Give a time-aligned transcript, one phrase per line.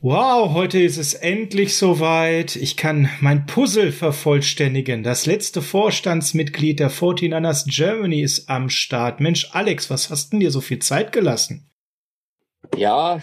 [0.00, 2.54] Wow, heute ist es endlich soweit.
[2.54, 5.02] Ich kann mein Puzzle vervollständigen.
[5.02, 9.18] Das letzte Vorstandsmitglied der 49ers Germany ist am Start.
[9.18, 11.68] Mensch, Alex, was hast denn dir so viel Zeit gelassen?
[12.76, 13.20] Ja,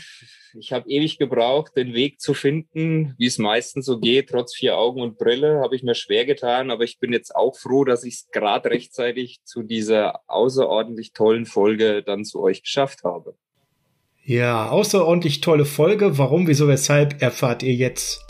[0.54, 4.32] ich habe ewig gebraucht, den Weg zu finden, wie es meistens so geht.
[4.32, 7.56] Trotz vier Augen und Brille habe ich mir schwer getan, aber ich bin jetzt auch
[7.56, 13.06] froh, dass ich es gerade rechtzeitig zu dieser außerordentlich tollen Folge dann zu euch geschafft
[13.06, 13.38] habe.
[14.28, 16.18] Ja, außerordentlich tolle Folge.
[16.18, 18.26] Warum, wieso, weshalb erfahrt ihr jetzt.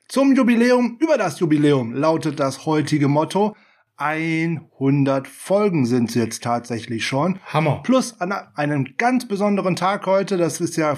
[0.08, 3.54] Zum Jubiläum, über das Jubiläum lautet das heutige Motto.
[3.96, 7.38] 100 Folgen sind es jetzt tatsächlich schon.
[7.44, 7.82] Hammer.
[7.82, 10.96] Plus an einem ganz besonderen Tag heute, das ist ja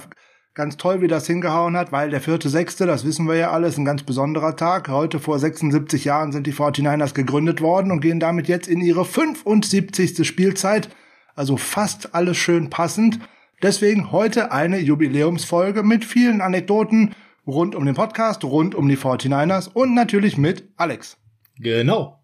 [0.54, 3.78] Ganz toll, wie das hingehauen hat, weil der vierte, sechste, das wissen wir ja alles,
[3.78, 4.88] ein ganz besonderer Tag.
[4.88, 9.06] Heute vor 76 Jahren sind die 49ers gegründet worden und gehen damit jetzt in ihre
[9.06, 10.26] 75.
[10.26, 10.90] Spielzeit.
[11.34, 13.18] Also fast alles schön passend.
[13.62, 17.14] Deswegen heute eine Jubiläumsfolge mit vielen Anekdoten
[17.46, 21.16] rund um den Podcast, rund um die 49ers und natürlich mit Alex.
[21.56, 22.21] Genau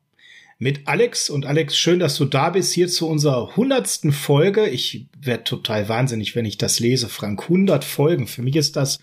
[0.58, 1.30] mit Alex.
[1.30, 4.68] Und Alex, schön, dass du da bist hier zu unserer hundertsten Folge.
[4.68, 7.44] Ich werde total wahnsinnig, wenn ich das lese, Frank.
[7.44, 8.26] 100 Folgen.
[8.26, 8.98] Für mich ist das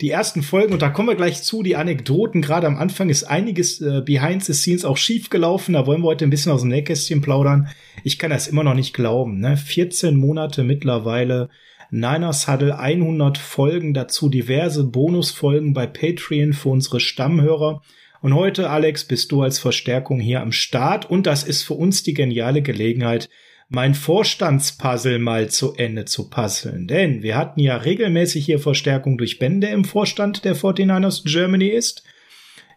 [0.00, 1.64] die ersten Folgen und da kommen wir gleich zu.
[1.64, 5.72] Die Anekdoten, gerade am Anfang ist einiges äh, behind the scenes auch schief gelaufen.
[5.72, 7.68] Da wollen wir heute ein bisschen aus dem Nähkästchen plaudern.
[8.04, 9.40] Ich kann das immer noch nicht glauben.
[9.40, 9.56] Ne?
[9.56, 11.48] 14 Monate mittlerweile.
[11.90, 17.82] Niners Huddle 100 Folgen, dazu diverse Bonusfolgen bei Patreon für unsere Stammhörer.
[18.20, 22.02] Und heute, Alex, bist du als Verstärkung hier am Start und das ist für uns
[22.02, 23.28] die geniale Gelegenheit,
[23.68, 26.88] mein Vorstandspuzzle mal zu Ende zu puzzeln.
[26.88, 31.68] Denn wir hatten ja regelmäßig hier Verstärkung durch Ben, der im Vorstand der 49ers Germany
[31.68, 32.02] ist.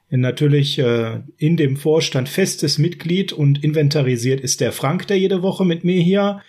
[0.10, 5.64] Natürlich äh, in dem Vorstand festes Mitglied und inventarisiert ist der Frank, der jede Woche
[5.64, 6.42] mit mir hier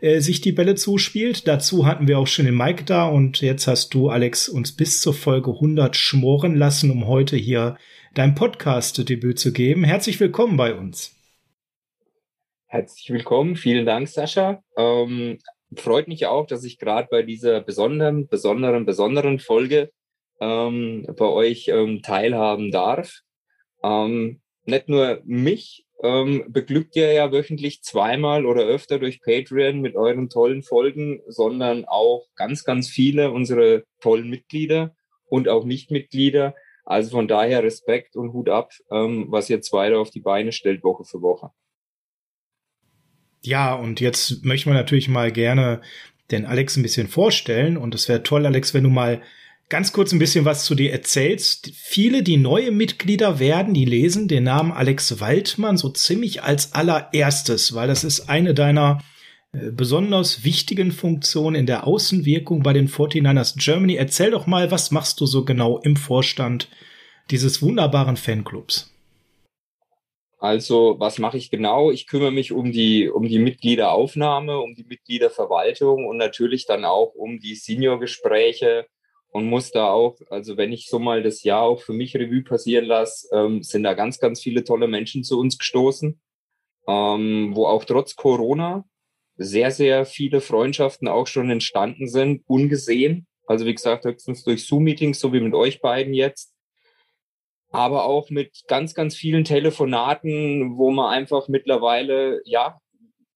[0.00, 1.46] äh, sich die Bälle zuspielt.
[1.46, 5.02] Dazu hatten wir auch schon den Mike da und jetzt hast du, Alex, uns bis
[5.02, 7.76] zur Folge 100 schmoren lassen, um heute hier
[8.14, 9.84] dein Podcast-Debüt zu geben.
[9.84, 11.14] Herzlich willkommen bei uns.
[12.66, 14.62] Herzlich willkommen, vielen Dank, Sascha.
[14.76, 15.38] Ähm,
[15.76, 19.90] freut mich auch, dass ich gerade bei dieser besonderen, besonderen, besonderen Folge
[20.40, 23.20] ähm, bei euch ähm, teilhaben darf.
[23.82, 29.96] Ähm, nicht nur mich ähm, beglückt ihr ja wöchentlich zweimal oder öfter durch Patreon mit
[29.96, 34.94] euren tollen Folgen, sondern auch ganz, ganz viele unserer tollen Mitglieder
[35.26, 36.54] und auch Nichtmitglieder.
[36.90, 40.50] Also von daher Respekt und Hut ab, ähm, was ihr zwei da auf die Beine
[40.50, 41.50] stellt, Woche für Woche.
[43.42, 45.82] Ja, und jetzt möchten wir natürlich mal gerne
[46.32, 47.76] den Alex ein bisschen vorstellen.
[47.76, 49.22] Und es wäre toll, Alex, wenn du mal
[49.68, 51.70] ganz kurz ein bisschen was zu dir erzählst.
[51.76, 57.72] Viele, die neue Mitglieder werden, die lesen den Namen Alex Waldmann so ziemlich als allererstes,
[57.72, 58.98] weil das ist eine deiner
[59.52, 63.96] besonders wichtigen Funktionen in der Außenwirkung bei den 49ers Germany.
[63.96, 66.68] Erzähl doch mal, was machst du so genau im Vorstand
[67.30, 68.94] dieses wunderbaren Fanclubs?
[70.38, 71.90] Also, was mache ich genau?
[71.90, 77.14] Ich kümmere mich um die, um die Mitgliederaufnahme, um die Mitgliederverwaltung und natürlich dann auch
[77.14, 78.86] um die Seniorgespräche
[79.32, 82.42] und muss da auch, also wenn ich so mal das Jahr auch für mich Revue
[82.42, 86.18] passieren lasse, ähm, sind da ganz, ganz viele tolle Menschen zu uns gestoßen,
[86.88, 88.84] ähm, wo auch trotz Corona
[89.42, 93.26] sehr, sehr viele Freundschaften auch schon entstanden sind, ungesehen.
[93.46, 96.54] Also wie gesagt, höchstens durch Zoom-Meetings, so wie mit euch beiden jetzt.
[97.70, 102.78] Aber auch mit ganz, ganz vielen Telefonaten, wo man einfach mittlerweile, ja,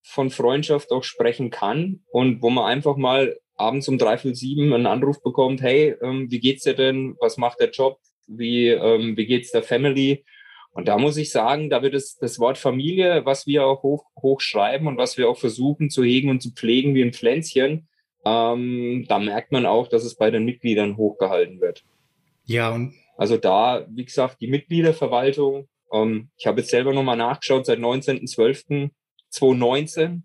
[0.03, 4.85] von Freundschaft auch sprechen kann und wo man einfach mal abends um dreiviertel sieben einen
[4.85, 7.15] Anruf bekommt, hey, ähm, wie geht's dir denn?
[7.19, 7.97] Was macht der Job?
[8.27, 10.23] Wie, ähm, wie geht's der Family?
[10.75, 14.07] Und da muss ich sagen, da wird es, das Wort Familie, was wir auch hoch,
[14.21, 17.87] hochschreiben und was wir auch versuchen zu hegen und zu pflegen wie ein Pflänzchen,
[18.25, 21.85] ähm, da merkt man auch, dass es bei den Mitgliedern hochgehalten wird.
[22.43, 27.65] Ja, und also da, wie gesagt, die Mitgliederverwaltung, ähm, ich habe jetzt selber nochmal nachgeschaut,
[27.65, 30.23] seit 19.12.2019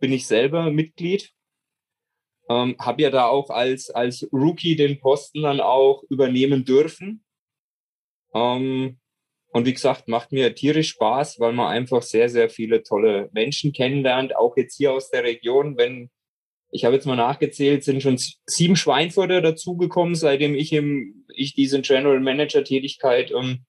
[0.00, 1.30] bin ich selber Mitglied.
[2.48, 7.22] Ähm, habe ja da auch als, als Rookie den Posten dann auch übernehmen dürfen.
[8.34, 8.98] Ähm,
[9.52, 13.72] und wie gesagt, macht mir tierisch Spaß, weil man einfach sehr, sehr viele tolle Menschen
[13.72, 15.76] kennenlernt, auch jetzt hier aus der Region.
[15.76, 16.10] Wenn
[16.70, 21.82] ich habe jetzt mal nachgezählt, sind schon sieben Schweinfurter dazugekommen, seitdem ich im, ich diese
[21.82, 23.66] General Manager Tätigkeit ähm,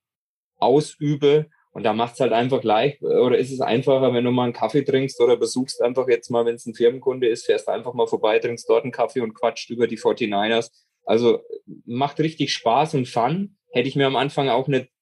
[0.58, 1.48] ausübe.
[1.74, 4.54] Und da macht es halt einfach leicht, oder ist es einfacher, wenn du mal einen
[4.54, 8.08] Kaffee trinkst oder besuchst einfach jetzt mal, wenn es ein Firmenkunde ist, fährst einfach mal
[8.08, 10.70] vorbei, trinkst dort einen Kaffee und quatscht über die 49ers.
[11.04, 11.42] Also
[11.86, 13.58] macht richtig Spaß und Fun.
[13.72, 14.93] Hätte ich mir am Anfang auch nicht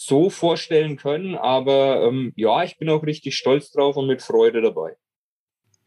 [0.00, 4.62] so vorstellen können, aber ähm, ja, ich bin auch richtig stolz drauf und mit Freude
[4.62, 4.92] dabei.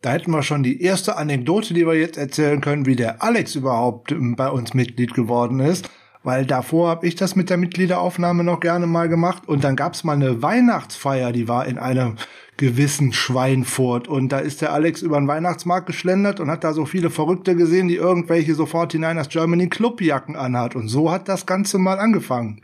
[0.02, 3.56] Da hätten wir schon die erste Anekdote, die wir jetzt erzählen können, wie der Alex
[3.56, 5.90] überhaupt ähm, bei uns Mitglied geworden ist.
[6.24, 9.48] Weil davor habe ich das mit der Mitgliederaufnahme noch gerne mal gemacht.
[9.48, 12.18] Und dann gab's mal eine Weihnachtsfeier, die war in einem
[12.58, 14.10] gewissen Schweinfurt.
[14.10, 17.56] Und da ist der Alex über den Weihnachtsmarkt geschlendert und hat da so viele Verrückte
[17.56, 20.75] gesehen, die irgendwelche so 49ers Germany Clubjacken anhat.
[20.75, 22.62] Und so hat das Ganze mal angefangen.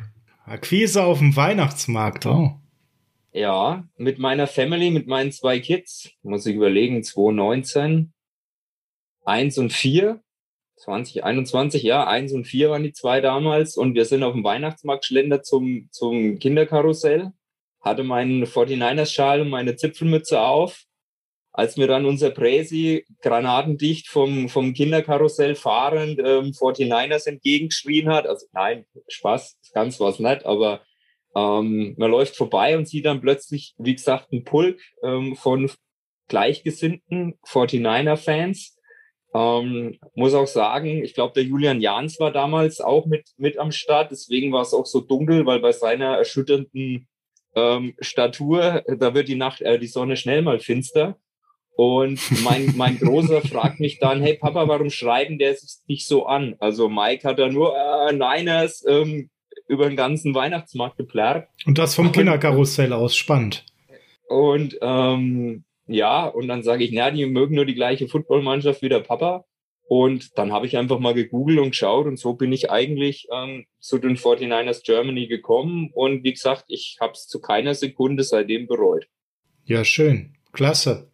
[0.47, 2.53] Akquise auf dem Weihnachtsmarkt, oh.
[3.33, 8.13] Ja, mit meiner Family, mit meinen zwei Kids, muss ich überlegen, 2019,
[9.25, 10.21] eins und vier,
[10.77, 13.75] 2021, ja, eins und vier waren die zwei damals.
[13.75, 17.33] Und wir sind auf dem Weihnachtsmarkt schlendert zum, zum Kinderkarussell,
[17.81, 20.85] hatte meinen 49ers-Schal und meine Zipfelmütze auf.
[21.57, 28.45] Als mir dann unser Präsi granatendicht vom, vom Kinderkarussell fahrend ähm, 49ers entgegengeschrien hat, also
[28.51, 30.81] nein, Spaß, ganz was nicht, aber
[31.35, 35.71] ähm, man läuft vorbei und sieht dann plötzlich, wie gesagt, einen Pulk ähm, von
[36.27, 38.77] gleichgesinnten 49er-Fans.
[39.33, 43.71] Ähm, muss auch sagen, ich glaube, der Julian Jans war damals auch mit, mit am
[43.71, 44.11] Start.
[44.11, 47.07] Deswegen war es auch so dunkel, weil bei seiner erschütternden
[47.55, 51.17] ähm, Statur, da wird die Nacht, äh, die Sonne schnell mal finster.
[51.77, 56.25] Und mein, mein Großer fragt mich dann, hey Papa, warum schreiben der sich nicht so
[56.25, 56.55] an?
[56.57, 59.29] Also Mike hat da nur äh, Niners, ähm,
[59.67, 61.47] über den ganzen Weihnachtsmarkt geplärrt.
[61.67, 63.63] Und das vom Kinderkarussell aus, spannend.
[64.27, 68.89] Und ähm, ja, und dann sage ich, na, die mögen nur die gleiche Footballmannschaft wie
[68.89, 69.45] der Papa.
[69.87, 73.67] Und dann habe ich einfach mal gegoogelt und geschaut und so bin ich eigentlich ähm,
[73.79, 75.91] zu den 49ers Germany gekommen.
[75.93, 79.07] Und wie gesagt, ich habe es zu keiner Sekunde seitdem bereut.
[79.63, 80.33] Ja, schön.
[80.51, 81.11] Klasse.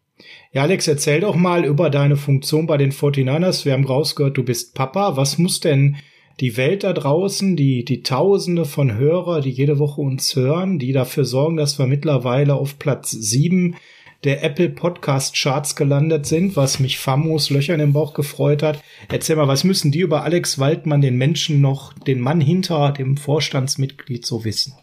[0.52, 3.66] Ja, Alex, erzähl doch mal über deine Funktion bei den 49ers.
[3.66, 5.18] Wir haben rausgehört, du bist Papa.
[5.18, 5.98] Was muss denn
[6.40, 10.92] die Welt da draußen, die, die Tausende von Hörer, die jede Woche uns hören, die
[10.92, 13.76] dafür sorgen, dass wir mittlerweile auf Platz sieben
[14.24, 18.82] der Apple Podcast Charts gelandet sind, was mich famos Löchern im Bauch gefreut hat.
[19.10, 23.18] Erzähl mal, was müssen die über Alex Waldmann, den Menschen noch, den Mann hinter dem
[23.18, 24.74] Vorstandsmitglied so wissen?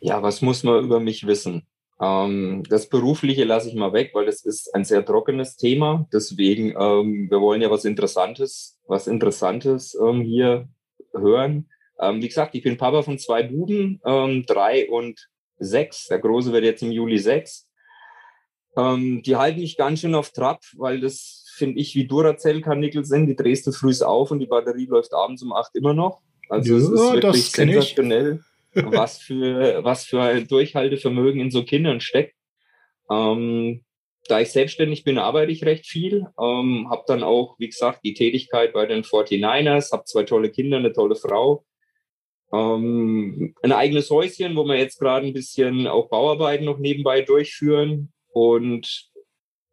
[0.00, 1.62] Ja, was muss man über mich wissen?
[2.02, 6.08] Ähm, das Berufliche lasse ich mal weg, weil das ist ein sehr trockenes Thema.
[6.12, 10.68] Deswegen, ähm, wir wollen ja was Interessantes, was Interessantes ähm, hier
[11.12, 11.68] hören.
[12.00, 15.28] Ähm, wie gesagt, ich bin Papa von zwei Buben, ähm, drei und
[15.58, 16.08] sechs.
[16.08, 17.68] Der Große wird jetzt im Juli sechs.
[18.76, 23.26] Ähm, die halten mich ganz schön auf Trab, weil das finde ich wie Duracell-Karnickel sind.
[23.26, 26.20] Die drehst du früh auf und die Batterie läuft abends um acht immer noch.
[26.48, 28.40] Also ja, es ist wirklich sensationell.
[28.40, 32.34] Ich was für, was für ein Durchhaltevermögen in so Kindern steckt.
[33.10, 33.84] Ähm,
[34.28, 36.26] da ich selbstständig bin, arbeite ich recht viel.
[36.40, 40.76] Ähm, habe dann auch, wie gesagt, die Tätigkeit bei den 49ers, habe zwei tolle Kinder,
[40.76, 41.64] eine tolle Frau.
[42.52, 48.12] Ähm, ein eigenes Häuschen, wo wir jetzt gerade ein bisschen auch Bauarbeiten noch nebenbei durchführen.
[48.32, 49.10] Und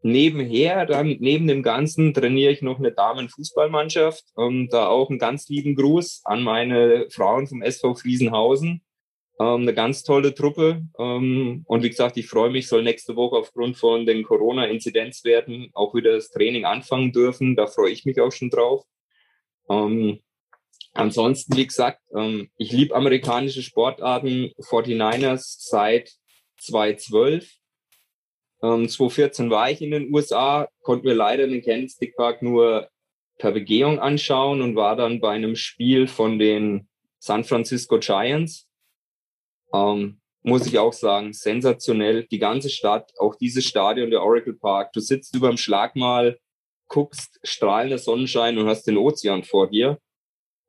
[0.01, 4.23] nebenher, dann neben dem Ganzen, trainiere ich noch eine Damenfußballmannschaft.
[4.37, 8.81] Ähm, da auch einen ganz lieben Gruß an meine Frauen vom SV Friesenhausen.
[9.39, 10.85] Ähm, eine ganz tolle Truppe.
[10.99, 15.95] Ähm, und wie gesagt, ich freue mich, soll nächste Woche aufgrund von den Corona-Inzidenzwerten auch
[15.95, 17.55] wieder das Training anfangen dürfen.
[17.55, 18.83] Da freue ich mich auch schon drauf.
[19.69, 20.19] Ähm,
[20.93, 26.11] ansonsten, wie gesagt, ähm, ich liebe amerikanische Sportarten, 49ers seit
[26.57, 27.49] 2012.
[28.61, 32.89] Ähm, 2014 war ich in den USA, konnte mir leider den Candlestick Park nur
[33.37, 38.68] per Begehung anschauen und war dann bei einem Spiel von den San Francisco Giants
[39.73, 42.25] ähm, muss ich auch sagen, sensationell.
[42.25, 44.93] Die ganze Stadt, auch dieses Stadion, der Oracle Park.
[44.93, 46.39] Du sitzt über dem Schlagmal,
[46.87, 49.99] guckst strahlender Sonnenschein und hast den Ozean vor dir.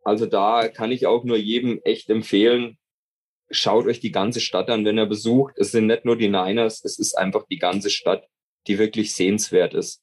[0.04, 2.78] Also da kann ich auch nur jedem echt empfehlen,
[3.50, 5.54] schaut euch die ganze Stadt an, wenn ihr besucht.
[5.59, 8.26] Es sind nicht nur die Niners, es ist einfach die ganze Stadt,
[8.66, 10.02] die wirklich sehenswert ist.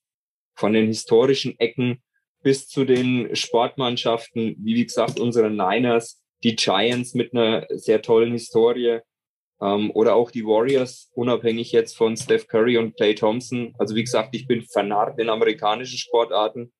[0.55, 2.01] Von den historischen Ecken
[2.43, 8.31] bis zu den Sportmannschaften, wie, wie gesagt, unsere Niners, die Giants mit einer sehr tollen
[8.31, 8.99] Historie
[9.61, 13.73] ähm, oder auch die Warriors, unabhängig jetzt von Steph Curry und Clay Thompson.
[13.79, 16.71] Also wie gesagt, ich bin vernarrt in amerikanischen Sportarten.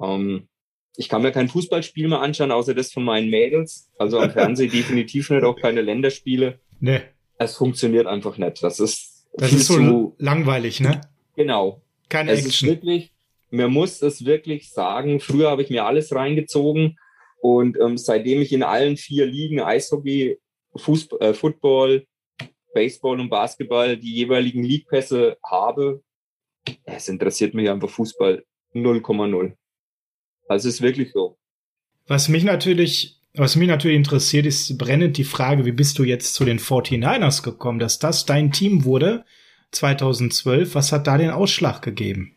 [0.00, 0.48] Ähm,
[0.96, 3.90] ich kann mir kein Fußballspiel mehr anschauen, außer das von meinen Mädels.
[3.98, 6.60] Also am Fernsehen definitiv nicht, auch keine Länderspiele.
[6.80, 7.00] Nee.
[7.38, 8.62] Es funktioniert einfach nicht.
[8.62, 11.00] Das ist, das ist so zu, langweilig, ne?
[11.34, 11.80] Genau.
[12.10, 12.68] Keine es Action.
[12.68, 13.12] Ist wirklich,
[13.50, 15.18] man muss es wirklich sagen.
[15.18, 16.98] Früher habe ich mir alles reingezogen
[17.42, 20.38] und ähm, seitdem ich in allen vier Ligen Eishockey,
[20.76, 22.06] Fußball, äh, Football,
[22.72, 26.04] Baseball und Basketball die jeweiligen League-Pässe habe,
[26.84, 28.44] es interessiert mich einfach Fußball
[28.74, 29.54] 0,0.
[30.48, 31.36] Also es ist wirklich so.
[32.06, 36.34] Was mich natürlich, was mich natürlich interessiert, ist brennend die Frage, wie bist du jetzt
[36.34, 39.24] zu den 49ers gekommen, dass das dein Team wurde
[39.72, 40.76] 2012?
[40.76, 42.36] Was hat da den Ausschlag gegeben?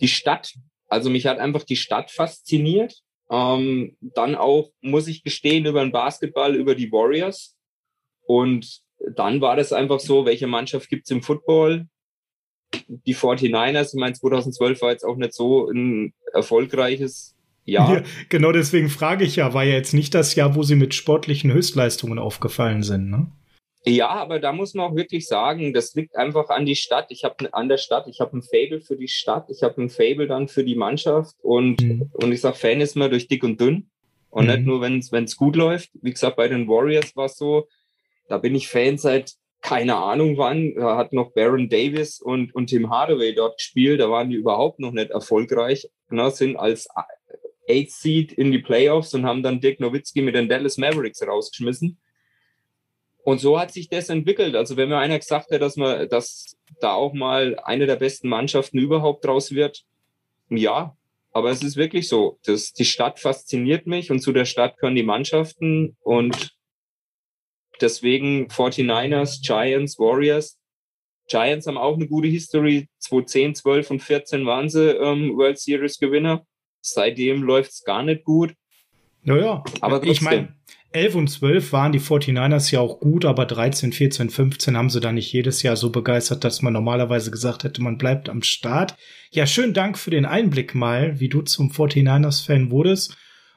[0.00, 0.54] Die Stadt.
[0.88, 3.04] Also mich hat einfach die Stadt fasziniert.
[3.30, 7.56] Ähm, dann auch, muss ich gestehen, über den Basketball, über die Warriors.
[8.22, 8.82] Und
[9.14, 11.86] dann war das einfach so, welche Mannschaft gibt's im Football?
[12.88, 17.94] die 49ers, ich meine, 2012 war jetzt auch nicht so ein erfolgreiches Jahr.
[17.94, 20.94] Ja, genau deswegen frage ich ja, war ja jetzt nicht das Jahr, wo sie mit
[20.94, 23.26] sportlichen Höchstleistungen aufgefallen sind, ne?
[23.88, 27.06] Ja, aber da muss man auch wirklich sagen, das liegt einfach an die Stadt.
[27.10, 29.90] Ich habe an der Stadt, ich habe ein Fable für die Stadt, ich habe ein
[29.90, 32.10] Fable dann für die Mannschaft und mhm.
[32.14, 33.90] und ich sag, Fan ist man durch dick und dünn
[34.30, 34.50] und mhm.
[34.50, 35.90] nicht nur wenn es gut läuft.
[36.02, 37.68] Wie gesagt, bei den Warriors war es so,
[38.28, 42.68] da bin ich Fan seit keine Ahnung wann, da hat noch Baron Davis und, und
[42.68, 46.88] Tim Hardaway dort gespielt, da waren die überhaupt noch nicht erfolgreich, ne, sind als
[47.68, 51.98] Eighth Seed in die Playoffs und haben dann Dirk Nowitzki mit den Dallas Mavericks rausgeschmissen.
[53.26, 54.54] Und so hat sich das entwickelt.
[54.54, 58.28] Also wenn mir einer gesagt hat, dass man, dass da auch mal eine der besten
[58.28, 59.82] Mannschaften überhaupt draus wird,
[60.48, 60.96] ja,
[61.32, 62.38] aber es ist wirklich so.
[62.44, 66.56] Das, die Stadt fasziniert mich und zu der Stadt können die Mannschaften und
[67.80, 70.58] Deswegen 49ers, Giants, Warriors.
[71.28, 72.88] Giants haben auch eine gute History.
[73.00, 76.46] 2010, 12 und 14 waren sie ähm, World Series Gewinner.
[76.80, 78.54] Seitdem läuft es gar nicht gut.
[79.22, 80.12] Naja, aber trotzdem.
[80.12, 80.55] ich meine,
[80.96, 85.00] 11 und 12 waren die 49ers ja auch gut, aber 13, 14, 15 haben sie
[85.00, 88.96] da nicht jedes Jahr so begeistert, dass man normalerweise gesagt hätte, man bleibt am Start.
[89.30, 93.14] Ja, schönen Dank für den Einblick mal, wie du zum 49ers-Fan wurdest.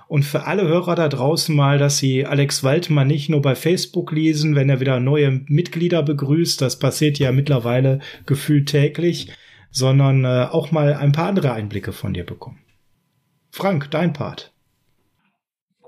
[0.09, 4.11] Und für alle Hörer da draußen mal, dass sie Alex Waldmann nicht nur bei Facebook
[4.11, 9.31] lesen, wenn er wieder neue Mitglieder begrüßt, das passiert ja mittlerweile gefühlt täglich,
[9.71, 12.59] sondern äh, auch mal ein paar andere Einblicke von dir bekommen.
[13.51, 14.51] Frank, dein Part.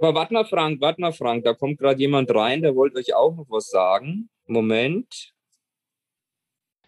[0.01, 3.13] Aber warte mal, Frank, warte mal, Frank, da kommt gerade jemand rein, der wollte euch
[3.13, 4.31] auch noch was sagen.
[4.48, 5.31] Moment.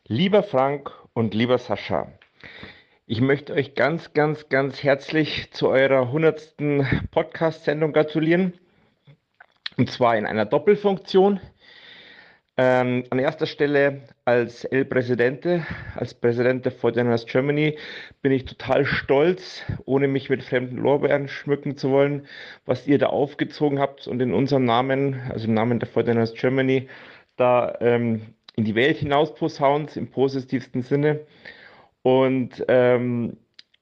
[0.07, 2.11] Lieber Frank und lieber Sascha,
[3.05, 6.55] ich möchte euch ganz, ganz, ganz herzlich zu eurer 100.
[7.11, 8.59] Podcast-Sendung gratulieren.
[9.77, 11.39] Und zwar in einer Doppelfunktion.
[12.55, 17.79] Ähm, an erster Stelle als El Presidente, als Präsident der Fortiners Germany,
[18.21, 22.27] bin ich total stolz, ohne mich mit fremden Lorbeeren schmücken zu wollen,
[22.65, 26.89] was ihr da aufgezogen habt und in unserem Namen, also im Namen der Fortiners Germany,
[27.37, 28.21] da ähm,
[28.55, 31.21] in die Welt hinaus posaunt, im positivsten Sinne.
[32.03, 33.37] Und ähm,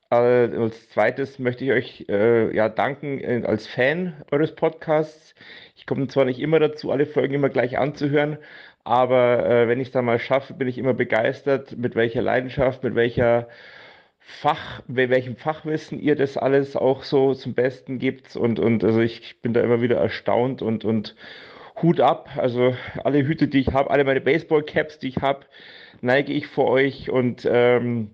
[0.10, 5.36] als zweites möchte ich euch äh, ja danken äh, als Fan eures Podcasts.
[5.82, 8.38] Ich komme zwar nicht immer dazu, alle Folgen immer gleich anzuhören,
[8.84, 12.84] aber äh, wenn ich es dann mal schaffe, bin ich immer begeistert, mit welcher Leidenschaft,
[12.84, 13.48] mit welcher
[14.20, 18.36] Fach, mit welchem Fachwissen ihr das alles auch so zum Besten gibt.
[18.36, 21.16] Und, und also ich bin da immer wieder erstaunt und, und
[21.82, 22.30] Hut ab.
[22.38, 25.48] Also alle Hüte, die ich habe, alle meine Baseball-Caps, die ich habe,
[26.02, 28.12] neige ich vor euch und ähm,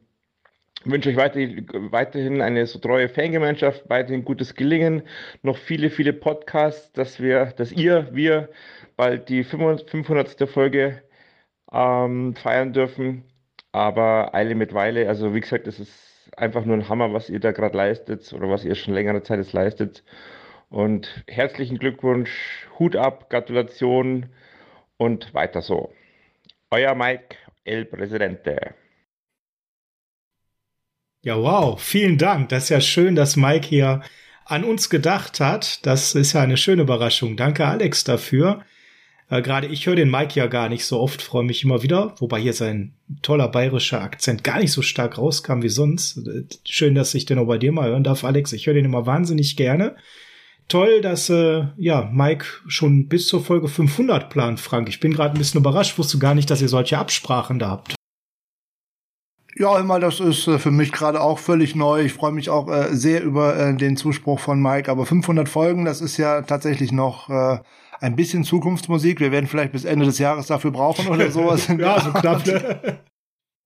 [0.90, 5.04] wünsche euch weiterhin, eine so treue Fangemeinschaft, weiterhin gutes Gelingen,
[5.44, 8.50] noch viele, viele Podcasts, dass wir, dass ihr, wir
[8.96, 10.50] bald die 500.
[10.50, 11.02] Folge
[11.72, 13.24] ähm, feiern dürfen.
[13.72, 17.40] Aber Eile mit Weile, also wie gesagt, es ist einfach nur ein Hammer, was ihr
[17.40, 20.04] da gerade leistet oder was ihr schon längere Zeit jetzt leistet.
[20.70, 24.28] Und herzlichen Glückwunsch, Hut ab, Gratulation
[24.98, 25.94] und weiter so.
[26.72, 28.74] Euer Mike El Presidente.
[31.28, 32.48] Ja, wow, vielen Dank.
[32.48, 34.02] Das ist ja schön, dass Mike hier
[34.46, 35.86] an uns gedacht hat.
[35.86, 37.36] Das ist ja eine schöne Überraschung.
[37.36, 38.62] Danke, Alex, dafür.
[39.30, 42.16] Äh, Gerade ich höre den Mike ja gar nicht so oft, freue mich immer wieder,
[42.20, 42.94] wobei hier sein
[43.24, 46.16] toller bayerischer Akzent gar nicht so stark rauskam wie sonst.
[46.20, 48.54] Äh, schön, dass ich den auch bei dir mal hören darf, Alex.
[48.54, 49.98] Ich höre den immer wahnsinnig gerne.
[50.70, 54.88] Toll, dass äh, ja Mike schon bis zur Folge 500 plant, Frank.
[54.88, 57.97] Ich bin gerade ein bisschen überrascht, wusste gar nicht, dass ihr solche Absprachen da habt.
[59.60, 62.02] Ja, immer, das ist äh, für mich gerade auch völlig neu.
[62.02, 64.92] Ich freue mich auch äh, sehr über äh, den Zuspruch von Mike.
[64.92, 67.60] Aber 500 Folgen, das ist ja tatsächlich noch äh,
[68.00, 69.20] ein bisschen Zukunftsmusik.
[69.20, 71.68] Wir werden vielleicht bis Ende des Jahres dafür brauchen oder sowas.
[71.68, 72.46] ja, so knapp.
[72.46, 73.00] Ne?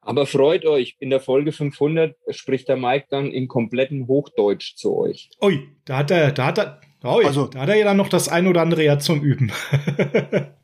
[0.02, 4.98] Aber freut euch, in der Folge 500 spricht der Mike dann in kompletten Hochdeutsch zu
[4.98, 5.30] euch.
[5.42, 8.10] Ui, da hat er, da hat er, oh, also, da hat er ja dann noch
[8.10, 9.52] das ein oder andere ja zum Üben.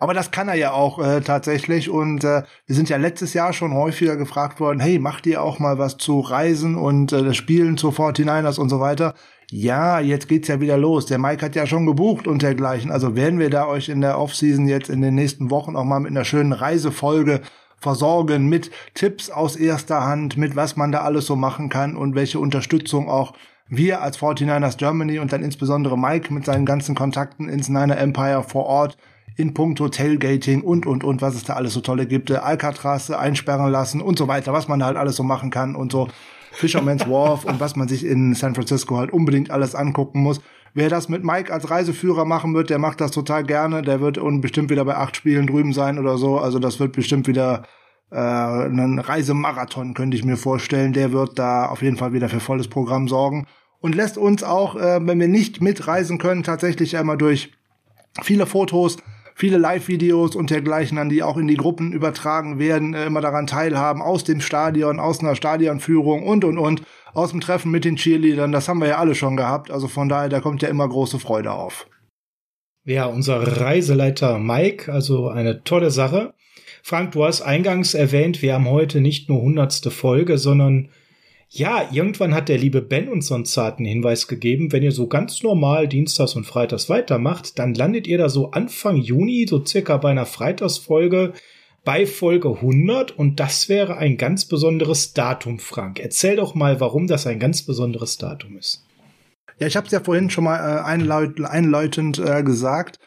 [0.00, 1.90] Aber das kann er ja auch äh, tatsächlich.
[1.90, 5.58] Und äh, wir sind ja letztes Jahr schon häufiger gefragt worden, hey, macht ihr auch
[5.58, 9.14] mal was zu Reisen und äh, Spielen zu 49ers und so weiter?
[9.50, 11.04] Ja, jetzt geht's ja wieder los.
[11.04, 12.90] Der Mike hat ja schon gebucht und dergleichen.
[12.90, 16.00] Also werden wir da euch in der Offseason jetzt in den nächsten Wochen auch mal
[16.00, 17.42] mit einer schönen Reisefolge
[17.76, 22.14] versorgen mit Tipps aus erster Hand, mit was man da alles so machen kann und
[22.14, 23.34] welche Unterstützung auch
[23.68, 28.42] wir als 49ers Germany und dann insbesondere Mike mit seinen ganzen Kontakten ins Niner Empire
[28.42, 28.96] vor Ort
[29.40, 33.70] in puncto Tailgating und, und, und, was es da alles so tolle gibt, Alcatraz einsperren
[33.70, 36.08] lassen und so weiter, was man halt alles so machen kann und so
[36.52, 40.40] Fisherman's Wharf und was man sich in San Francisco halt unbedingt alles angucken muss.
[40.72, 43.82] Wer das mit Mike als Reiseführer machen wird, der macht das total gerne.
[43.82, 46.38] Der wird bestimmt wieder bei acht Spielen drüben sein oder so.
[46.38, 47.64] Also das wird bestimmt wieder
[48.12, 50.92] äh, ein Reisemarathon, könnte ich mir vorstellen.
[50.92, 53.46] Der wird da auf jeden Fall wieder für volles Programm sorgen
[53.80, 57.52] und lässt uns auch, äh, wenn wir nicht mitreisen können, tatsächlich einmal durch
[58.22, 58.98] viele Fotos
[59.40, 63.46] viele Live-Videos und dergleichen, an die auch in die Gruppen übertragen werden, äh, immer daran
[63.46, 66.82] teilhaben, aus dem Stadion, aus einer Stadionführung und, und, und,
[67.14, 68.52] aus dem Treffen mit den Cheerleadern.
[68.52, 69.70] Das haben wir ja alle schon gehabt.
[69.70, 71.88] Also von daher, da kommt ja immer große Freude auf.
[72.84, 76.34] Ja, unser Reiseleiter Mike, also eine tolle Sache.
[76.82, 80.90] Frank, du hast eingangs erwähnt, wir haben heute nicht nur hundertste Folge, sondern
[81.52, 85.08] ja, irgendwann hat der liebe Ben uns so einen zarten Hinweis gegeben, wenn ihr so
[85.08, 89.96] ganz normal Dienstags und Freitags weitermacht, dann landet ihr da so Anfang Juni, so circa
[89.96, 91.32] bei einer Freitagsfolge,
[91.84, 95.98] bei Folge 100 und das wäre ein ganz besonderes Datum, Frank.
[95.98, 98.86] Erzähl doch mal, warum das ein ganz besonderes Datum ist.
[99.58, 103.00] Ja, ich habe es ja vorhin schon mal äh, einläut einläutend äh, gesagt.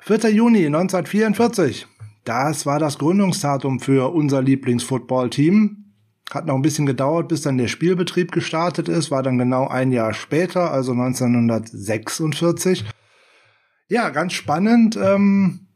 [0.00, 0.30] 4.
[0.30, 1.86] Juni 1944.
[2.24, 5.87] Das war das Gründungsdatum für unser Lieblingsfootballteam.
[6.30, 9.92] Hat noch ein bisschen gedauert, bis dann der Spielbetrieb gestartet ist, war dann genau ein
[9.92, 12.84] Jahr später, also 1946.
[13.88, 15.68] Ja, ganz spannend, ähm,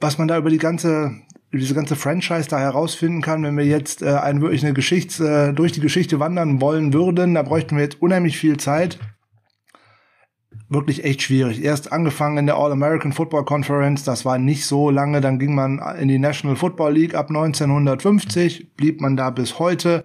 [0.00, 1.12] was man da über die ganze,
[1.50, 5.50] über diese ganze Franchise da herausfinden kann, wenn wir jetzt äh, ein, wirklich eine Geschichte,
[5.50, 8.98] äh, durch die Geschichte wandern wollen würden, da bräuchten wir jetzt unheimlich viel Zeit
[10.70, 11.62] wirklich echt schwierig.
[11.62, 15.80] Erst angefangen in der All-American Football Conference, das war nicht so lange, dann ging man
[15.98, 20.04] in die National Football League ab 1950, blieb man da bis heute.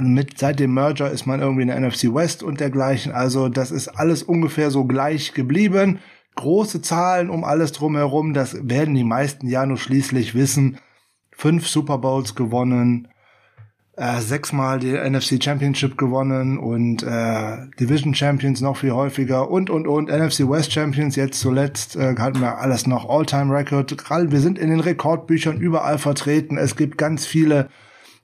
[0.00, 3.12] Mit, seit dem Merger ist man irgendwie in der NFC West und dergleichen.
[3.12, 5.98] Also das ist alles ungefähr so gleich geblieben.
[6.36, 10.78] Große Zahlen um alles drumherum, das werden die meisten ja nur schließlich wissen.
[11.30, 13.08] Fünf Super Bowls gewonnen,
[13.96, 19.86] äh, sechsmal die NFC Championship gewonnen und äh, Division Champions noch viel häufiger und und
[19.86, 23.94] und NFC West Champions jetzt zuletzt äh, hatten wir alles noch All-Time Record.
[24.32, 26.58] Wir sind in den Rekordbüchern überall vertreten.
[26.58, 27.68] Es gibt ganz viele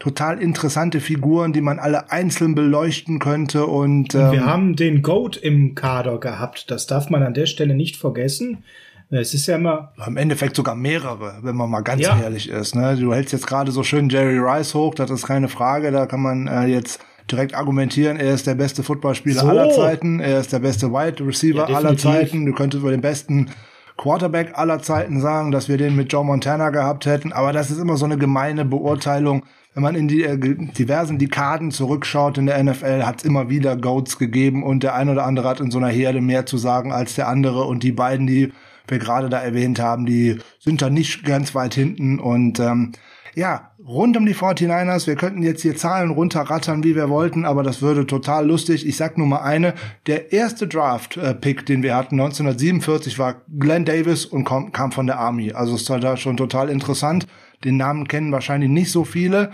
[0.01, 5.03] total interessante Figuren, die man alle einzeln beleuchten könnte und, ähm, und wir haben den
[5.03, 6.71] Goat im Kader gehabt.
[6.71, 8.65] Das darf man an der Stelle nicht vergessen.
[9.11, 9.93] Es ist ja immer.
[10.07, 12.19] Im Endeffekt sogar mehrere, wenn man mal ganz ja.
[12.21, 12.77] ehrlich ist.
[12.77, 12.97] Ne?
[12.97, 15.91] Du hältst jetzt gerade so schön Jerry Rice hoch, das ist keine Frage.
[15.91, 19.49] Da kann man äh, jetzt direkt argumentieren, er ist der beste Footballspieler so.
[19.49, 22.47] aller Zeiten, er ist der beste Wide Receiver ja, aller Zeiten.
[22.47, 23.51] Du könntest über den besten
[23.97, 27.33] Quarterback aller Zeiten sagen, dass wir den mit Joe Montana gehabt hätten.
[27.33, 29.45] Aber das ist immer so eine gemeine Beurteilung.
[29.75, 33.77] Wenn man in die äh, diversen Dekaden zurückschaut in der NFL, hat es immer wieder
[33.77, 36.93] Goats gegeben und der ein oder andere hat in so einer Herde mehr zu sagen
[36.93, 37.65] als der andere.
[37.65, 38.53] Und die beiden, die
[38.91, 42.93] wir gerade da erwähnt haben, die sind da nicht ganz weit hinten und ähm,
[43.35, 47.63] ja, rund um die 49ers, wir könnten jetzt hier Zahlen runterrattern, wie wir wollten, aber
[47.63, 48.87] das würde total lustig.
[48.87, 49.75] Ich sag nur mal eine,
[50.07, 55.19] der erste Draft-Pick, den wir hatten, 1947, war Glenn Davis und kam, kam von der
[55.19, 55.53] Army.
[55.53, 57.27] Also ist da schon total interessant.
[57.65, 59.53] Den Namen kennen wahrscheinlich nicht so viele.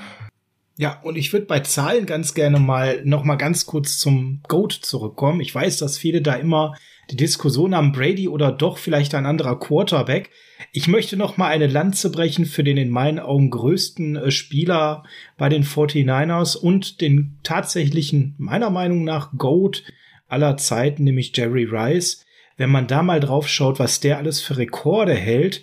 [0.79, 4.73] Ja, und ich würde bei Zahlen ganz gerne mal noch mal ganz kurz zum Goat
[4.73, 5.41] zurückkommen.
[5.41, 6.75] Ich weiß, dass viele da immer
[7.11, 10.31] die Diskussion am Brady oder doch vielleicht ein anderer Quarterback.
[10.73, 15.05] Ich möchte noch mal eine Lanze brechen für den in meinen Augen größten äh, Spieler
[15.37, 19.85] bei den 49ers und den tatsächlichen, meiner Meinung nach, GOAT
[20.29, 22.25] aller Zeiten, nämlich Jerry Rice.
[22.57, 25.63] wenn man da mal drauf schaut, was der alles für Rekorde hält,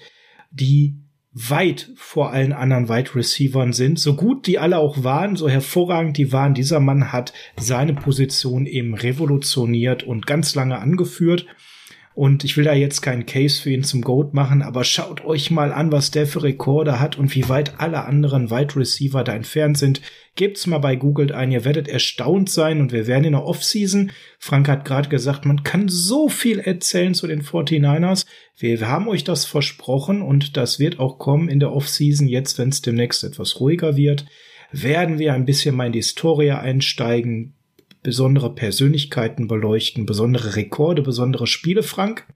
[0.52, 0.96] die
[1.34, 4.00] weit vor allen anderen Wide Receivern sind.
[4.00, 8.66] So gut die alle auch waren, so hervorragend die waren, dieser Mann hat seine Position
[8.66, 11.48] eben revolutioniert und ganz lange angeführt.
[12.16, 15.50] Und ich will da jetzt keinen Case für ihn zum Goat machen, aber schaut euch
[15.50, 19.34] mal an, was der für Rekorde hat und wie weit alle anderen Wide Receiver da
[19.34, 20.02] entfernt sind.
[20.36, 24.12] Gebt's mal bei Google ein, ihr werdet erstaunt sein und wir werden in der Offseason,
[24.40, 28.26] Frank hat gerade gesagt, man kann so viel erzählen zu den 49ers.
[28.58, 32.58] Wir, wir haben euch das versprochen und das wird auch kommen in der Offseason, jetzt
[32.60, 34.26] wenn es demnächst etwas ruhiger wird
[34.74, 37.54] werden wir ein bisschen mal in die Historie einsteigen,
[38.04, 42.28] besondere Persönlichkeiten beleuchten, besondere Rekorde, besondere Spiele, Frank.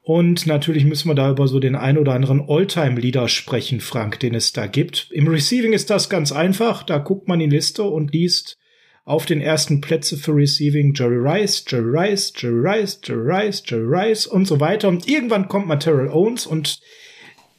[0.00, 4.34] Und natürlich müssen wir da über so den ein oder anderen Alltime-Leader sprechen, Frank, den
[4.34, 5.08] es da gibt.
[5.12, 6.82] Im Receiving ist das ganz einfach.
[6.82, 8.58] Da guckt man die Liste und liest
[9.04, 13.86] auf den ersten Plätze für Receiving Jerry Rice, Jerry Rice, Jerry Rice, Jerry Rice, Jerry
[13.86, 14.88] Rice und so weiter.
[14.88, 16.80] Und irgendwann kommt mal Terrell Owens und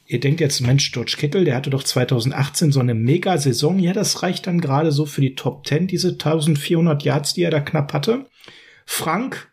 [0.06, 3.78] Ihr denkt jetzt, Mensch, George Kittle, der hatte doch 2018 so eine Mega-Saison.
[3.78, 7.50] Ja, das reicht dann gerade so für die Top 10, diese 1400 Yards, die er
[7.50, 8.26] da knapp hatte.
[8.84, 9.52] Frank,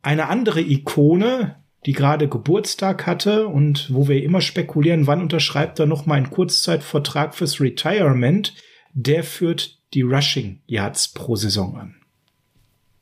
[0.00, 5.86] eine andere Ikone, die gerade Geburtstag hatte und wo wir immer spekulieren, wann unterschreibt er
[5.86, 8.54] noch mal einen Kurzzeitvertrag fürs Retirement,
[8.92, 11.96] der führt die Rushing Yards pro Saison an.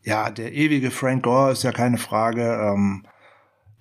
[0.03, 2.42] Ja, der ewige Frank Gore ist ja keine Frage.
[2.42, 3.05] Ähm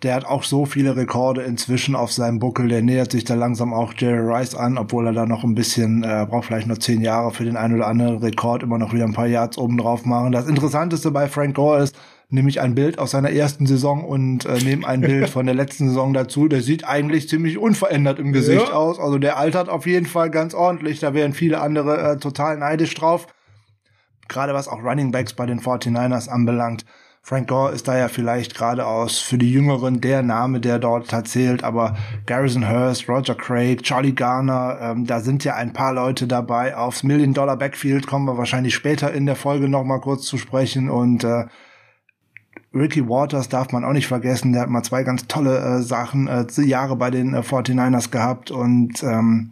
[0.04, 2.68] der hat auch so viele Rekorde inzwischen auf seinem Buckel.
[2.68, 6.04] Der nähert sich da langsam auch Jerry Rice an, obwohl er da noch ein bisschen,
[6.04, 9.06] äh, braucht vielleicht noch zehn Jahre für den einen oder anderen Rekord, immer noch wieder
[9.06, 10.32] ein paar Yards oben drauf machen.
[10.32, 11.98] Das Interessanteste bei Frank Gore ist,
[12.30, 15.56] nehme ich ein Bild aus seiner ersten Saison und äh, nehme ein Bild von der
[15.56, 16.48] letzten Saison dazu.
[16.48, 18.74] Der sieht eigentlich ziemlich unverändert im Gesicht ja.
[18.74, 19.00] aus.
[19.00, 21.00] Also der altert auf jeden Fall ganz ordentlich.
[21.00, 23.26] Da wären viele andere äh, total neidisch drauf.
[24.28, 26.86] Gerade was auch Running Backs bei den 49ers anbelangt.
[27.28, 31.12] Frank Gore ist da ja vielleicht gerade aus für die Jüngeren der Name, der dort
[31.12, 36.26] erzählt, aber Garrison Hurst, Roger Craig, Charlie Garner, ähm, da sind ja ein paar Leute
[36.26, 36.78] dabei.
[36.78, 40.38] Aufs Million Dollar Backfield kommen wir wahrscheinlich später in der Folge noch mal kurz zu
[40.38, 41.48] sprechen und äh,
[42.74, 46.30] Ricky Waters darf man auch nicht vergessen, der hat mal zwei ganz tolle äh, Sachen,
[46.30, 49.52] äh, Jahre bei den äh, 49ers gehabt und ähm,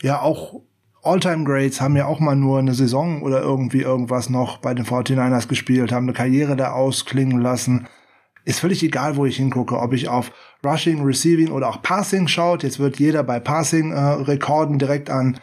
[0.00, 0.62] ja auch
[1.02, 5.48] All-Time-Greats haben ja auch mal nur eine Saison oder irgendwie irgendwas noch bei den 49ers
[5.48, 7.86] gespielt, haben eine Karriere da ausklingen lassen.
[8.44, 10.32] Ist völlig egal, wo ich hingucke, ob ich auf
[10.64, 12.62] Rushing, Receiving oder auch Passing schaut.
[12.62, 15.38] Jetzt wird jeder bei Passing-Rekorden äh, direkt an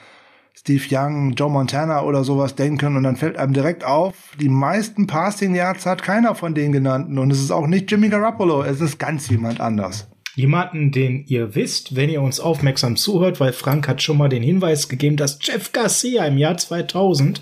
[0.59, 5.07] Steve Young, Joe Montana oder sowas denken und dann fällt einem direkt auf, die meisten
[5.07, 8.81] Passing Yards hat keiner von den genannten und es ist auch nicht Jimmy Garoppolo, es
[8.81, 10.09] ist ganz jemand anders.
[10.39, 14.41] Jemanden, den ihr wisst, wenn ihr uns aufmerksam zuhört, weil Frank hat schon mal den
[14.41, 17.41] Hinweis gegeben, dass Jeff Garcia im Jahr 2000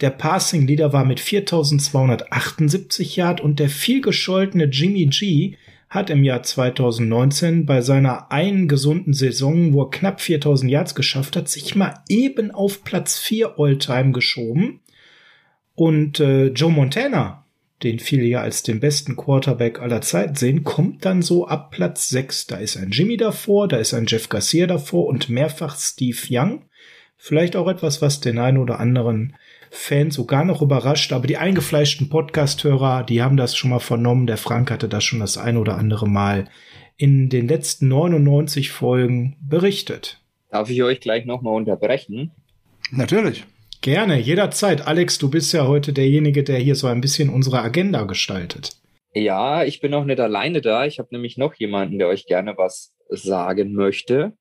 [0.00, 5.56] der Passing Leader war mit 4278 Yard und der vielgescholtene Jimmy G
[5.90, 11.36] hat im Jahr 2019 bei seiner einen gesunden Saison, wo er knapp 4000 Yards geschafft
[11.36, 14.80] hat, sich mal eben auf Platz 4 All-Time geschoben.
[15.74, 17.41] Und äh, Joe Montana
[17.82, 22.08] den viele ja als den besten Quarterback aller Zeiten sehen, kommt dann so ab Platz
[22.08, 22.46] 6.
[22.46, 26.64] Da ist ein Jimmy davor, da ist ein Jeff Garcia davor und mehrfach Steve Young.
[27.16, 29.34] Vielleicht auch etwas, was den einen oder anderen
[29.70, 34.26] Fan sogar noch überrascht, aber die eingefleischten Podcast-Hörer, die haben das schon mal vernommen.
[34.26, 36.48] Der Frank hatte das schon das ein oder andere Mal
[36.96, 40.20] in den letzten 99 Folgen berichtet.
[40.50, 42.32] Darf ich euch gleich nochmal unterbrechen?
[42.90, 43.44] Natürlich.
[43.82, 44.86] Gerne, jederzeit.
[44.86, 48.76] Alex, du bist ja heute derjenige, der hier so ein bisschen unsere Agenda gestaltet.
[49.12, 50.86] Ja, ich bin auch nicht alleine da.
[50.86, 54.34] Ich habe nämlich noch jemanden, der euch gerne was sagen möchte.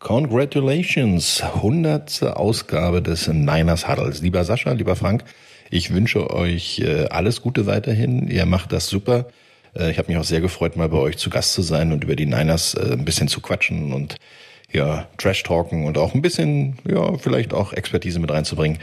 [0.00, 4.20] Congratulations, hundertste Ausgabe des Niners Huddles.
[4.20, 5.24] Lieber Sascha, lieber Frank,
[5.70, 8.28] ich wünsche euch äh, alles Gute weiterhin.
[8.28, 9.28] Ihr macht das super.
[9.74, 12.04] Äh, ich habe mich auch sehr gefreut, mal bei euch zu Gast zu sein und
[12.04, 14.16] über die Niners äh, ein bisschen zu quatschen und
[14.72, 18.78] ja, Trash-Talken und auch ein bisschen, ja, vielleicht auch Expertise mit reinzubringen.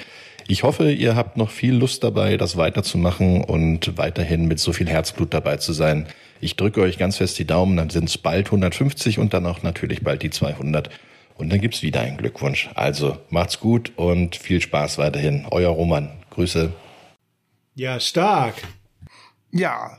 [0.48, 4.90] Ich hoffe, ihr habt noch viel Lust dabei, das weiterzumachen und weiterhin mit so viel
[4.90, 6.08] Herzblut dabei zu sein.
[6.42, 9.62] Ich drücke euch ganz fest die Daumen, dann sind es bald 150 und dann auch
[9.62, 10.90] natürlich bald die 200.
[11.38, 12.70] Und dann gibt's wieder einen Glückwunsch.
[12.76, 15.46] Also macht's gut und viel Spaß weiterhin.
[15.52, 16.12] Euer Roman.
[16.32, 16.74] Grüße.
[17.76, 18.56] Ja, stark.
[19.52, 19.98] Ja,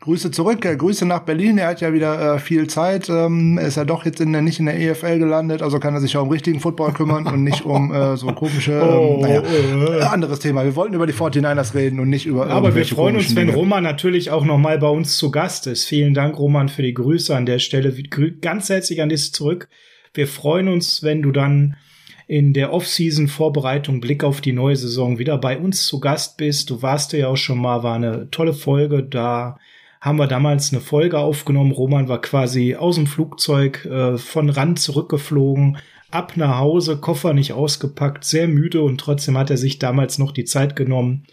[0.00, 1.58] Grüße zurück, äh, Grüße nach Berlin.
[1.58, 3.08] Er hat ja wieder äh, viel Zeit.
[3.08, 6.00] Ähm, ist ja doch jetzt in der, nicht in der EFL gelandet, also kann er
[6.00, 9.42] sich auch um richtigen Football kümmern und nicht um äh, so komische, ähm, oh, naja,
[9.42, 10.64] äh, anderes Thema.
[10.64, 13.58] Wir wollten über die 49ers reden und nicht über Aber wir freuen uns, wenn Dinge.
[13.58, 15.84] Roman natürlich auch noch mal bei uns zu Gast ist.
[15.84, 17.92] Vielen Dank, Roman, für die Grüße an der Stelle.
[18.40, 19.68] Ganz herzlich an dich zurück.
[20.14, 21.76] Wir freuen uns, wenn du dann
[22.28, 26.70] in der Off-Season-Vorbereitung Blick auf die neue Saison wieder bei uns zu Gast bist.
[26.70, 29.02] Du warst ja auch schon mal, war eine tolle Folge.
[29.02, 29.58] Da
[30.00, 31.72] haben wir damals eine Folge aufgenommen.
[31.72, 35.78] Roman war quasi aus dem Flugzeug äh, von Rand zurückgeflogen,
[36.10, 40.32] ab nach Hause, Koffer nicht ausgepackt, sehr müde und trotzdem hat er sich damals noch
[40.32, 41.24] die Zeit genommen.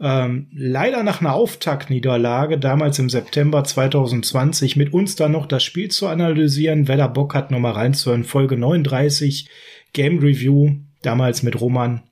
[0.00, 5.90] Ähm, leider nach einer Auftaktniederlage, damals im September 2020, mit uns dann noch das Spiel
[5.90, 6.88] zu analysieren.
[6.88, 9.48] Wer da Bock hat, nochmal reinzuhören, Folge 39
[9.92, 10.72] Game Review,
[11.02, 12.02] damals mit Roman.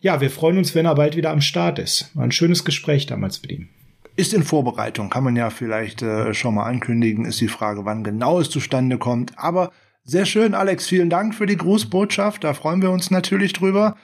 [0.00, 2.10] Ja, wir freuen uns, wenn er bald wieder am Start ist.
[2.14, 3.68] War ein schönes Gespräch damals mit ihm.
[4.14, 8.04] Ist in Vorbereitung, kann man ja vielleicht äh, schon mal ankündigen, ist die Frage, wann
[8.04, 9.32] genau es zustande kommt.
[9.36, 9.70] Aber
[10.04, 13.96] sehr schön, Alex, vielen Dank für die Grußbotschaft, da freuen wir uns natürlich drüber.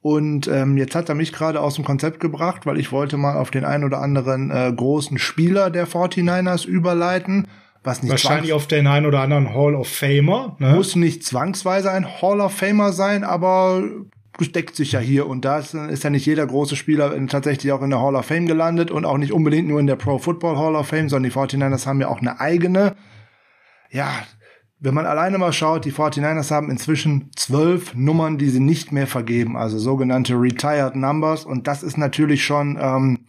[0.00, 3.36] Und ähm, jetzt hat er mich gerade aus dem Konzept gebracht, weil ich wollte mal
[3.36, 7.48] auf den einen oder anderen äh, großen Spieler der 49ers überleiten.
[7.82, 10.56] Was nicht Wahrscheinlich auf den einen oder anderen Hall of Famer.
[10.58, 10.74] Ne?
[10.74, 13.82] Muss nicht zwangsweise ein Hall of Famer sein, aber
[14.40, 17.72] es deckt sich ja hier und da ist, ist ja nicht jeder große Spieler tatsächlich
[17.72, 20.18] auch in der Hall of Fame gelandet und auch nicht unbedingt nur in der Pro
[20.18, 22.94] Football Hall of Fame, sondern die 49ers haben ja auch eine eigene.
[23.90, 24.10] Ja,
[24.80, 29.08] wenn man alleine mal schaut, die 49ers haben inzwischen zwölf Nummern, die sie nicht mehr
[29.08, 33.26] vergeben, also sogenannte Retired Numbers und das ist natürlich schon ähm,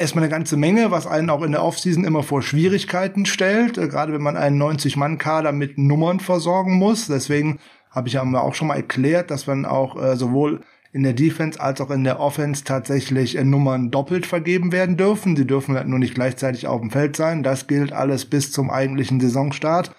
[0.00, 3.88] erstmal eine ganze Menge, was einen auch in der Offseason immer vor Schwierigkeiten stellt, äh,
[3.88, 7.06] gerade wenn man einen 90-Mann-Kader mit Nummern versorgen muss.
[7.06, 7.58] Deswegen
[7.90, 10.60] habe ich ja auch schon mal erklärt, dass man auch äh, sowohl
[10.92, 15.36] in der Defense als auch in der Offense tatsächlich äh, Nummern doppelt vergeben werden dürfen.
[15.36, 17.42] Sie dürfen halt nur nicht gleichzeitig auf dem Feld sein.
[17.42, 19.94] Das gilt alles bis zum eigentlichen Saisonstart.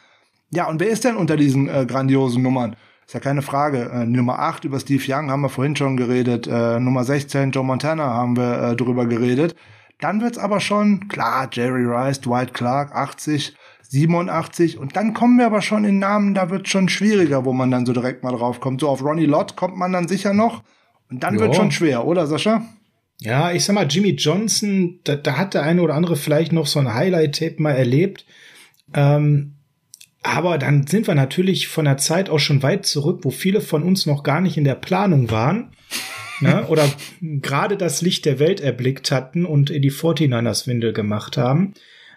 [0.51, 2.75] Ja, und wer ist denn unter diesen äh, grandiosen Nummern?
[3.05, 3.89] Ist ja keine Frage.
[3.93, 6.47] Äh, Nummer 8 über Steve Young haben wir vorhin schon geredet.
[6.47, 9.55] Äh, Nummer 16 Joe Montana haben wir äh, drüber geredet.
[9.99, 13.55] Dann wird's aber schon, klar, Jerry Rice, Dwight Clark, 80,
[13.91, 14.77] 87.
[14.77, 17.85] Und dann kommen wir aber schon in Namen, da wird schon schwieriger, wo man dann
[17.85, 18.81] so direkt mal drauf kommt.
[18.81, 20.63] So auf Ronnie Lott kommt man dann sicher noch.
[21.09, 21.41] Und dann jo.
[21.41, 22.65] wird schon schwer, oder Sascha?
[23.19, 26.67] Ja, ich sag mal, Jimmy Johnson, da, da hat der eine oder andere vielleicht noch
[26.67, 28.25] so ein Highlight-Tape mal erlebt.
[28.93, 29.55] Ähm,
[30.23, 33.83] aber dann sind wir natürlich von der Zeit auch schon weit zurück, wo viele von
[33.83, 35.71] uns noch gar nicht in der Planung waren
[36.39, 36.65] ne?
[36.69, 36.89] oder
[37.21, 41.73] gerade das Licht der Welt erblickt hatten und in die 49ers Windel gemacht haben.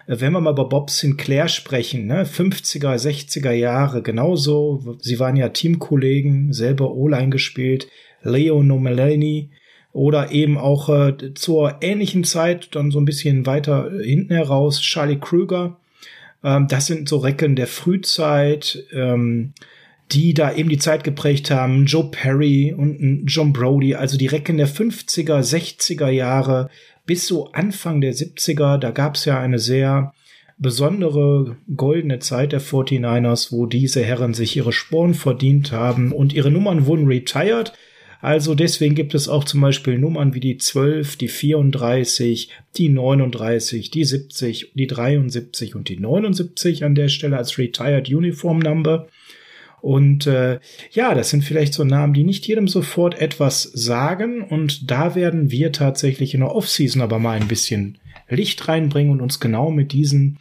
[0.07, 2.25] Äh, wenn wir mal über Bob Sinclair sprechen, ne?
[2.25, 4.97] 50er, 60er Jahre, genauso.
[5.01, 7.89] Sie waren ja Teamkollegen, selber O-Line gespielt.
[8.23, 9.51] Leo Nomelani
[9.93, 15.21] oder eben auch äh, zur ähnlichen Zeit, dann so ein bisschen weiter hinten heraus, Charlie
[15.21, 15.79] Krüger.
[16.43, 18.85] Ähm, das sind so Recken der Frühzeit.
[18.93, 19.53] Ähm,
[20.13, 21.87] die da eben die Zeit geprägt haben.
[21.87, 26.69] Joe Perry und John Brody, also die Recken der 50er, 60er Jahre
[27.07, 28.79] bis so Anfang der 70er.
[28.79, 30.13] Da gab es ja eine sehr
[30.59, 36.51] besondere goldene Zeit der 49ers, wo diese Herren sich ihre Sporen verdient haben und ihre
[36.51, 37.73] Nummern wurden retired.
[38.21, 43.91] Also deswegen gibt es auch zum Beispiel Nummern wie die 12, die 34, die 39,
[43.91, 49.09] die 70, die 73 und die 79 an der Stelle als Retired Uniform Number.
[49.85, 50.61] Und äh,
[50.93, 54.41] ja, das sind vielleicht so Namen, die nicht jedem sofort etwas sagen.
[54.41, 57.99] Und da werden wir tatsächlich in der Offseason aber mal ein bisschen
[58.31, 60.39] Licht reinbringen und uns genau mit diesen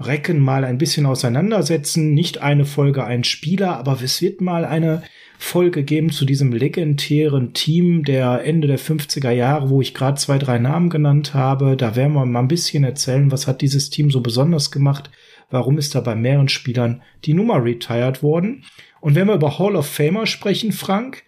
[0.00, 2.14] Recken mal ein bisschen auseinandersetzen.
[2.14, 5.04] Nicht eine Folge, ein Spieler, aber es wird mal eine
[5.38, 10.38] Folge geben zu diesem legendären Team der Ende der 50er Jahre, wo ich gerade zwei,
[10.38, 11.76] drei Namen genannt habe.
[11.76, 15.10] Da werden wir mal ein bisschen erzählen, was hat dieses Team so besonders gemacht
[15.50, 18.64] warum ist da bei mehreren Spielern die Nummer retired worden.
[19.00, 21.24] Und wenn wir über Hall of Famer sprechen, Frank,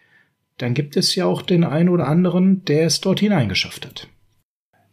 [0.59, 4.09] dann gibt es ja auch den einen oder anderen, der es dort hineingeschafft hat.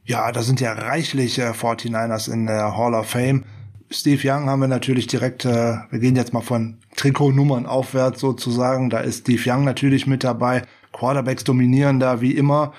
[0.03, 3.45] Ja, da sind ja reichliche 49ers in der Hall of Fame.
[3.91, 8.89] Steve Young haben wir natürlich direkt, äh, wir gehen jetzt mal von Trikotnummern aufwärts sozusagen.
[8.89, 10.63] Da ist Steve Young natürlich mit dabei.
[10.93, 12.73] Quarterbacks dominieren da wie immer.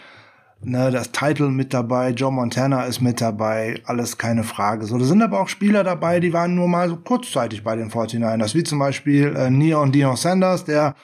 [0.62, 4.84] Ne, das Title mit dabei, Joe Montana ist mit dabei, alles keine Frage.
[4.84, 7.90] So, da sind aber auch Spieler dabei, die waren nur mal so kurzzeitig bei den
[7.90, 10.94] 49ers, wie zum Beispiel äh, Neon Dion Sanders, der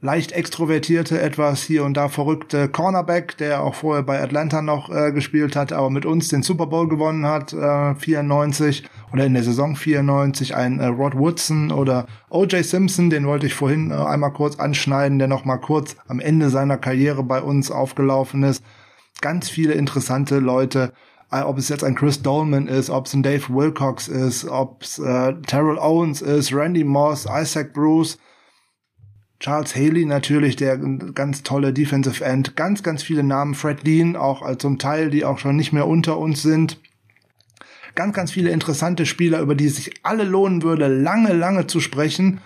[0.00, 5.12] leicht extrovertierte, etwas hier und da verrückte Cornerback, der auch vorher bei Atlanta noch äh,
[5.12, 9.42] gespielt hat, aber mit uns den Super Bowl gewonnen hat, äh, 94 oder in der
[9.42, 12.64] Saison 94, ein äh, Rod Woodson oder O.J.
[12.64, 16.48] Simpson, den wollte ich vorhin äh, einmal kurz anschneiden, der noch mal kurz am Ende
[16.48, 18.64] seiner Karriere bei uns aufgelaufen ist
[19.20, 20.92] ganz viele interessante Leute,
[21.30, 24.82] äh, ob es jetzt ein Chris Dolman ist, ob es ein Dave Wilcox ist, ob
[24.82, 28.18] es äh, Terrell Owens ist, Randy Moss, Isaac Bruce,
[29.40, 34.48] Charles Haley natürlich, der ganz tolle Defensive End, ganz, ganz viele Namen, Fred Dean auch
[34.48, 36.80] äh, zum Teil, die auch schon nicht mehr unter uns sind.
[37.94, 41.80] Ganz, ganz viele interessante Spieler, über die es sich alle lohnen würde, lange, lange zu
[41.80, 42.40] sprechen.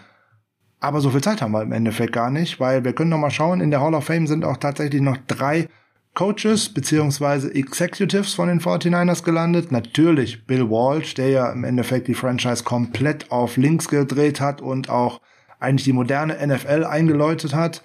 [0.81, 3.31] Aber so viel Zeit haben wir im Endeffekt gar nicht, weil wir können noch mal
[3.31, 5.68] schauen, in der Hall of Fame sind auch tatsächlich noch drei
[6.14, 9.71] Coaches beziehungsweise Executives von den 49ers gelandet.
[9.71, 14.90] Natürlich Bill Walsh, der ja im Endeffekt die Franchise komplett auf links gedreht hat und
[14.90, 15.21] auch
[15.61, 17.85] eigentlich die moderne NFL eingeläutet hat.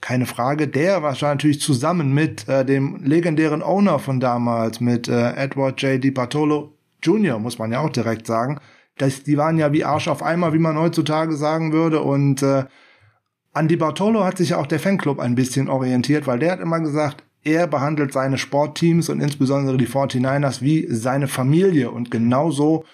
[0.00, 0.68] Keine Frage.
[0.68, 6.02] Der war natürlich zusammen mit äh, dem legendären Owner von damals, mit äh, Edward J.
[6.02, 8.58] DiPartolo Jr., muss man ja auch direkt sagen.
[8.96, 12.02] Das, die waren ja wie Arsch auf einmal, wie man heutzutage sagen würde.
[12.02, 12.64] Und äh,
[13.52, 16.60] an Di Bartolo hat sich ja auch der Fanclub ein bisschen orientiert, weil der hat
[16.60, 21.90] immer gesagt, er behandelt seine Sportteams und insbesondere die 49ers wie seine Familie.
[21.90, 22.84] Und genauso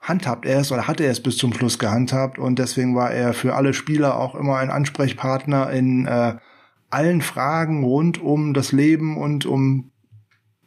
[0.00, 2.38] handhabt er es oder hat er es bis zum Schluss gehandhabt.
[2.38, 6.34] Und deswegen war er für alle Spieler auch immer ein Ansprechpartner in äh,
[6.90, 9.90] allen Fragen rund um das Leben und um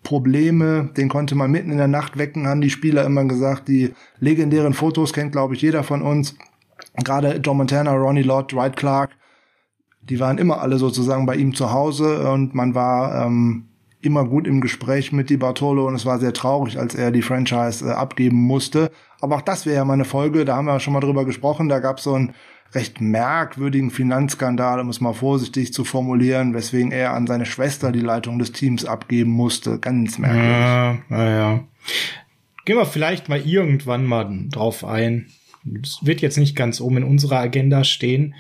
[0.04, 0.92] Probleme.
[0.96, 3.68] Den konnte man mitten in der Nacht wecken, haben die Spieler immer gesagt.
[3.68, 6.36] Die legendären Fotos kennt, glaube ich, jeder von uns.
[7.04, 9.12] Gerade John Montana, Ronnie Lott, Dwight Clark,
[10.10, 13.66] die waren immer alle sozusagen bei ihm zu Hause und man war ähm,
[14.02, 17.22] immer gut im Gespräch mit Di Bartolo und es war sehr traurig, als er die
[17.22, 18.92] Franchise äh, abgeben musste.
[19.22, 21.70] Aber auch das wäre ja mal eine Folge, da haben wir schon mal drüber gesprochen,
[21.70, 22.34] da gab es so einen
[22.74, 28.00] recht merkwürdigen Finanzskandal, um es mal vorsichtig zu formulieren, weswegen er an seine Schwester die
[28.00, 29.80] Leitung des Teams abgeben musste.
[29.80, 30.50] Ganz merkwürdig.
[30.50, 31.64] Ja, naja.
[32.66, 35.28] Gehen wir vielleicht mal irgendwann mal drauf ein.
[35.64, 38.34] Das wird jetzt nicht ganz oben in unserer Agenda stehen.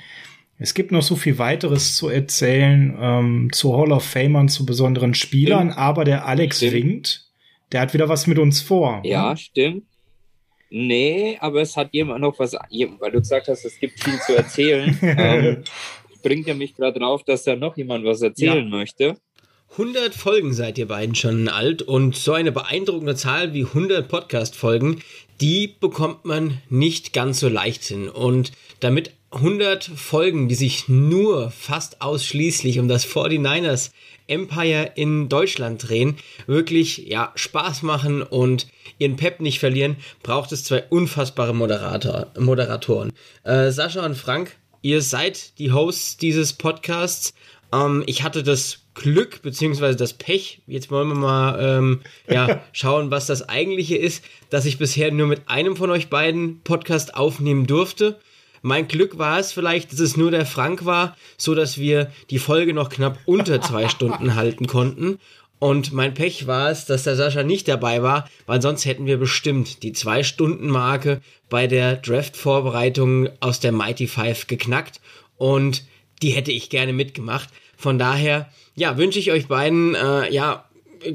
[0.60, 5.14] Es gibt noch so viel weiteres zu erzählen ähm, zu Hall of Famern, zu besonderen
[5.14, 5.78] Spielern, stimmt.
[5.78, 6.74] aber der Alex stimmt.
[6.74, 7.28] winkt.
[7.72, 9.02] Der hat wieder was mit uns vor.
[9.04, 9.38] Ja, hm?
[9.38, 9.84] stimmt.
[10.70, 14.36] Nee, aber es hat jemand noch was, weil du gesagt hast, es gibt viel zu
[14.36, 14.98] erzählen.
[15.02, 15.64] ähm,
[16.24, 18.78] bringt er mich gerade drauf, dass da noch jemand was erzählen ja.
[18.78, 19.18] möchte.
[19.74, 25.02] 100 Folgen seid ihr beiden schon alt und so eine beeindruckende Zahl wie 100 Podcast-Folgen,
[25.42, 28.08] die bekommt man nicht ganz so leicht hin.
[28.08, 33.92] Und damit 100 Folgen, die sich nur fast ausschließlich um das 49ers
[34.28, 36.18] Empire in Deutschland drehen,
[36.48, 38.68] wirklich ja Spaß machen und
[38.98, 43.12] ihren Pep nicht verlieren, braucht es zwei unfassbare Moderator, Moderatoren.
[43.44, 47.34] Äh, Sascha und Frank, ihr seid die Hosts dieses Podcasts.
[47.74, 53.10] Ähm, ich hatte das Glück beziehungsweise das Pech, jetzt wollen wir mal ähm, ja, schauen,
[53.12, 57.66] was das eigentliche ist, dass ich bisher nur mit einem von euch beiden Podcast aufnehmen
[57.66, 58.20] durfte.
[58.66, 62.40] Mein Glück war es vielleicht, dass es nur der Frank war, so dass wir die
[62.40, 65.20] Folge noch knapp unter zwei Stunden halten konnten.
[65.60, 69.18] Und mein Pech war es, dass der Sascha nicht dabei war, weil sonst hätten wir
[69.18, 75.02] bestimmt die zwei Stunden Marke bei der Draft-Vorbereitung aus der Mighty Five geknackt.
[75.38, 75.84] Und
[76.22, 77.50] die hätte ich gerne mitgemacht.
[77.76, 80.64] Von daher, ja, wünsche ich euch beiden, äh, ja,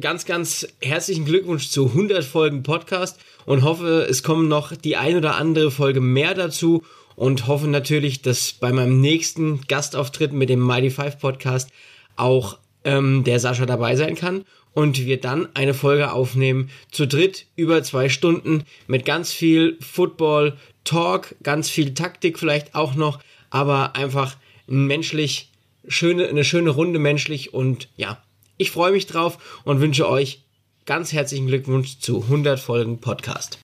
[0.00, 5.16] ganz, ganz herzlichen Glückwunsch zu 100 Folgen Podcast und hoffe, es kommen noch die ein
[5.16, 6.82] oder andere Folge mehr dazu
[7.18, 11.68] und hoffe natürlich, dass bei meinem nächsten Gastauftritt mit dem Mighty Five Podcast
[12.14, 17.46] auch ähm, der Sascha dabei sein kann und wir dann eine Folge aufnehmen zu dritt
[17.56, 23.18] über zwei Stunden mit ganz viel Football Talk, ganz viel Taktik vielleicht auch noch,
[23.50, 24.36] aber einfach
[24.68, 25.50] menschlich
[25.88, 28.22] schöne, eine schöne Runde menschlich und ja,
[28.58, 30.44] ich freue mich drauf und wünsche euch
[30.86, 33.58] ganz herzlichen Glückwunsch zu 100 Folgen Podcast.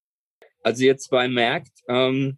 [0.64, 2.36] Also ihr zwei merkt, ähm,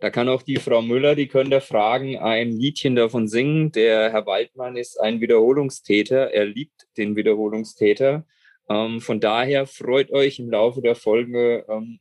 [0.00, 3.72] da kann auch die Frau Müller, die könnte fragen, ein Liedchen davon singen.
[3.72, 6.32] Der Herr Waldmann ist ein Wiederholungstäter.
[6.32, 8.24] Er liebt den Wiederholungstäter.
[8.68, 12.00] Ähm, von daher freut euch im Laufe der Folge, ähm,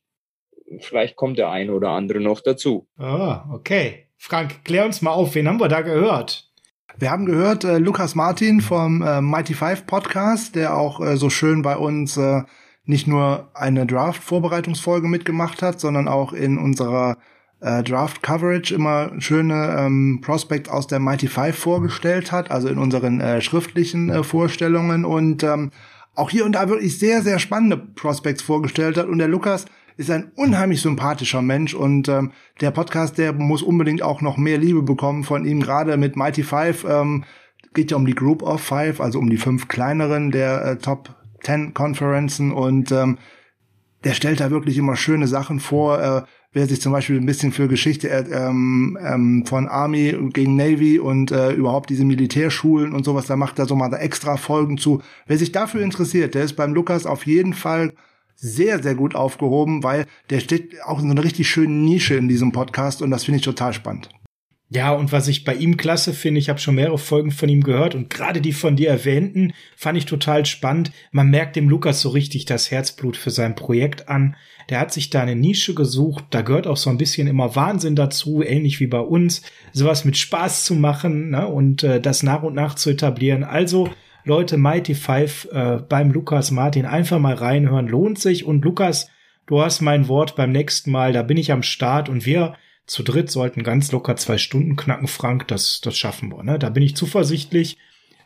[0.80, 2.88] vielleicht kommt der eine oder andere noch dazu.
[2.98, 4.08] Ah, okay.
[4.18, 6.52] Frank, klär uns mal auf, wen haben wir da gehört?
[6.98, 11.30] Wir haben gehört äh, Lukas Martin vom äh, Mighty Five Podcast, der auch äh, so
[11.30, 12.42] schön bei uns äh,
[12.86, 17.18] nicht nur eine Draft-Vorbereitungsfolge mitgemacht hat, sondern auch in unserer
[17.60, 22.78] äh, Draft Coverage immer schöne ähm, Prospects aus der Mighty Five vorgestellt hat, also in
[22.78, 25.72] unseren äh, schriftlichen äh, Vorstellungen und ähm,
[26.16, 29.08] auch hier und da wirklich sehr, sehr spannende Prospects vorgestellt hat.
[29.08, 29.66] Und der Lukas
[29.98, 34.58] ist ein unheimlich sympathischer Mensch und ähm, der Podcast, der muss unbedingt auch noch mehr
[34.58, 36.86] Liebe bekommen von ihm, gerade mit Mighty Five.
[36.88, 37.24] Ähm,
[37.74, 41.16] geht ja um die Group of Five, also um die fünf kleineren der äh, Top
[41.44, 43.18] Ten Konferenzen und ähm,
[44.04, 46.02] der stellt da wirklich immer schöne Sachen vor.
[46.02, 46.22] Äh,
[46.54, 51.00] wer sich zum Beispiel ein bisschen für Geschichte äh, ähm, ähm, von Army gegen Navy
[51.00, 54.78] und äh, überhaupt diese Militärschulen und sowas, da macht er so mal da extra Folgen
[54.78, 55.02] zu.
[55.26, 57.94] Wer sich dafür interessiert, der ist beim Lukas auf jeden Fall
[58.36, 62.28] sehr, sehr gut aufgehoben, weil der steht auch in so einer richtig schönen Nische in
[62.28, 64.10] diesem Podcast und das finde ich total spannend.
[64.70, 67.64] Ja, und was ich bei ihm klasse finde, ich habe schon mehrere Folgen von ihm
[67.64, 70.92] gehört und gerade die von dir erwähnten, fand ich total spannend.
[71.12, 74.36] Man merkt dem Lukas so richtig das Herzblut für sein Projekt an.
[74.70, 77.96] Der hat sich da eine Nische gesucht, da gehört auch so ein bisschen immer Wahnsinn
[77.96, 79.42] dazu, ähnlich wie bei uns,
[79.72, 83.44] sowas mit Spaß zu machen ne, und äh, das nach und nach zu etablieren.
[83.44, 83.90] Also
[84.28, 88.46] Leute, Mighty Five äh, beim Lukas Martin einfach mal reinhören, lohnt sich.
[88.46, 89.10] Und Lukas,
[89.46, 92.56] du hast mein Wort beim nächsten Mal, da bin ich am Start und wir
[92.88, 95.48] zu dritt sollten ganz locker zwei Stunden knacken, Frank.
[95.48, 96.44] Das, das schaffen wir.
[96.44, 96.60] Ne?
[96.60, 97.78] Da bin ich zuversichtlich.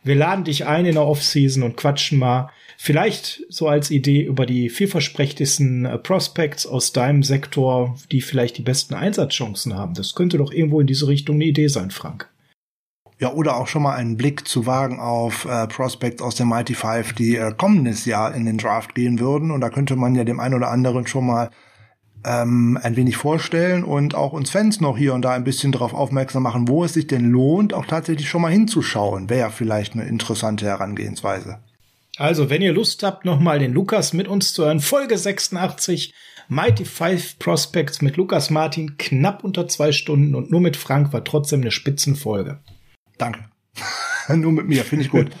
[0.04, 4.46] Wir laden dich ein in der Offseason und quatschen mal vielleicht so als Idee über
[4.46, 9.94] die vielversprechtesten äh, Prospects aus deinem Sektor, die vielleicht die besten Einsatzchancen haben.
[9.94, 12.28] Das könnte doch irgendwo in diese Richtung eine Idee sein, Frank.
[13.18, 16.74] Ja, oder auch schon mal einen Blick zu wagen auf äh, Prospects aus der Mighty
[16.74, 19.52] Five, die äh, kommendes Jahr in den Draft gehen würden.
[19.52, 21.50] Und da könnte man ja dem einen oder anderen schon mal
[22.24, 25.94] ähm, ein wenig vorstellen und auch uns Fans noch hier und da ein bisschen darauf
[25.94, 29.30] aufmerksam machen, wo es sich denn lohnt, auch tatsächlich schon mal hinzuschauen.
[29.30, 31.58] Wäre ja vielleicht eine interessante Herangehensweise.
[32.22, 36.14] Also, wenn ihr Lust habt, nochmal den Lukas mit uns zu hören, Folge 86,
[36.46, 41.24] Mighty Five Prospects mit Lukas Martin, knapp unter zwei Stunden und nur mit Frank war
[41.24, 42.60] trotzdem eine Spitzenfolge.
[43.18, 43.40] Danke.
[44.28, 45.32] nur mit mir, finde ich gut.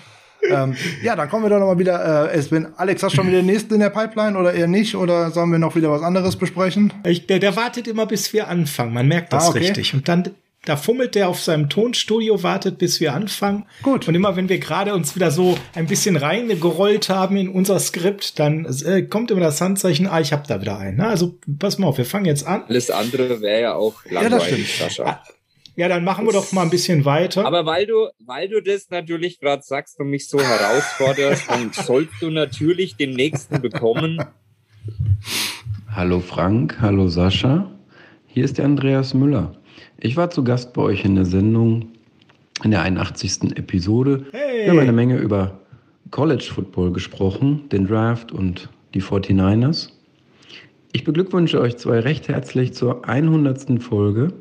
[0.50, 0.74] ähm,
[1.04, 2.32] ja, dann kommen wir doch noch mal wieder.
[2.32, 4.96] Äh, Espen, Alex, hast du schon wieder den nächsten in der Pipeline oder eher nicht?
[4.96, 6.92] Oder sollen wir noch wieder was anderes besprechen?
[7.06, 8.92] Ich, der, der wartet immer, bis wir anfangen.
[8.92, 9.58] Man merkt das ah, okay.
[9.60, 9.94] richtig.
[9.94, 13.66] Und dann da fummelt der auf seinem Tonstudio, wartet, bis wir anfangen.
[13.82, 14.06] Gut.
[14.06, 18.38] Und immer wenn wir gerade uns wieder so ein bisschen reingerollt haben in unser Skript,
[18.38, 21.00] dann äh, kommt immer das Handzeichen, ah, ich hab da wieder einen.
[21.00, 22.62] Also pass mal auf, wir fangen jetzt an.
[22.68, 25.04] Alles andere wäre ja auch langweilig, ja, Sascha.
[25.04, 25.22] Ah,
[25.74, 27.44] ja, dann machen wir doch mal ein bisschen weiter.
[27.44, 32.14] Aber weil du, weil du das natürlich gerade sagst und mich so herausforderst, dann sollst
[32.20, 34.22] du natürlich den nächsten bekommen.
[35.90, 37.70] Hallo Frank, hallo Sascha.
[38.26, 39.61] Hier ist der Andreas Müller.
[40.04, 41.92] Ich war zu Gast bei euch in der Sendung,
[42.64, 43.56] in der 81.
[43.56, 44.26] Episode.
[44.32, 44.64] Hey.
[44.64, 45.60] Wir haben eine Menge über
[46.10, 49.90] College Football gesprochen, den Draft und die 49ers.
[50.90, 53.80] Ich beglückwünsche euch zwei recht herzlich zur 100.
[53.80, 54.32] Folge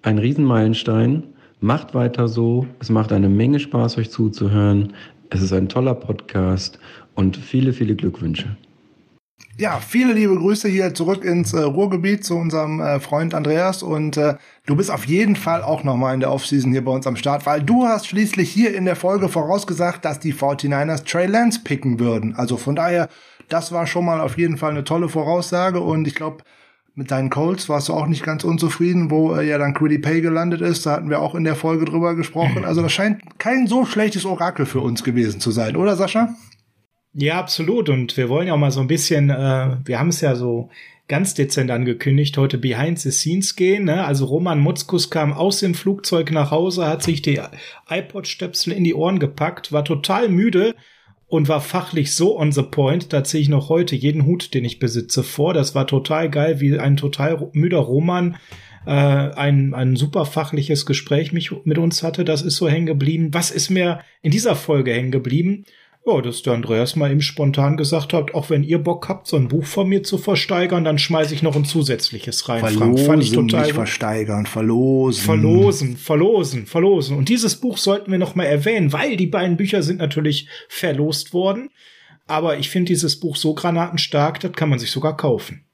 [0.00, 1.24] ein Riesenmeilenstein.
[1.60, 2.66] Macht weiter so.
[2.78, 4.94] Es macht eine Menge Spaß, euch zuzuhören.
[5.28, 6.78] Es ist ein toller Podcast
[7.14, 8.56] und viele, viele Glückwünsche.
[9.60, 14.16] Ja, viele liebe Grüße hier zurück ins äh, Ruhrgebiet zu unserem äh, Freund Andreas und
[14.16, 17.14] äh, du bist auf jeden Fall auch nochmal in der Offseason hier bei uns am
[17.14, 21.60] Start, weil du hast schließlich hier in der Folge vorausgesagt, dass die 49ers Trey Lance
[21.62, 22.34] picken würden.
[22.36, 23.10] Also von daher,
[23.50, 26.38] das war schon mal auf jeden Fall eine tolle Voraussage und ich glaube,
[26.94, 30.22] mit deinen Colts warst du auch nicht ganz unzufrieden, wo äh, ja dann Quiddy Pay
[30.22, 30.86] gelandet ist.
[30.86, 32.64] Da hatten wir auch in der Folge drüber gesprochen.
[32.64, 36.34] Also das scheint kein so schlechtes Orakel für uns gewesen zu sein, oder Sascha?
[37.12, 37.88] Ja, absolut.
[37.88, 40.70] Und wir wollen ja auch mal so ein bisschen, äh, wir haben es ja so
[41.08, 43.84] ganz dezent angekündigt, heute behind the scenes gehen.
[43.84, 44.04] Ne?
[44.04, 47.40] Also Roman Mutzkus kam aus dem Flugzeug nach Hause, hat sich die
[47.88, 50.76] iPod-Stöpsel in die Ohren gepackt, war total müde
[51.26, 54.64] und war fachlich so on the point, da ziehe ich noch heute jeden Hut, den
[54.64, 55.52] ich besitze, vor.
[55.52, 58.36] Das war total geil, wie ein total müder Roman
[58.86, 62.24] äh, ein, ein super fachliches Gespräch mich, mit uns hatte.
[62.24, 63.28] Das ist so hängen geblieben.
[63.32, 65.64] Was ist mir in dieser Folge hängen geblieben?
[66.06, 69.36] Ja, dass der Andreas mal eben spontan gesagt hat, auch wenn ihr Bock habt, so
[69.36, 72.60] ein Buch von mir zu versteigern, dann schmeiße ich noch ein zusätzliches rein.
[72.60, 73.06] Verlosen, Frank.
[73.06, 75.24] Fand ich total nicht versteigern, verlosen.
[75.24, 77.16] Verlosen, verlosen, verlosen.
[77.18, 81.34] Und dieses Buch sollten wir noch mal erwähnen, weil die beiden Bücher sind natürlich verlost
[81.34, 81.68] worden.
[82.26, 85.64] Aber ich finde dieses Buch so granatenstark, das kann man sich sogar kaufen.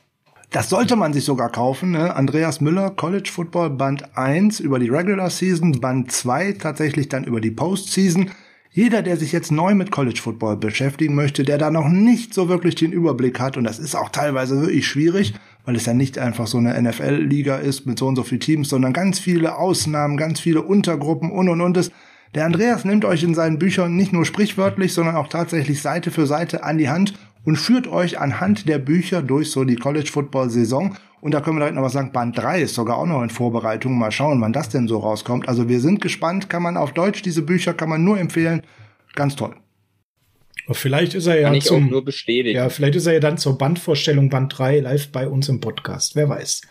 [0.50, 1.92] Das sollte man sich sogar kaufen.
[1.92, 2.14] Ne?
[2.14, 7.40] Andreas Müller, College Football Band 1 über die Regular Season, Band 2 tatsächlich dann über
[7.40, 8.30] die Postseason.
[8.76, 12.50] Jeder, der sich jetzt neu mit College Football beschäftigen möchte, der da noch nicht so
[12.50, 15.32] wirklich den Überblick hat, und das ist auch teilweise wirklich schwierig,
[15.64, 18.68] weil es ja nicht einfach so eine NFL-Liga ist mit so und so vielen Teams,
[18.68, 21.90] sondern ganz viele Ausnahmen, ganz viele Untergruppen und und und.
[22.34, 26.26] Der Andreas nimmt euch in seinen Büchern nicht nur sprichwörtlich, sondern auch tatsächlich Seite für
[26.26, 27.14] Seite an die Hand
[27.46, 30.94] und führt euch anhand der Bücher durch so die College Football Saison.
[31.20, 32.12] Und da können wir direkt noch was sagen.
[32.12, 33.98] Band 3 ist sogar auch noch in Vorbereitung.
[33.98, 35.48] Mal schauen, wann das denn so rauskommt.
[35.48, 36.48] Also wir sind gespannt.
[36.48, 38.62] Kann man auf Deutsch diese Bücher kann man nur empfehlen.
[39.14, 39.54] Ganz toll.
[40.72, 42.56] Vielleicht ist er ja kann zum, nur bestätigen.
[42.56, 46.16] Ja, vielleicht ist er ja dann zur Bandvorstellung Band 3 live bei uns im Podcast.
[46.16, 46.62] Wer weiß.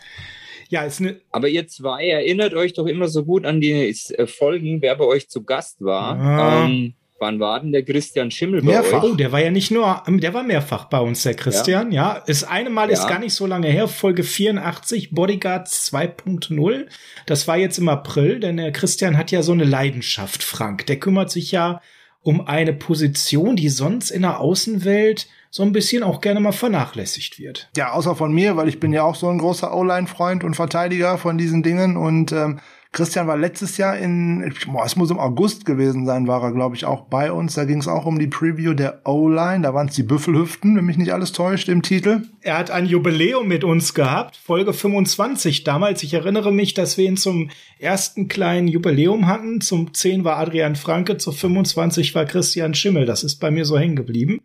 [0.68, 1.20] Ja, ist eine.
[1.30, 5.04] Aber ihr zwei erinnert euch doch immer so gut an die äh, Folgen, wer bei
[5.04, 6.18] euch zu Gast war.
[6.18, 6.66] Ah.
[6.66, 9.02] Ähm, Wann war denn der Christian Schimmel bei mehrfach.
[9.02, 9.12] euch?
[9.12, 12.16] Oh, der war ja nicht nur, der war mehrfach bei uns, der Christian, ja.
[12.16, 12.24] ja.
[12.26, 12.94] Das eine Mal ja.
[12.94, 16.86] ist gar nicht so lange her, Folge 84, Bodyguards 2.0.
[17.24, 20.84] Das war jetzt im April, denn der Christian hat ja so eine Leidenschaft, Frank.
[20.86, 21.80] Der kümmert sich ja
[22.20, 27.38] um eine Position, die sonst in der Außenwelt so ein bisschen auch gerne mal vernachlässigt
[27.38, 27.70] wird.
[27.76, 31.16] Ja, außer von mir, weil ich bin ja auch so ein großer O-Line-Freund und Verteidiger
[31.16, 32.60] von diesen Dingen und ähm,
[32.96, 36.76] Christian war letztes Jahr in, boah, es muss im August gewesen sein, war er, glaube
[36.76, 37.54] ich, auch bei uns.
[37.54, 39.64] Da ging es auch um die Preview der O-Line.
[39.64, 42.22] Da waren es die Büffelhüften, wenn mich nicht alles täuscht, im Titel.
[42.40, 46.02] Er hat ein Jubiläum mit uns gehabt, Folge 25 damals.
[46.04, 49.60] Ich erinnere mich, dass wir ihn zum ersten kleinen Jubiläum hatten.
[49.60, 53.04] Zum 10 war Adrian Franke, zu 25 war Christian Schimmel.
[53.04, 54.40] Das ist bei mir so hängen geblieben.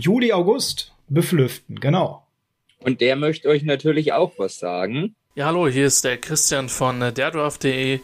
[0.00, 2.26] Juli, August, Büffelhüften, genau.
[2.80, 5.14] Und der möchte euch natürlich auch was sagen.
[5.36, 7.98] Ja, hallo, hier ist der Christian von derdraft.de.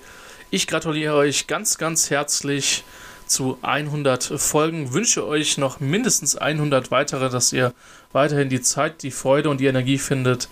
[0.51, 2.83] Ich gratuliere euch ganz, ganz herzlich
[3.26, 4.93] zu 100 Folgen.
[4.93, 7.72] Wünsche euch noch mindestens 100 weitere, dass ihr
[8.11, 10.49] weiterhin die Zeit, die Freude und die Energie findet,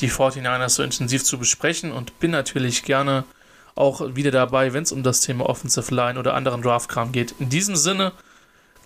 [0.00, 3.24] die 49ers so intensiv zu besprechen und bin natürlich gerne
[3.74, 7.34] auch wieder dabei, wenn es um das Thema Offensive Line oder anderen Draftkram geht.
[7.40, 8.12] In diesem Sinne,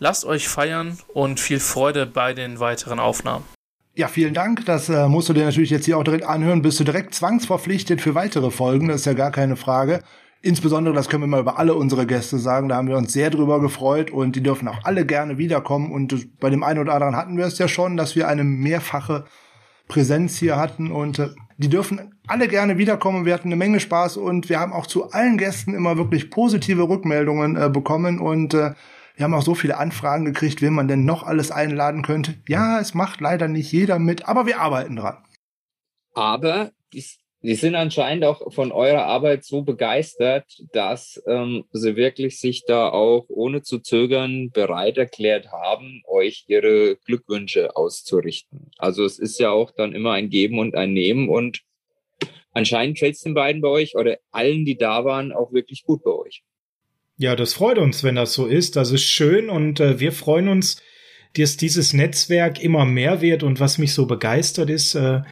[0.00, 3.44] lasst euch feiern und viel Freude bei den weiteren Aufnahmen.
[3.98, 4.66] Ja, vielen Dank.
[4.66, 6.60] Das äh, musst du dir natürlich jetzt hier auch direkt anhören.
[6.60, 8.88] Bist du direkt zwangsverpflichtet für weitere Folgen.
[8.88, 10.02] Das ist ja gar keine Frage.
[10.42, 13.30] Insbesondere, das können wir mal über alle unsere Gäste sagen, da haben wir uns sehr
[13.30, 15.90] drüber gefreut und die dürfen auch alle gerne wiederkommen.
[15.90, 19.24] Und bei dem einen oder anderen hatten wir es ja schon, dass wir eine mehrfache
[19.88, 23.24] Präsenz hier hatten und äh, die dürfen alle gerne wiederkommen.
[23.24, 26.86] Wir hatten eine Menge Spaß und wir haben auch zu allen Gästen immer wirklich positive
[26.86, 28.72] Rückmeldungen äh, bekommen und äh,
[29.16, 32.34] wir haben auch so viele Anfragen gekriegt, wen man denn noch alles einladen könnte.
[32.48, 35.16] Ja, es macht leider nicht jeder mit, aber wir arbeiten dran.
[36.12, 37.04] Aber die,
[37.54, 43.24] sind anscheinend auch von eurer Arbeit so begeistert, dass ähm, sie wirklich sich da auch
[43.28, 48.70] ohne zu zögern bereit erklärt haben, euch ihre Glückwünsche auszurichten.
[48.76, 51.62] Also es ist ja auch dann immer ein Geben und ein Nehmen und
[52.52, 56.02] anscheinend fällt es den beiden bei euch oder allen, die da waren, auch wirklich gut
[56.02, 56.42] bei euch.
[57.18, 58.76] Ja, das freut uns, wenn das so ist.
[58.76, 60.82] Das ist schön und äh, wir freuen uns,
[61.34, 63.42] dass dieses Netzwerk immer mehr wird.
[63.42, 65.22] Und was mich so begeistert ist, äh,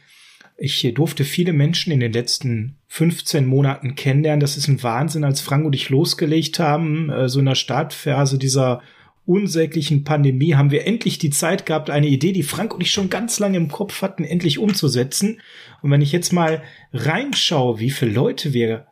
[0.57, 4.39] ich durfte viele Menschen in den letzten 15 Monaten kennenlernen.
[4.39, 8.39] Das ist ein Wahnsinn, als Frank und ich losgelegt haben, äh, so in der Startphase
[8.39, 8.81] dieser
[9.27, 13.09] unsäglichen Pandemie haben wir endlich die Zeit gehabt, eine Idee, die Frank und ich schon
[13.09, 15.41] ganz lange im Kopf hatten, endlich umzusetzen.
[15.81, 16.63] Und wenn ich jetzt mal
[16.93, 18.87] reinschaue, wie viele Leute wir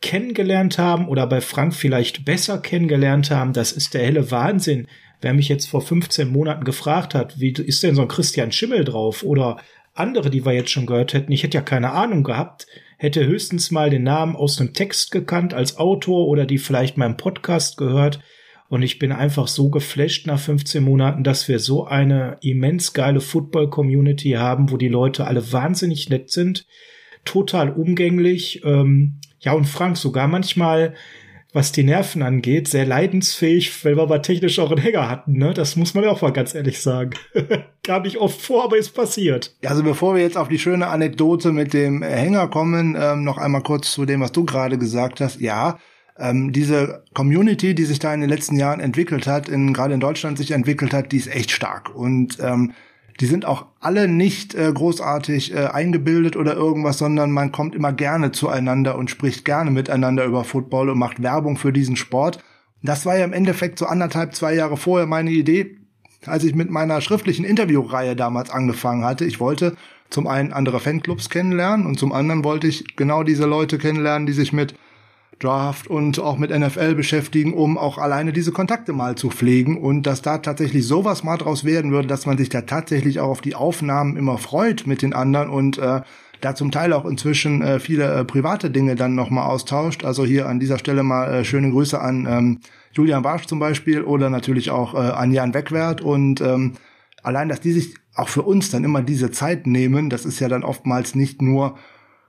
[0.00, 4.86] kennengelernt haben oder bei Frank vielleicht besser kennengelernt haben, das ist der helle Wahnsinn.
[5.20, 8.84] Wer mich jetzt vor 15 Monaten gefragt hat, wie ist denn so ein Christian Schimmel
[8.84, 9.58] drauf oder
[9.94, 12.66] andere, die wir jetzt schon gehört hätten, ich hätte ja keine Ahnung gehabt,
[12.98, 17.16] hätte höchstens mal den Namen aus einem Text gekannt als Autor oder die vielleicht meinem
[17.16, 18.20] Podcast gehört.
[18.68, 23.20] Und ich bin einfach so geflasht nach 15 Monaten, dass wir so eine immens geile
[23.20, 26.66] Football-Community haben, wo die Leute alle wahnsinnig nett sind,
[27.24, 28.62] total umgänglich.
[28.64, 30.94] Ähm, ja, und Frank sogar manchmal,
[31.52, 35.54] was die Nerven angeht, sehr leidensfähig, weil wir aber technisch auch einen Hänger hatten, ne?
[35.54, 37.12] Das muss man ja auch mal ganz ehrlich sagen.
[37.82, 39.56] Gar nicht oft vor, aber ist passiert.
[39.64, 43.62] Also bevor wir jetzt auf die schöne Anekdote mit dem Hänger kommen, ähm, noch einmal
[43.62, 45.40] kurz zu dem, was du gerade gesagt hast.
[45.40, 45.78] Ja,
[46.18, 50.00] ähm, diese Community, die sich da in den letzten Jahren entwickelt hat, in, gerade in
[50.00, 51.94] Deutschland sich entwickelt hat, die ist echt stark.
[51.94, 52.72] Und ähm,
[53.20, 57.92] die sind auch alle nicht äh, großartig äh, eingebildet oder irgendwas, sondern man kommt immer
[57.92, 62.38] gerne zueinander und spricht gerne miteinander über Football und macht Werbung für diesen Sport.
[62.82, 65.78] Das war ja im Endeffekt so anderthalb, zwei Jahre vorher meine Idee,
[66.26, 69.24] als ich mit meiner schriftlichen Interviewreihe damals angefangen hatte.
[69.24, 69.76] Ich wollte
[70.10, 74.32] zum einen andere Fanclubs kennenlernen und zum anderen wollte ich genau diese Leute kennenlernen, die
[74.32, 74.74] sich mit
[75.38, 80.02] Draft und auch mit NFL beschäftigen, um auch alleine diese Kontakte mal zu pflegen und
[80.02, 83.40] dass da tatsächlich sowas mal draus werden würde, dass man sich da tatsächlich auch auf
[83.40, 86.00] die Aufnahmen immer freut mit den anderen und äh,
[86.40, 90.04] da zum Teil auch inzwischen äh, viele äh, private Dinge dann nochmal austauscht.
[90.04, 92.60] Also hier an dieser Stelle mal äh, schöne Grüße an ähm,
[92.92, 96.74] Julian Barsch zum Beispiel oder natürlich auch äh, an Jan Wegwert und ähm,
[97.22, 100.48] allein, dass die sich auch für uns dann immer diese Zeit nehmen, das ist ja
[100.48, 101.76] dann oftmals nicht nur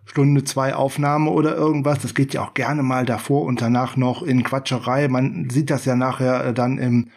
[0.09, 1.99] Stunde zwei Aufnahme oder irgendwas.
[1.99, 5.07] Das geht ja auch gerne mal davor und danach noch in Quatscherei.
[5.07, 7.11] Man sieht das ja nachher äh, dann im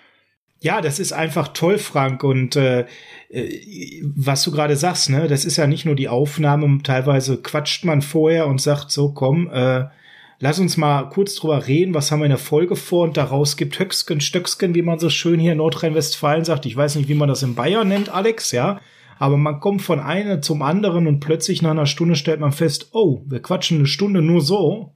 [0.60, 2.22] ja, das ist einfach toll, Frank.
[2.22, 2.86] Und äh,
[3.30, 6.80] äh, was du gerade sagst, ne, das ist ja nicht nur die Aufnahme.
[6.84, 9.86] Teilweise quatscht man vorher und sagt so, komm, äh,
[10.38, 11.94] lass uns mal kurz drüber reden.
[11.94, 13.02] Was haben wir in der Folge vor?
[13.02, 16.66] Und daraus gibt Höcksken, Stöcksken, wie man so schön hier in Nordrhein-Westfalen sagt.
[16.66, 18.80] Ich weiß nicht, wie man das in Bayern nennt, Alex, ja
[19.22, 22.88] aber man kommt von einer zum anderen und plötzlich nach einer Stunde stellt man fest,
[22.90, 24.94] oh, wir quatschen eine Stunde nur so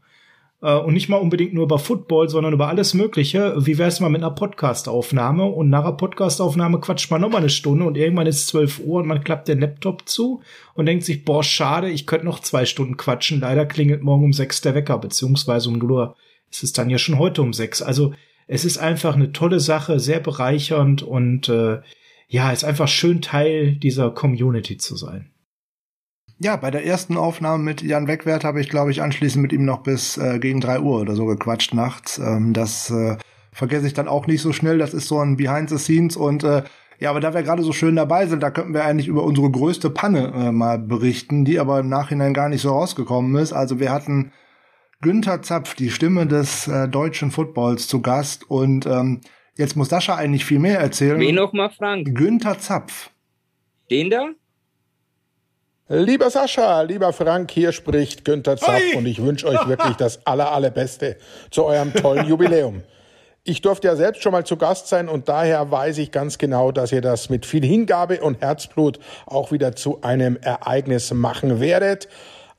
[0.63, 3.55] äh, und nicht mal unbedingt nur über Football, sondern über alles Mögliche.
[3.57, 5.45] Wie wäre es mal mit einer Podcastaufnahme?
[5.45, 9.07] Und nach einer Podcastaufnahme quatscht man nochmal eine Stunde und irgendwann ist 12 Uhr und
[9.07, 10.43] man klappt den Laptop zu
[10.75, 13.39] und denkt sich, boah, schade, ich könnte noch zwei Stunden quatschen.
[13.39, 16.17] Leider klingelt morgen um sechs der Wecker, beziehungsweise um 0 Uhr
[16.51, 17.81] ist es dann ja schon heute um sechs.
[17.81, 18.13] Also
[18.49, 21.79] es ist einfach eine tolle Sache, sehr bereichernd und äh,
[22.29, 25.31] ja, ist einfach schön Teil dieser Community zu sein.
[26.39, 29.65] Ja, bei der ersten Aufnahme mit Jan Wegwert habe ich, glaube ich, anschließend mit ihm
[29.65, 32.19] noch bis äh, gegen drei Uhr oder so gequatscht nachts.
[32.19, 33.17] Ähm, das äh,
[33.53, 34.77] vergesse ich dann auch nicht so schnell.
[34.77, 36.63] Das ist so ein Behind the Scenes und äh,
[36.99, 39.51] ja, aber da wir gerade so schön dabei sind, da könnten wir eigentlich über unsere
[39.51, 43.53] größte Panne äh, mal berichten, die aber im Nachhinein gar nicht so rausgekommen ist.
[43.53, 44.33] Also wir hatten
[45.03, 49.21] Günther Zapf, die Stimme des äh, deutschen Footballs, zu Gast und ähm,
[49.57, 51.19] jetzt muss Sascha eigentlich viel mehr erzählen.
[51.19, 52.15] Wen nochmal, Frank?
[52.15, 53.11] Günther Zapf.
[53.91, 54.31] Den da?
[55.89, 58.97] Lieber Sascha, lieber Frank, hier spricht Günther Zapf Oi.
[58.97, 61.17] und ich wünsche euch wirklich das aller, allerbeste
[61.51, 62.83] zu eurem tollen Jubiläum.
[63.45, 66.73] Ich durfte ja selbst schon mal zu Gast sein und daher weiß ich ganz genau,
[66.73, 72.09] dass ihr das mit viel Hingabe und Herzblut auch wieder zu einem Ereignis machen werdet.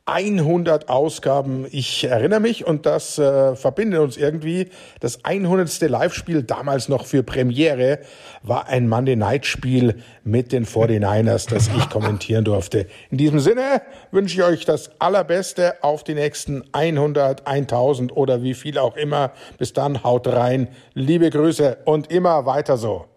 [0.07, 1.67] 100 Ausgaben.
[1.69, 4.69] Ich erinnere mich und das äh, verbindet uns irgendwie.
[5.01, 5.81] Das 100.
[5.81, 7.99] Live-Spiel damals noch für Premiere
[8.41, 12.87] war ein Monday Night Spiel mit den 49ers, das ich kommentieren durfte.
[13.11, 13.81] In diesem Sinne
[14.11, 19.33] wünsche ich euch das allerbeste auf die nächsten 100, 1000 oder wie viel auch immer.
[19.57, 20.69] Bis dann haut rein.
[20.93, 23.07] Liebe Grüße und immer weiter so.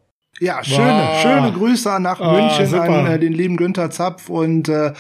[0.41, 1.21] Ja, schöne, wow.
[1.21, 2.83] schöne Grüße nach wow, München super.
[2.83, 4.93] an äh, den lieben Günther Zapf und äh,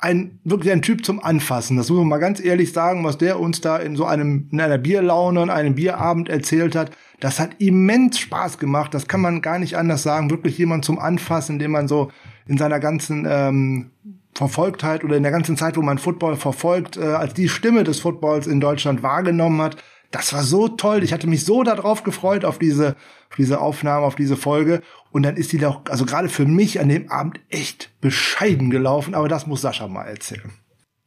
[0.00, 1.76] ein wirklich ein Typ zum Anfassen.
[1.76, 4.60] Das muss man mal ganz ehrlich sagen, was der uns da in so einem in
[4.60, 6.90] einer Bierlaune und einem Bierabend erzählt hat.
[7.20, 8.94] Das hat immens Spaß gemacht.
[8.94, 10.30] Das kann man gar nicht anders sagen.
[10.30, 12.10] Wirklich jemand zum Anfassen, den man so
[12.46, 13.90] in seiner ganzen ähm,
[14.34, 18.00] Verfolgtheit oder in der ganzen Zeit, wo man Football verfolgt, äh, als die Stimme des
[18.00, 19.76] Footballs in Deutschland wahrgenommen hat.
[20.10, 21.04] Das war so toll.
[21.04, 22.96] Ich hatte mich so darauf gefreut, auf diese,
[23.30, 24.82] auf diese Aufnahme, auf diese Folge.
[25.12, 29.14] Und dann ist die doch, also gerade für mich an dem Abend echt bescheiden gelaufen.
[29.14, 30.52] Aber das muss Sascha mal erzählen.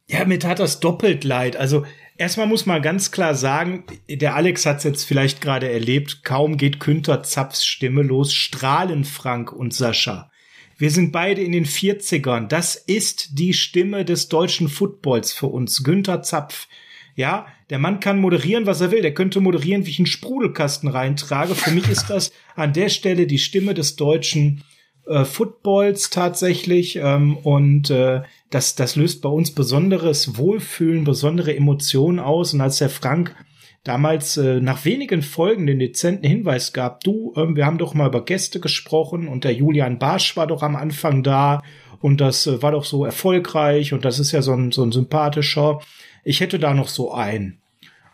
[0.06, 1.56] Ja, mir tat das doppelt leid.
[1.56, 1.84] Also
[2.16, 6.56] erstmal muss man ganz klar sagen, der Alex hat es jetzt vielleicht gerade erlebt, kaum
[6.56, 10.30] geht Günther Zapfs Stimme los, strahlen Frank und Sascha.
[10.76, 12.48] Wir sind beide in den 40ern.
[12.48, 15.84] Das ist die Stimme des deutschen Footballs für uns.
[15.84, 16.68] Günther Zapf.
[17.14, 19.02] Ja, der Mann kann moderieren, was er will.
[19.02, 21.54] Der könnte moderieren, wie ich einen Sprudelkasten reintrage.
[21.54, 24.62] Für mich ist das an der Stelle die Stimme des deutschen
[25.06, 26.96] äh, Footballs tatsächlich.
[26.96, 32.52] Ähm, und äh, das, das löst bei uns besonderes Wohlfühlen, besondere Emotionen aus.
[32.52, 33.34] Und als der Frank
[33.82, 38.08] damals äh, nach wenigen Folgen den dezenten Hinweis gab, du, äh, wir haben doch mal
[38.08, 41.62] über Gäste gesprochen und der Julian Barsch war doch am Anfang da
[42.00, 44.92] und das äh, war doch so erfolgreich und das ist ja so ein, so ein
[44.92, 45.80] sympathischer.
[46.24, 47.60] Ich hätte da noch so einen.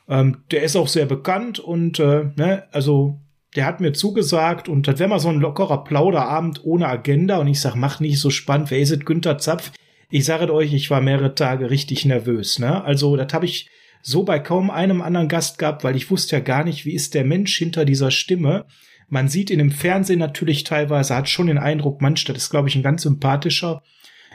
[0.09, 3.19] Ähm, der ist auch sehr bekannt und äh, ne, also
[3.57, 7.49] der hat mir zugesagt und das wäre mal so ein lockerer Plauderabend ohne Agenda und
[7.49, 9.73] ich sag, mach nicht so spannend, wer ist es, Günther Zapf?
[10.11, 12.83] Ich sage euch, ich war mehrere Tage richtig nervös, ne?
[12.85, 13.69] Also, das habe ich
[14.03, 17.15] so bei kaum einem anderen Gast gehabt, weil ich wusste ja gar nicht, wie ist
[17.15, 18.67] der Mensch hinter dieser Stimme.
[19.09, 22.69] Man sieht ihn im Fernsehen natürlich teilweise, hat schon den Eindruck, Mensch, das ist, glaube
[22.69, 23.83] ich, ein ganz sympathischer.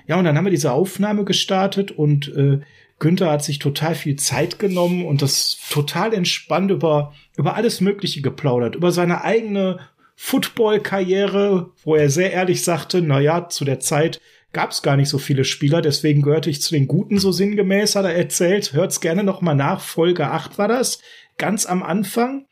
[0.07, 2.59] Ja, und dann haben wir diese Aufnahme gestartet und äh,
[3.00, 8.22] Günther hat sich total viel Zeit genommen und das total entspannt über, über alles Mögliche
[8.22, 9.80] geplaudert, über seine eigene
[10.16, 14.22] Football-Karriere, wo er sehr ehrlich sagte, na ja, zu der Zeit
[14.54, 17.96] gab es gar nicht so viele Spieler, deswegen gehörte ich zu den Guten, so sinngemäß
[17.98, 18.72] hat er erzählt.
[18.72, 21.02] Hört's gerne noch mal nach, Folge 8 war das,
[21.38, 22.48] ganz am Anfang.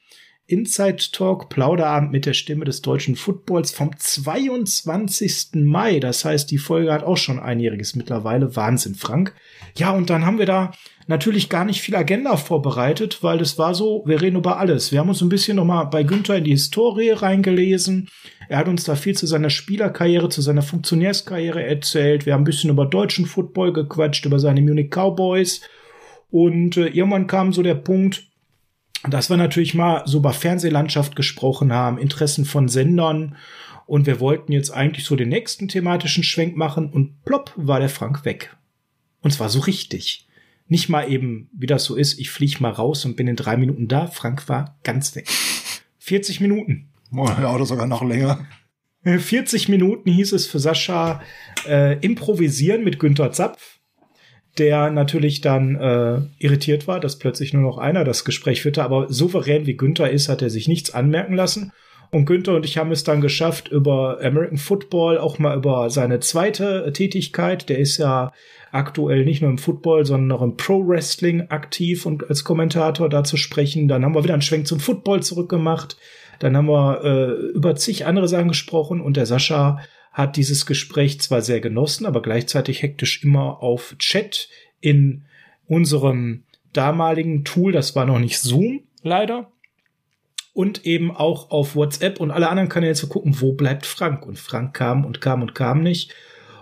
[0.46, 5.54] Inside Talk Plauderabend mit der Stimme des deutschen Footballs vom 22.
[5.54, 6.00] Mai.
[6.00, 8.56] Das heißt, die Folge hat auch schon einjähriges mittlerweile.
[8.56, 9.34] Wahnsinn, Frank.
[9.78, 10.72] Ja, und dann haben wir da
[11.08, 14.92] natürlich gar nicht viel Agenda vorbereitet, weil es war so, wir reden über alles.
[14.92, 18.10] Wir haben uns ein bisschen nochmal bei Günther in die Historie reingelesen.
[18.50, 22.26] Er hat uns da viel zu seiner Spielerkarriere, zu seiner Funktionärskarriere erzählt.
[22.26, 25.62] Wir haben ein bisschen über deutschen Football gequatscht, über seine Munich Cowboys.
[26.32, 28.28] Und äh, irgendwann kam so der Punkt,
[29.10, 33.36] dass wir natürlich mal so über Fernsehlandschaft gesprochen haben, Interessen von Sendern.
[33.86, 37.90] Und wir wollten jetzt eigentlich so den nächsten thematischen Schwenk machen und plopp war der
[37.90, 38.56] Frank weg.
[39.22, 40.28] Und zwar so richtig.
[40.68, 43.58] Nicht mal eben, wie das so ist, ich flieg mal raus und bin in drei
[43.58, 44.08] Minuten da.
[44.08, 45.28] Frank war ganz weg.
[46.00, 46.90] 40 Minuten.
[47.12, 48.46] Ja, oder sogar noch länger.
[49.04, 51.22] 40 Minuten hieß es für Sascha
[51.68, 53.73] äh, improvisieren mit Günther Zapf
[54.58, 58.84] der natürlich dann äh, irritiert war, dass plötzlich nur noch einer das Gespräch führte.
[58.84, 61.72] Aber souverän wie Günther ist, hat er sich nichts anmerken lassen.
[62.12, 66.20] Und Günther und ich haben es dann geschafft, über American Football, auch mal über seine
[66.20, 67.70] zweite Tätigkeit.
[67.70, 68.32] Der ist ja
[68.72, 73.24] aktuell nicht nur im Football, sondern auch im Pro Wrestling aktiv und als Kommentator da
[73.24, 73.88] zu sprechen.
[73.88, 75.98] Dann haben wir wieder einen Schwenk zum Football zurückgemacht.
[76.38, 79.80] Dann haben wir äh, über zig andere Sachen gesprochen und der Sascha
[80.14, 84.48] hat dieses Gespräch zwar sehr genossen, aber gleichzeitig hektisch immer auf Chat
[84.80, 85.26] in
[85.66, 89.52] unserem damaligen Tool, das war noch nicht Zoom, leider.
[90.54, 94.24] Und eben auch auf WhatsApp und alle anderen Kanäle zu gucken, wo bleibt Frank?
[94.26, 96.14] Und Frank kam und kam und kam nicht.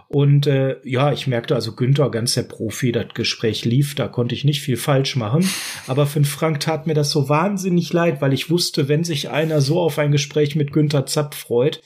[0.08, 4.36] Und äh, ja, ich merkte also Günther ganz der Profi, das Gespräch lief, da konnte
[4.36, 5.48] ich nicht viel falsch machen.
[5.88, 9.30] Aber für den Frank tat mir das so wahnsinnig leid, weil ich wusste, wenn sich
[9.30, 11.82] einer so auf ein Gespräch mit Günther Zapp freut,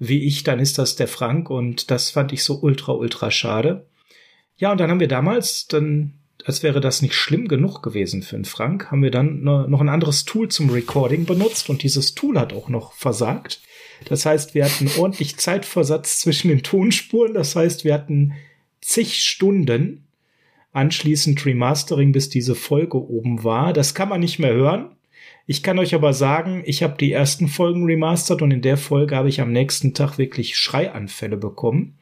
[0.00, 1.50] wie ich, dann ist das der Frank.
[1.50, 3.86] Und das fand ich so ultra, ultra schade.
[4.56, 8.36] Ja, und dann haben wir damals, dann, als wäre das nicht schlimm genug gewesen für
[8.36, 12.38] den Frank, haben wir dann noch ein anderes Tool zum Recording benutzt und dieses Tool
[12.38, 13.60] hat auch noch versagt.
[14.06, 17.34] Das heißt, wir hatten ordentlich Zeitversatz zwischen den Tonspuren.
[17.34, 18.32] Das heißt, wir hatten
[18.80, 20.06] zig Stunden
[20.72, 23.72] anschließend Remastering, bis diese Folge oben war.
[23.72, 24.96] Das kann man nicht mehr hören.
[25.50, 29.16] Ich kann euch aber sagen, ich habe die ersten Folgen remastert und in der Folge
[29.16, 31.98] habe ich am nächsten Tag wirklich Schreianfälle bekommen.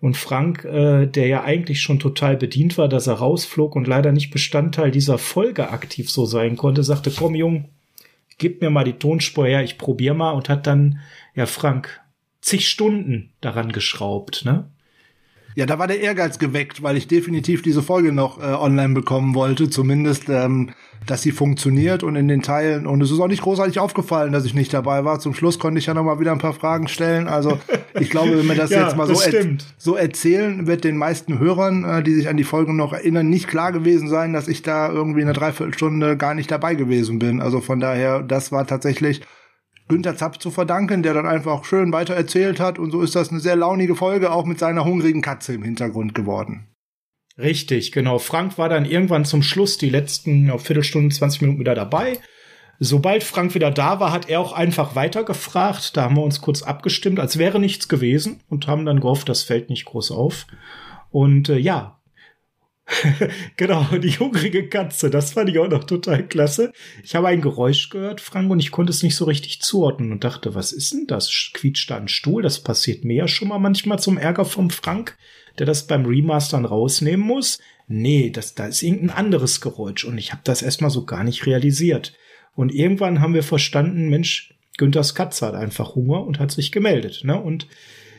[0.00, 4.10] Und Frank, äh, der ja eigentlich schon total bedient war, dass er rausflog und leider
[4.10, 7.68] nicht Bestandteil dieser Folge aktiv so sein konnte, sagte, komm Jung,
[8.36, 10.98] gib mir mal die Tonspur her, ich probier mal und hat dann,
[11.36, 12.00] ja Frank,
[12.40, 14.72] zig Stunden daran geschraubt, ne?
[15.54, 19.34] Ja, da war der Ehrgeiz geweckt, weil ich definitiv diese Folge noch äh, online bekommen
[19.34, 20.70] wollte, zumindest, ähm,
[21.06, 22.86] dass sie funktioniert und in den Teilen.
[22.86, 25.20] Und es ist auch nicht großartig aufgefallen, dass ich nicht dabei war.
[25.20, 27.28] Zum Schluss konnte ich ja noch mal wieder ein paar Fragen stellen.
[27.28, 27.58] Also
[27.98, 31.38] ich glaube, wenn wir das ja, jetzt mal so, er so erzählen, wird den meisten
[31.38, 34.62] Hörern, äh, die sich an die Folge noch erinnern, nicht klar gewesen sein, dass ich
[34.62, 37.40] da irgendwie eine Dreiviertelstunde gar nicht dabei gewesen bin.
[37.40, 39.22] Also von daher, das war tatsächlich
[39.88, 43.30] Günther Zapp zu verdanken, der dann einfach schön weiter erzählt hat und so ist das
[43.30, 46.68] eine sehr launige Folge auch mit seiner hungrigen Katze im Hintergrund geworden.
[47.38, 48.18] Richtig, genau.
[48.18, 52.18] Frank war dann irgendwann zum Schluss die letzten Viertelstunden, 20 Minuten wieder dabei.
[52.80, 55.96] Sobald Frank wieder da war, hat er auch einfach weitergefragt.
[55.96, 59.42] Da haben wir uns kurz abgestimmt, als wäre nichts gewesen und haben dann gehofft, das
[59.42, 60.46] fällt nicht groß auf.
[61.10, 61.97] Und äh, ja,
[63.56, 66.72] genau, die hungrige Katze, das fand ich auch noch total klasse.
[67.04, 70.24] Ich habe ein Geräusch gehört, Frank, und ich konnte es nicht so richtig zuordnen und
[70.24, 71.50] dachte, was ist denn das?
[71.52, 72.42] Quietscht da ein Stuhl?
[72.42, 75.16] Das passiert mir ja schon mal manchmal zum Ärger vom Frank,
[75.58, 77.58] der das beim Remastern rausnehmen muss.
[77.88, 81.46] Nee, das, da ist irgendein anderes Geräusch und ich habe das erstmal so gar nicht
[81.46, 82.14] realisiert.
[82.54, 87.22] Und irgendwann haben wir verstanden, Mensch, Günthers Katze hat einfach Hunger und hat sich gemeldet.
[87.24, 87.38] Ne?
[87.38, 87.66] Und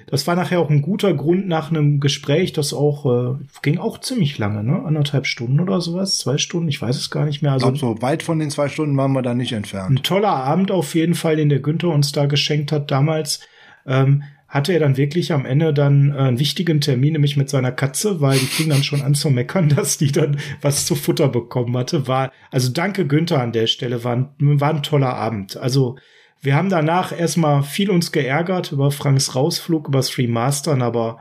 [0.10, 4.00] das war nachher auch ein guter Grund nach einem Gespräch, das auch äh, ging auch
[4.00, 4.84] ziemlich lange, ne?
[4.84, 7.54] Anderthalb Stunden oder sowas, zwei Stunden, ich weiß es gar nicht mehr.
[7.54, 9.92] Also so weit von den zwei Stunden waren wir da nicht entfernt.
[9.92, 13.40] Ein toller Abend auf jeden Fall, den der Günther uns da geschenkt hat damals.
[13.86, 17.72] Ähm, hatte er dann wirklich am Ende dann äh, einen wichtigen Termin, nämlich mit seiner
[17.72, 21.30] Katze, weil die fing dann schon an zu meckern, dass die dann was zu Futter
[21.30, 22.08] bekommen hatte.
[22.08, 25.56] War, also danke Günther an der Stelle, war ein, war ein toller Abend.
[25.56, 25.98] Also
[26.42, 31.20] wir haben danach erstmal viel uns geärgert über Franks Rausflug, über das Remastern, aber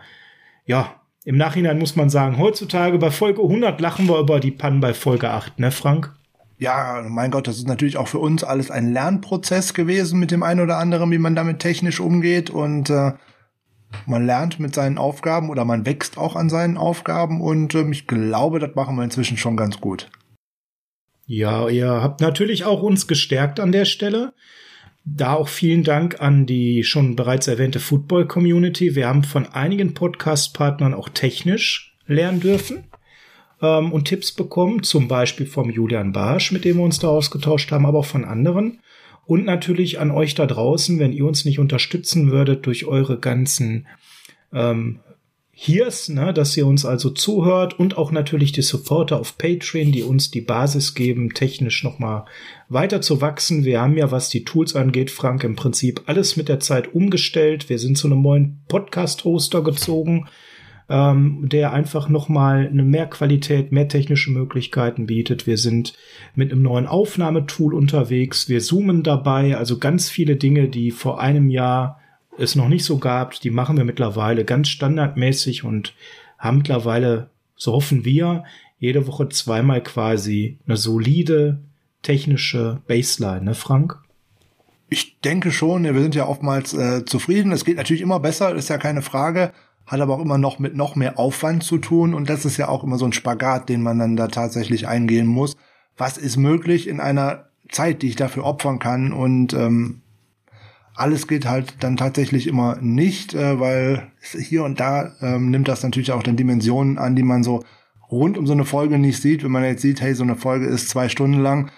[0.65, 0.95] ja,
[1.25, 4.95] im Nachhinein muss man sagen, heutzutage bei Folge 100 lachen wir über die Pannen bei
[4.95, 6.15] Folge 8, ne Frank?
[6.59, 10.43] Ja, mein Gott, das ist natürlich auch für uns alles ein Lernprozess gewesen mit dem
[10.43, 13.13] einen oder anderen, wie man damit technisch umgeht und äh,
[14.07, 18.07] man lernt mit seinen Aufgaben oder man wächst auch an seinen Aufgaben und ähm, ich
[18.07, 20.11] glaube, das machen wir inzwischen schon ganz gut.
[21.27, 24.33] Ja, ihr habt natürlich auch uns gestärkt an der Stelle.
[25.15, 28.95] Da auch vielen Dank an die schon bereits erwähnte Football Community.
[28.95, 32.85] Wir haben von einigen Podcast-Partnern auch technisch lernen dürfen
[33.63, 37.73] ähm, und Tipps bekommen, zum Beispiel vom Julian Barsch, mit dem wir uns da ausgetauscht
[37.73, 38.81] haben, aber auch von anderen.
[39.25, 43.87] Und natürlich an euch da draußen, wenn ihr uns nicht unterstützen würdet durch eure ganzen
[44.53, 45.01] ähm,
[45.61, 50.05] Hears, ne, dass ihr uns also zuhört und auch natürlich die Supporter auf Patreon, die
[50.05, 52.27] uns die Basis geben, technisch nochmal
[52.69, 53.65] weiter zu wachsen.
[53.65, 57.69] Wir haben ja, was die Tools angeht, Frank, im Prinzip alles mit der Zeit umgestellt.
[57.69, 60.29] Wir sind zu einem neuen Podcast-Hoster gezogen,
[60.89, 65.49] ähm, der einfach nochmal eine mehr Qualität, mehr technische Möglichkeiten bietet.
[65.49, 65.95] Wir sind
[66.37, 68.49] mit einem neuen Aufnahmetool unterwegs.
[68.49, 71.99] Wir zoomen dabei, also ganz viele Dinge, die vor einem Jahr
[72.39, 75.95] es noch nicht so gab, die machen wir mittlerweile ganz standardmäßig und
[76.39, 78.45] haben mittlerweile, so hoffen wir,
[78.79, 81.61] jede Woche zweimal quasi eine solide
[82.03, 83.99] technische Baseline, ne Frank?
[84.89, 87.53] Ich denke schon, wir sind ja oftmals äh, zufrieden.
[87.53, 89.53] Es geht natürlich immer besser, ist ja keine Frage,
[89.85, 92.69] hat aber auch immer noch mit noch mehr Aufwand zu tun und das ist ja
[92.69, 95.57] auch immer so ein Spagat, den man dann da tatsächlich eingehen muss.
[95.97, 100.01] Was ist möglich in einer Zeit, die ich dafür opfern kann und ähm,
[100.99, 105.83] alles geht halt dann tatsächlich immer nicht, äh, weil hier und da ähm, nimmt das
[105.83, 107.63] natürlich auch dann Dimensionen an, die man so
[108.11, 109.45] rund um so eine Folge nicht sieht.
[109.45, 111.71] Wenn man jetzt sieht, hey, so eine Folge ist zwei Stunden lang,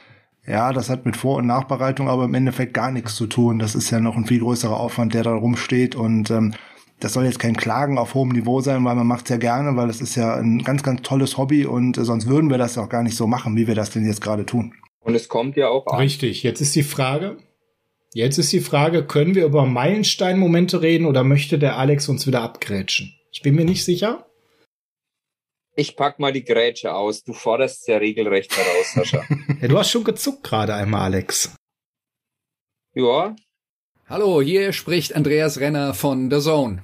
[0.46, 3.58] ja, das hat mit Vor- und Nachbereitung aber im Endeffekt gar nichts zu tun.
[3.58, 6.54] Das ist ja noch ein viel größerer Aufwand, der da rumsteht und ähm,
[6.98, 9.76] das soll jetzt kein Klagen auf hohem Niveau sein, weil man macht es ja gerne,
[9.76, 12.78] weil es ist ja ein ganz, ganz tolles Hobby und äh, sonst würden wir das
[12.78, 14.74] auch gar nicht so machen, wie wir das denn jetzt gerade tun.
[15.00, 15.98] Und es kommt ja auch an.
[15.98, 17.38] Richtig, jetzt ist die Frage,
[18.12, 22.42] Jetzt ist die Frage, können wir über Meilenstein-Momente reden oder möchte der Alex uns wieder
[22.42, 23.14] abgrätschen?
[23.30, 24.26] Ich bin mir nicht sicher.
[25.76, 27.22] Ich pack mal die Grätsche aus.
[27.22, 29.24] Du forderst ja regelrecht heraus, Sascha.
[29.60, 31.54] ja, du hast schon gezuckt gerade einmal, Alex.
[32.94, 33.36] Ja.
[34.08, 36.82] Hallo, hier spricht Andreas Renner von The Zone.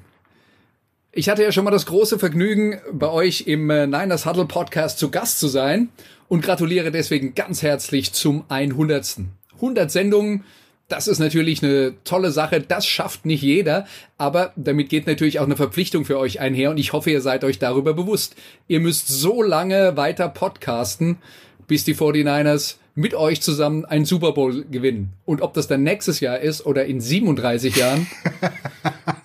[1.11, 5.01] Ich hatte ja schon mal das große Vergnügen, bei euch im äh, Niners Huddle Podcast
[5.01, 5.89] zu Gast zu sein
[6.29, 9.23] und gratuliere deswegen ganz herzlich zum 100.
[9.57, 10.45] 100 Sendungen,
[10.89, 12.61] das ist natürlich eine tolle Sache.
[12.61, 13.87] Das schafft nicht jeder.
[14.19, 16.71] Aber damit geht natürlich auch eine Verpflichtung für euch einher.
[16.71, 18.37] Und ich hoffe, ihr seid euch darüber bewusst.
[18.69, 21.19] Ihr müsst so lange weiter podcasten,
[21.67, 25.13] bis die 49ers mit euch zusammen einen Super Bowl gewinnen.
[25.25, 28.07] Und ob das dann nächstes Jahr ist oder in 37 Jahren,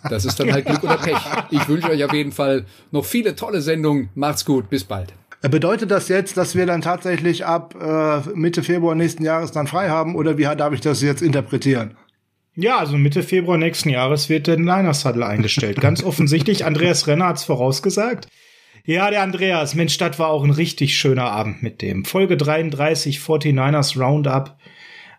[0.09, 1.17] das ist dann halt Glück oder Pech.
[1.51, 4.09] Ich wünsche euch auf jeden Fall noch viele tolle Sendungen.
[4.13, 4.69] Macht's gut.
[4.69, 5.13] Bis bald.
[5.41, 9.89] Bedeutet das jetzt, dass wir dann tatsächlich ab äh, Mitte Februar nächsten Jahres dann frei
[9.89, 11.97] haben oder wie darf ich das jetzt interpretieren?
[12.55, 15.79] Ja, also Mitte Februar nächsten Jahres wird der Niners Huddle eingestellt.
[15.79, 18.27] Ganz offensichtlich, Andreas Renner hat's vorausgesagt.
[18.85, 22.03] Ja, der Andreas, Mensch, das war auch ein richtig schöner Abend mit dem.
[22.03, 24.57] Folge 33 49ers Roundup.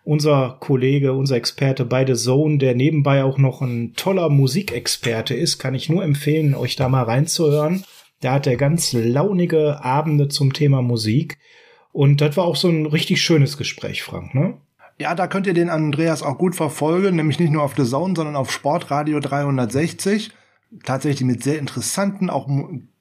[0.05, 5.59] Unser Kollege, unser Experte bei The Zone, der nebenbei auch noch ein toller Musikexperte ist,
[5.59, 7.85] kann ich nur empfehlen, euch da mal reinzuhören.
[8.23, 11.39] Da hat er ganz launige Abende zum Thema Musik.
[11.91, 14.55] Und das war auch so ein richtig schönes Gespräch, Frank, ne?
[14.97, 18.13] Ja, da könnt ihr den Andreas auch gut verfolgen, nämlich nicht nur auf The Zone,
[18.15, 20.31] sondern auf Sportradio 360.
[20.85, 22.47] Tatsächlich mit sehr interessanten, auch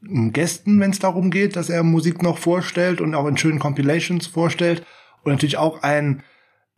[0.00, 4.26] Gästen, wenn es darum geht, dass er Musik noch vorstellt und auch in schönen Compilations
[4.26, 4.84] vorstellt.
[5.22, 6.24] Und natürlich auch ein,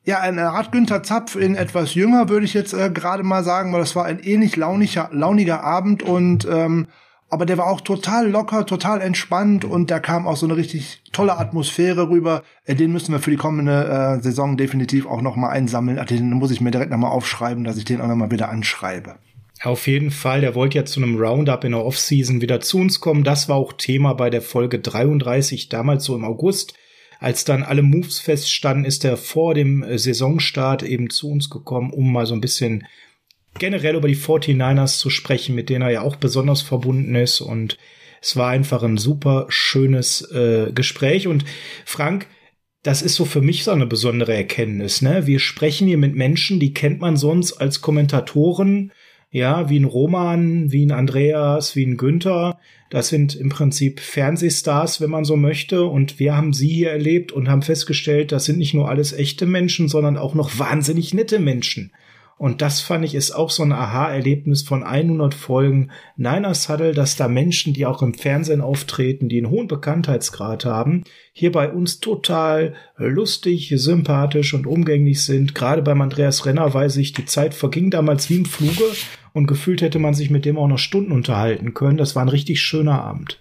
[0.05, 3.73] ja, eine Art Günther Zapf in etwas jünger, würde ich jetzt äh, gerade mal sagen,
[3.73, 6.89] weil das war ein ähnlich launiger, launiger Abend und ähm,
[7.31, 11.03] aber der war auch total locker, total entspannt und da kam auch so eine richtig
[11.13, 12.43] tolle Atmosphäre rüber.
[12.65, 13.85] Äh, den müssen wir für die kommende
[14.19, 16.05] äh, Saison definitiv auch noch mal einsammeln.
[16.07, 18.49] Den muss ich mir direkt noch mal aufschreiben, dass ich den auch noch mal wieder
[18.49, 19.17] anschreibe.
[19.63, 23.01] Auf jeden Fall, der wollte ja zu einem Roundup in der Offseason wieder zu uns
[23.01, 23.25] kommen.
[23.25, 26.75] Das war auch Thema bei der Folge 33, damals so im August.
[27.21, 31.93] Als dann alle Moves feststanden, ist er vor dem äh, Saisonstart eben zu uns gekommen,
[31.93, 32.87] um mal so ein bisschen
[33.59, 37.41] generell über die 49ers zu sprechen, mit denen er ja auch besonders verbunden ist.
[37.41, 37.79] Und
[38.21, 41.27] es war einfach ein super schönes äh, Gespräch.
[41.27, 41.45] Und
[41.85, 42.27] Frank,
[42.83, 45.03] das ist so für mich so eine besondere Erkenntnis.
[45.03, 45.27] Ne?
[45.27, 48.93] Wir sprechen hier mit Menschen, die kennt man sonst als Kommentatoren,
[49.31, 52.59] ja, wie ein Roman, wie ein Andreas, wie ein Günther.
[52.91, 55.87] Das sind im Prinzip Fernsehstars, wenn man so möchte.
[55.87, 59.47] Und wir haben sie hier erlebt und haben festgestellt, das sind nicht nur alles echte
[59.47, 61.91] Menschen, sondern auch noch wahnsinnig nette Menschen.
[62.37, 67.17] Und das fand ich ist auch so ein Aha-Erlebnis von 100 Folgen Niners Huddle, dass
[67.17, 72.01] da Menschen, die auch im Fernsehen auftreten, die einen hohen Bekanntheitsgrad haben, hier bei uns
[72.01, 75.55] total lustig, sympathisch und umgänglich sind.
[75.55, 78.85] Gerade beim Andreas Renner weiß ich, die Zeit verging damals wie im Fluge
[79.33, 81.99] und gefühlt hätte man sich mit dem auch noch Stunden unterhalten können.
[81.99, 83.41] Das war ein richtig schöner Abend.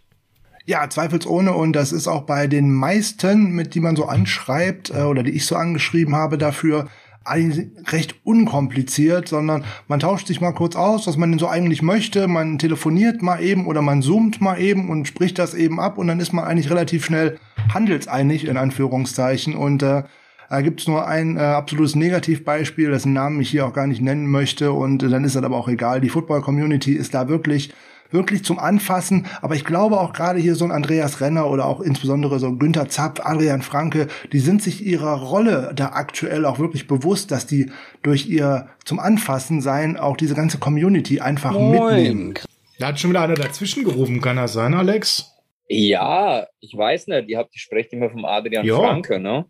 [0.65, 1.53] Ja, zweifelsohne.
[1.53, 5.31] Und das ist auch bei den meisten, mit die man so anschreibt äh, oder die
[5.31, 6.87] ich so angeschrieben habe dafür,
[7.25, 12.27] recht unkompliziert, sondern man tauscht sich mal kurz aus, was man denn so eigentlich möchte.
[12.27, 16.07] Man telefoniert mal eben oder man zoomt mal eben und spricht das eben ab und
[16.07, 17.39] dann ist man eigentlich relativ schnell
[17.73, 20.03] handelseinig in Anführungszeichen und äh,
[20.49, 24.27] da gibt's nur ein äh, absolutes Negativbeispiel, dessen Namen ich hier auch gar nicht nennen
[24.27, 25.99] möchte und äh, dann ist das aber auch egal.
[25.99, 27.73] Die Football-Community ist da wirklich
[28.13, 29.27] wirklich zum Anfassen.
[29.41, 32.89] Aber ich glaube auch gerade hier so ein Andreas Renner oder auch insbesondere so Günther
[32.89, 37.71] Zapf, Adrian Franke, die sind sich ihrer Rolle da aktuell auch wirklich bewusst, dass die
[38.01, 41.95] durch ihr zum Anfassen sein auch diese ganze Community einfach Moin.
[41.95, 42.33] mitnehmen.
[42.79, 45.31] Da hat schon wieder einer dazwischen gerufen, kann das sein, Alex?
[45.69, 47.29] Ja, ich weiß nicht.
[47.29, 48.77] Ihr habt, die sprecht immer vom Adrian jo.
[48.77, 49.45] Franke, ne?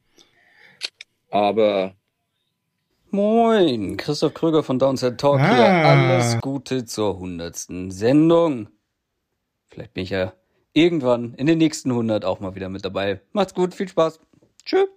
[1.29, 1.95] Aber
[3.15, 5.55] Moin, Christoph Kröger von Downset Talk ah.
[5.55, 5.65] hier.
[5.65, 8.69] Alles Gute zur hundertsten Sendung.
[9.67, 10.33] Vielleicht bin ich ja
[10.73, 13.21] irgendwann in den nächsten 100 auch mal wieder mit dabei.
[13.31, 14.19] Macht's gut, viel Spaß.
[14.65, 14.87] Tschüss.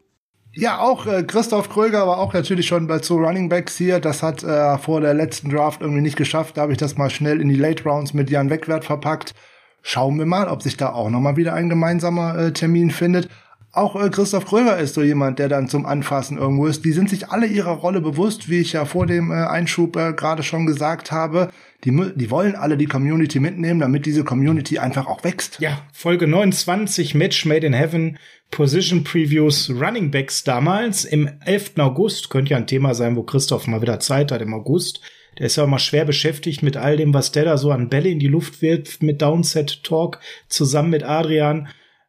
[0.55, 4.01] Ja, auch äh, Christoph Kröger war auch natürlich schon bei zwei Running Backs hier.
[4.01, 6.57] Das hat äh, vor der letzten Draft irgendwie nicht geschafft.
[6.57, 9.35] Da habe ich das mal schnell in die Late Rounds mit Jan Wegwert verpackt.
[9.83, 13.29] Schauen wir mal, ob sich da auch noch mal wieder ein gemeinsamer äh, Termin findet
[13.77, 16.85] auch äh, Christoph Kröger ist so jemand, der dann zum Anfassen irgendwo ist.
[16.85, 20.13] Die sind sich alle ihrer Rolle bewusst, wie ich ja vor dem äh, Einschub äh,
[20.13, 21.51] gerade schon gesagt habe.
[21.85, 25.61] Die, die wollen alle die Community mitnehmen, damit diese Community einfach auch wächst.
[25.61, 28.19] Ja, Folge 29, Match Made in Heaven,
[28.51, 31.73] Position Previews, Running Backs damals im 11.
[31.79, 32.31] August.
[32.31, 35.01] Könnte ja ein Thema sein, wo Christoph mal wieder Zeit hat im August.
[35.39, 38.09] Der ist ja mal schwer beschäftigt mit all dem, was der da so an Bälle
[38.09, 40.19] in die Luft wirft, mit Downset Talk
[40.49, 41.69] zusammen mit Adrian.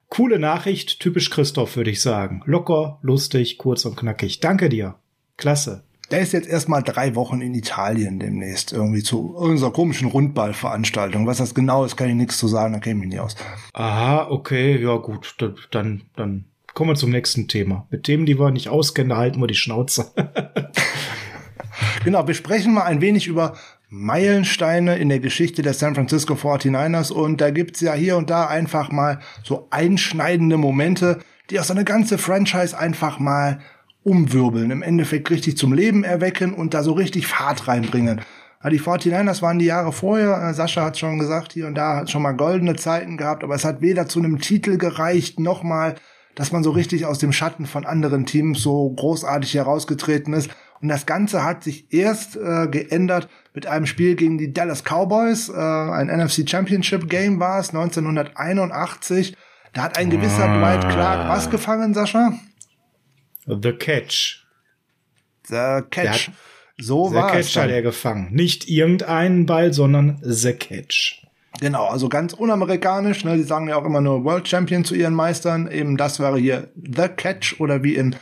[0.09, 2.41] Coole Nachricht, typisch Christoph, würde ich sagen.
[2.45, 4.39] Locker, lustig, kurz und knackig.
[4.39, 4.95] Danke dir.
[5.35, 5.83] Klasse.
[6.09, 11.27] Der ist jetzt erstmal drei Wochen in Italien demnächst, irgendwie zu unserer komischen Rundballveranstaltung.
[11.27, 13.35] Was das genau ist, kann ich nichts zu sagen, da kenne ich nicht aus.
[13.73, 15.35] Aha, okay, ja gut,
[15.71, 17.87] dann, dann kommen wir zum nächsten Thema.
[17.89, 20.13] Mit dem, die wir nicht auskennen, da halten wir die Schnauze.
[22.05, 23.57] genau, wir sprechen mal ein wenig über
[23.89, 28.47] Meilensteine in der Geschichte der San Francisco 49ers und da gibt's ja hier und da
[28.47, 31.19] einfach mal so einschneidende Momente,
[31.49, 33.59] die auch so eine ganze Franchise einfach mal
[34.03, 38.21] umwirbeln, im Endeffekt richtig zum Leben erwecken und da so richtig Fahrt reinbringen.
[38.69, 42.11] Die 49ers waren die Jahre vorher, äh, Sascha hat schon gesagt, hier und da hat
[42.11, 45.95] schon mal goldene Zeiten gehabt, aber es hat weder zu einem Titel gereicht, noch mal,
[46.35, 50.49] dass man so richtig aus dem Schatten von anderen Teams so großartig herausgetreten ist.
[50.81, 55.49] Und das Ganze hat sich erst äh, geändert mit einem Spiel gegen die Dallas Cowboys.
[55.49, 59.35] Äh, ein NFC Championship Game war es, 1981.
[59.73, 60.59] Da hat ein gewisser ah.
[60.59, 62.33] Dwight Clark was gefangen, Sascha?
[63.45, 64.45] The Catch.
[65.47, 66.31] The Catch.
[66.77, 67.47] so war es.
[67.47, 68.33] The Catch hat er gefangen.
[68.33, 71.23] Nicht irgendeinen Ball, sondern The Catch.
[71.59, 73.23] Genau, also ganz unamerikanisch.
[73.23, 73.37] Ne?
[73.37, 75.71] Die sagen ja auch immer nur World Champion zu ihren Meistern.
[75.71, 78.15] Eben das wäre hier The Catch oder wie in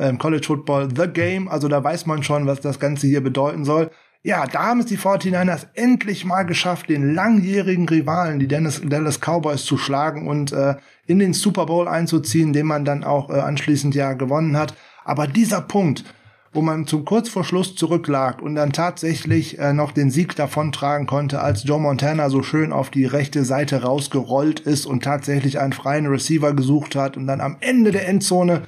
[0.00, 1.48] ähm, College Football The Game.
[1.48, 3.90] Also da weiß man schon, was das Ganze hier bedeuten soll.
[4.22, 9.18] Ja, da haben es die 49ers endlich mal geschafft, den langjährigen Rivalen, die Dennis, Dallas
[9.18, 10.74] Cowboys, zu schlagen und äh,
[11.06, 14.74] in den Super Bowl einzuziehen, den man dann auch äh, anschließend ja gewonnen hat.
[15.04, 16.04] Aber dieser Punkt,
[16.52, 21.06] wo man zum kurz vor Schluss zurücklag und dann tatsächlich äh, noch den Sieg davontragen
[21.06, 25.72] konnte, als Joe Montana so schön auf die rechte Seite rausgerollt ist und tatsächlich einen
[25.72, 28.62] freien Receiver gesucht hat und dann am Ende der Endzone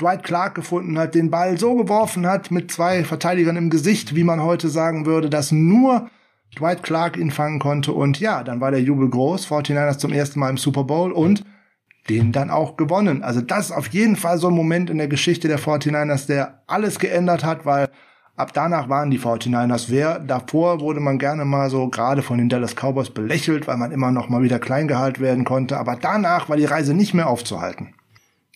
[0.00, 4.24] Dwight Clark gefunden hat, den Ball so geworfen hat mit zwei Verteidigern im Gesicht, wie
[4.24, 6.08] man heute sagen würde, dass nur
[6.56, 7.92] Dwight Clark ihn fangen konnte.
[7.92, 9.46] Und ja, dann war der Jubel groß.
[9.48, 11.44] 49ers zum ersten Mal im Super Bowl und
[12.08, 13.22] den dann auch gewonnen.
[13.22, 16.62] Also das ist auf jeden Fall so ein Moment in der Geschichte der 49ers, der
[16.66, 17.90] alles geändert hat, weil
[18.36, 20.18] ab danach waren die 49ers wer.
[20.20, 24.10] Davor wurde man gerne mal so gerade von den Dallas Cowboys belächelt, weil man immer
[24.10, 25.76] noch mal wieder klein gehalten werden konnte.
[25.76, 27.94] Aber danach war die Reise nicht mehr aufzuhalten.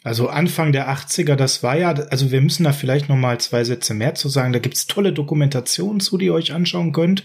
[0.05, 3.63] Also Anfang der 80er, das war ja, also wir müssen da vielleicht noch mal zwei
[3.63, 4.53] Sätze mehr zu sagen.
[4.53, 7.25] Da gibt's tolle Dokumentationen zu, die ihr euch anschauen könnt.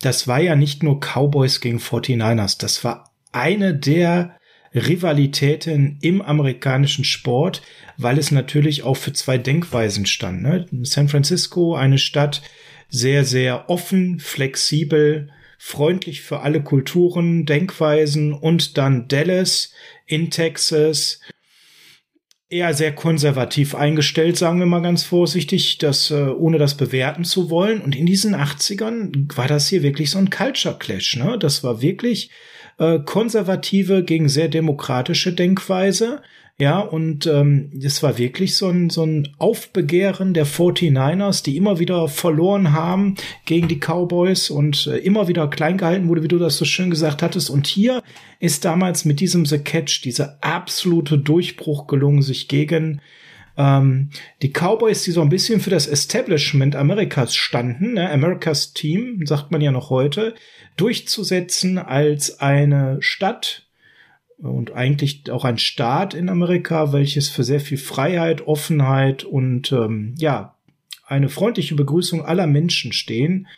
[0.00, 4.38] Das war ja nicht nur Cowboys gegen 49ers, das war eine der
[4.74, 7.62] Rivalitäten im amerikanischen Sport,
[7.96, 10.42] weil es natürlich auch für zwei Denkweisen stand.
[10.42, 10.66] Ne?
[10.82, 12.42] San Francisco, eine Stadt,
[12.88, 19.72] sehr, sehr offen, flexibel, freundlich für alle Kulturen, Denkweisen und dann Dallas
[20.06, 21.20] in Texas,
[22.50, 27.50] eher sehr konservativ eingestellt, sagen wir mal ganz vorsichtig, das, äh, ohne das bewerten zu
[27.50, 27.80] wollen.
[27.80, 31.16] Und in diesen 80ern war das hier wirklich so ein Culture Clash.
[31.16, 31.38] Ne?
[31.38, 32.30] Das war wirklich
[32.78, 36.22] äh, konservative gegen sehr demokratische Denkweise.
[36.60, 41.78] Ja, und ähm, es war wirklich so ein, so ein Aufbegehren der 49ers, die immer
[41.78, 46.38] wieder verloren haben gegen die Cowboys und äh, immer wieder klein gehalten wurde, wie du
[46.38, 47.48] das so schön gesagt hattest.
[47.48, 48.02] Und hier
[48.40, 53.02] ist damals mit diesem The Catch dieser absolute Durchbruch gelungen, sich gegen
[53.56, 54.10] ähm,
[54.42, 59.52] die Cowboys, die so ein bisschen für das Establishment Amerikas standen, ne, Amerikas Team, sagt
[59.52, 60.34] man ja noch heute,
[60.76, 63.67] durchzusetzen als eine Stadt,
[64.38, 70.14] und eigentlich auch ein Staat in Amerika, welches für sehr viel Freiheit, Offenheit und ähm,
[70.16, 70.54] ja,
[71.06, 73.48] eine freundliche Begrüßung aller Menschen stehen,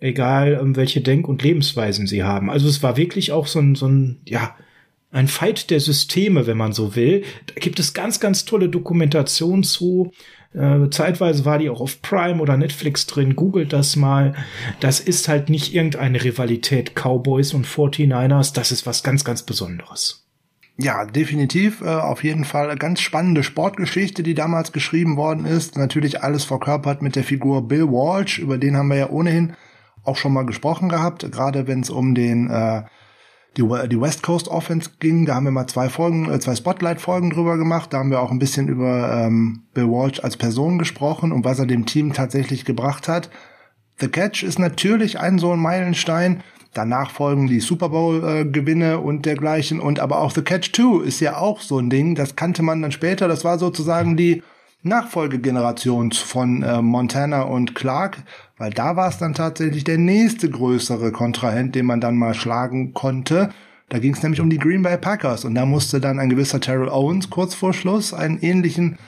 [0.00, 2.50] egal ähm, welche Denk- und Lebensweisen sie haben.
[2.50, 4.56] Also es war wirklich auch so ein, so ein, ja,
[5.12, 7.22] ein Fight der Systeme, wenn man so will.
[7.46, 10.10] Da gibt es ganz, ganz tolle Dokumentationen zu.
[10.52, 13.36] Äh, zeitweise war die auch auf Prime oder Netflix drin.
[13.36, 14.34] Googelt das mal.
[14.80, 18.54] Das ist halt nicht irgendeine Rivalität Cowboys und 49ers.
[18.54, 20.23] Das ist was ganz, ganz Besonderes.
[20.76, 21.82] Ja, definitiv.
[21.82, 25.76] Äh, auf jeden Fall eine ganz spannende Sportgeschichte, die damals geschrieben worden ist.
[25.76, 28.38] Natürlich alles verkörpert mit der Figur Bill Walsh.
[28.38, 29.54] Über den haben wir ja ohnehin
[30.02, 31.30] auch schon mal gesprochen gehabt.
[31.30, 32.82] Gerade wenn es um den äh,
[33.56, 37.30] die, die West Coast Offense ging, da haben wir mal zwei Folgen, äh, zwei Spotlight-Folgen
[37.30, 37.92] drüber gemacht.
[37.92, 41.60] Da haben wir auch ein bisschen über ähm, Bill Walsh als Person gesprochen und was
[41.60, 43.30] er dem Team tatsächlich gebracht hat.
[44.00, 46.42] The Catch ist natürlich ein so ein Meilenstein.
[46.74, 49.80] Danach folgen die Super Bowl-Gewinne und dergleichen.
[49.80, 52.14] Und aber auch The Catch 2 ist ja auch so ein Ding.
[52.14, 53.28] Das kannte man dann später.
[53.28, 54.42] Das war sozusagen die
[54.84, 58.18] Nachfolgegeneration von äh, Montana und Clark,
[58.58, 62.92] weil da war es dann tatsächlich der nächste größere Kontrahent, den man dann mal schlagen
[62.92, 63.48] konnte.
[63.88, 66.60] Da ging es nämlich um die Green Bay Packers und da musste dann ein gewisser
[66.60, 68.98] Terrell Owens kurz vor Schluss einen ähnlichen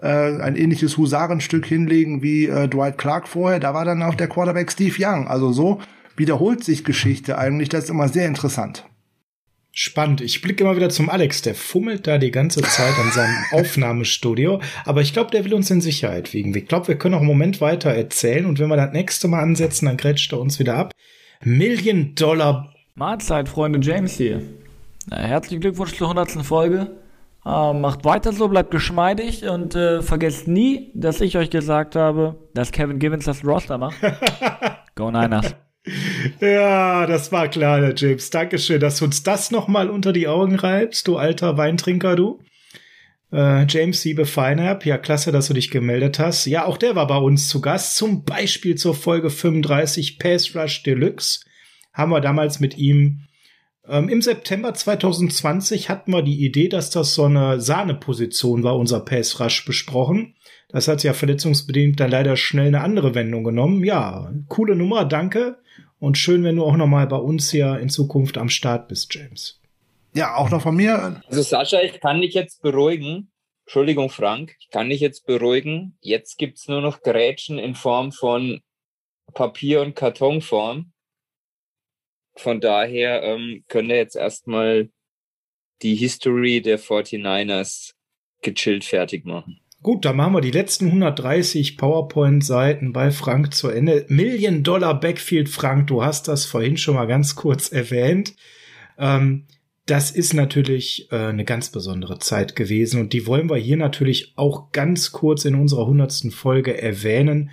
[0.00, 3.60] äh, ein ähnliches Husarenstück hinlegen wie äh, Dwight Clark vorher.
[3.60, 5.28] Da war dann auch der Quarterback Steve Young.
[5.28, 5.80] Also so
[6.18, 7.68] wiederholt sich Geschichte eigentlich.
[7.68, 8.84] Das ist immer sehr interessant.
[9.80, 10.20] Spannend.
[10.20, 14.60] Ich blicke immer wieder zum Alex, der fummelt da die ganze Zeit an seinem Aufnahmestudio.
[14.84, 16.52] Aber ich glaube, der will uns in Sicherheit wiegen.
[16.54, 19.40] Ich glaube, wir können noch einen Moment weiter erzählen und wenn wir das nächste Mal
[19.40, 20.92] ansetzen, dann grätscht er uns wieder ab.
[21.44, 22.74] Million Dollar.
[22.96, 24.42] Mahlzeit, Freunde, James hier.
[25.06, 26.44] Na, herzlichen Glückwunsch zur 100.
[26.44, 26.96] Folge.
[27.46, 32.36] Äh, macht weiter so, bleibt geschmeidig und äh, vergesst nie, dass ich euch gesagt habe,
[32.52, 33.96] dass Kevin Givens das Roster macht.
[34.96, 35.54] Go Niners.
[36.40, 38.30] Ja, das war klar, der James.
[38.30, 42.42] Dankeschön, dass du uns das nochmal unter die Augen reibst, du alter Weintrinker, du.
[43.32, 46.46] Äh, James Siebe Feinherb, ja, klasse, dass du dich gemeldet hast.
[46.46, 50.82] Ja, auch der war bei uns zu Gast, zum Beispiel zur Folge 35 Pass Rush
[50.82, 51.40] Deluxe.
[51.92, 53.28] Haben wir damals mit ihm
[53.88, 59.00] ähm, Im September 2020 hatten wir die Idee, dass das so eine Sahneposition war, unser
[59.00, 60.34] Pass Rush besprochen.
[60.68, 63.84] Das hat ja verletzungsbedingt dann leider schnell eine andere Wendung genommen.
[63.84, 65.58] Ja, coole Nummer, danke.
[65.98, 69.12] Und schön, wenn du auch noch mal bei uns hier in Zukunft am Start bist,
[69.14, 69.60] James.
[70.14, 71.22] Ja, auch noch von mir.
[71.26, 73.30] Also Sascha, ich kann dich jetzt beruhigen.
[73.64, 75.96] Entschuldigung, Frank, ich kann dich jetzt beruhigen.
[76.00, 78.60] Jetzt gibt's nur noch Grätschen in Form von
[79.34, 80.92] Papier- und Kartonform.
[82.36, 84.90] Von daher ähm, können wir jetzt erstmal
[85.82, 87.94] die History der 49ers
[88.42, 89.60] gechillt fertig machen.
[89.80, 94.04] Gut, dann machen wir die letzten 130 PowerPoint-Seiten bei Frank zu Ende.
[94.08, 98.34] Million Dollar Backfield, Frank, du hast das vorhin schon mal ganz kurz erwähnt.
[98.98, 99.44] Ähm,
[99.86, 104.34] das ist natürlich äh, eine ganz besondere Zeit gewesen und die wollen wir hier natürlich
[104.36, 107.50] auch ganz kurz in unserer hundertsten Folge erwähnen.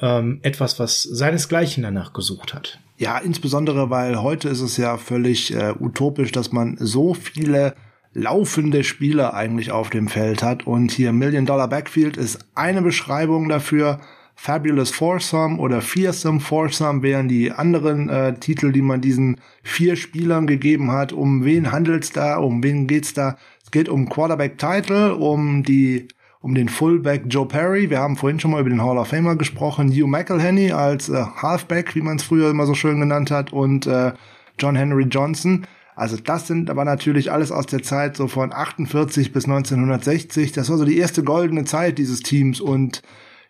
[0.00, 2.78] Ähm, etwas, was seinesgleichen danach gesucht hat.
[2.98, 7.74] Ja, insbesondere, weil heute ist es ja völlig äh, utopisch, dass man so viele
[8.18, 10.66] laufende Spieler eigentlich auf dem Feld hat.
[10.66, 14.00] Und hier Million Dollar Backfield ist eine Beschreibung dafür.
[14.34, 20.46] Fabulous Foursome oder Fearsome Foursome wären die anderen äh, Titel, die man diesen vier Spielern
[20.46, 21.12] gegeben hat.
[21.12, 22.36] Um wen handelt's da?
[22.36, 23.36] Um wen geht's da?
[23.64, 26.06] Es geht um Quarterback Title, um die
[26.40, 27.90] um den Fullback Joe Perry.
[27.90, 29.90] Wir haben vorhin schon mal über den Hall of Famer gesprochen.
[29.90, 33.88] Hugh McElhenney als äh, Halfback, wie man es früher immer so schön genannt hat, und
[33.88, 34.12] äh,
[34.58, 35.66] John Henry Johnson
[35.98, 40.52] also das sind aber natürlich alles aus der Zeit so von 48 bis 1960.
[40.52, 43.02] Das war so die erste goldene Zeit dieses Teams und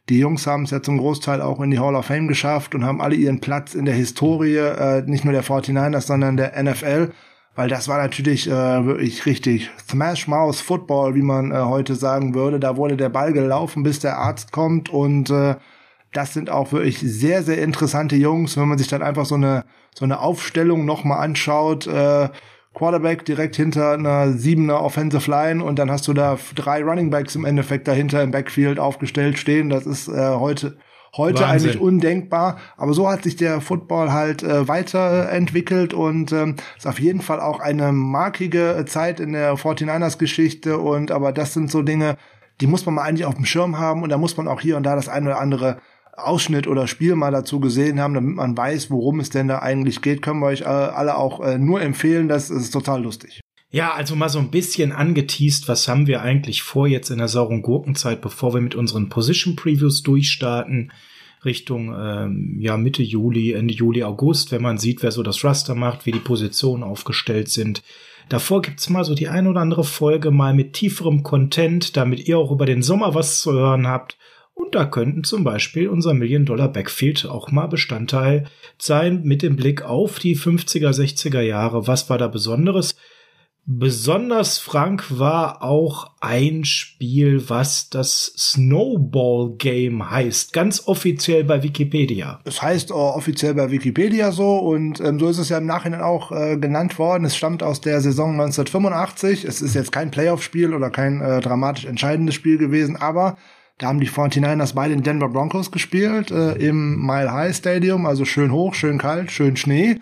[0.08, 2.86] die Jungs haben es ja zum Großteil auch in die Hall of Fame geschafft und
[2.86, 7.12] haben alle ihren Platz in der Historie, äh, nicht nur der 49ers, sondern der NFL.
[7.54, 12.34] Weil das war natürlich äh, wirklich richtig Smash Mouse Football, wie man äh, heute sagen
[12.34, 12.58] würde.
[12.58, 15.56] Da wurde der Ball gelaufen, bis der Arzt kommt und äh,
[16.12, 19.64] das sind auch wirklich sehr, sehr interessante Jungs, wenn man sich dann einfach so eine,
[19.98, 21.86] so eine Aufstellung nochmal anschaut.
[21.88, 22.28] Äh,
[22.72, 27.34] Quarterback direkt hinter einer siebener Offensive Line und dann hast du da drei Running Backs
[27.34, 29.68] im Endeffekt dahinter im Backfield aufgestellt stehen.
[29.68, 30.78] Das ist äh, heute
[31.16, 31.70] heute Wahnsinn.
[31.70, 32.58] eigentlich undenkbar.
[32.76, 37.40] Aber so hat sich der Football halt äh, weiterentwickelt und ähm, ist auf jeden Fall
[37.40, 40.78] auch eine markige Zeit in der 49ers Geschichte.
[40.78, 42.16] Und aber das sind so Dinge,
[42.60, 44.76] die muss man mal eigentlich auf dem Schirm haben und da muss man auch hier
[44.76, 45.78] und da das eine oder andere
[46.18, 50.02] Ausschnitt oder Spiel mal dazu gesehen haben, damit man weiß, worum es denn da eigentlich
[50.02, 52.28] geht, können wir euch äh, alle auch äh, nur empfehlen.
[52.28, 53.40] Das ist total lustig.
[53.70, 57.28] Ja, also mal so ein bisschen angeteased, was haben wir eigentlich vor jetzt in der
[57.28, 60.90] sauren Gurkenzeit, bevor wir mit unseren Position Previews durchstarten.
[61.44, 65.74] Richtung ähm, ja Mitte Juli, Ende Juli, August, wenn man sieht, wer so das Raster
[65.74, 67.82] macht, wie die Positionen aufgestellt sind.
[68.28, 72.38] Davor gibt's mal so die ein oder andere Folge mal mit tieferem Content, damit ihr
[72.38, 74.18] auch über den Sommer was zu hören habt
[74.58, 78.44] und da könnten zum Beispiel unser Million-Dollar-Backfield auch mal Bestandteil
[78.76, 81.86] sein mit dem Blick auf die 50er, 60er Jahre.
[81.86, 82.96] Was war da Besonderes?
[83.70, 92.40] Besonders Frank war auch ein Spiel, was das Snowball Game heißt, ganz offiziell bei Wikipedia.
[92.44, 96.00] Es heißt auch offiziell bei Wikipedia so und ähm, so ist es ja im Nachhinein
[96.00, 97.26] auch äh, genannt worden.
[97.26, 99.44] Es stammt aus der Saison 1985.
[99.44, 103.36] Es ist jetzt kein Playoff-Spiel oder kein äh, dramatisch entscheidendes Spiel gewesen, aber
[103.78, 108.24] da haben die 49ers bei den Denver Broncos gespielt, äh, im Mile High Stadium, also
[108.24, 110.00] schön hoch, schön kalt, schön Schnee.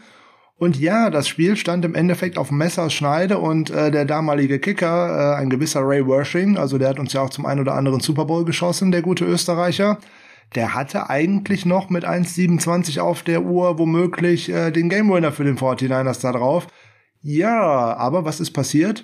[0.59, 5.41] Und ja, das Spiel stand im Endeffekt auf Messerschneide und äh, der damalige Kicker, äh,
[5.41, 8.25] ein gewisser Ray Wershing, also der hat uns ja auch zum einen oder anderen Super
[8.25, 9.99] Bowl geschossen, der gute Österreicher,
[10.55, 15.45] der hatte eigentlich noch mit 1,27 auf der Uhr womöglich äh, den Game Winner für
[15.45, 16.69] den 49ers da drauf.
[17.21, 19.03] Ja, aber was ist passiert?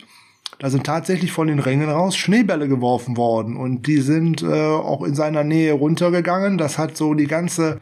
[0.63, 5.03] Da sind tatsächlich von den Rängen raus Schneebälle geworfen worden und die sind äh, auch
[5.03, 6.57] in seiner Nähe runtergegangen.
[6.57, 7.81] Das hat so die ganze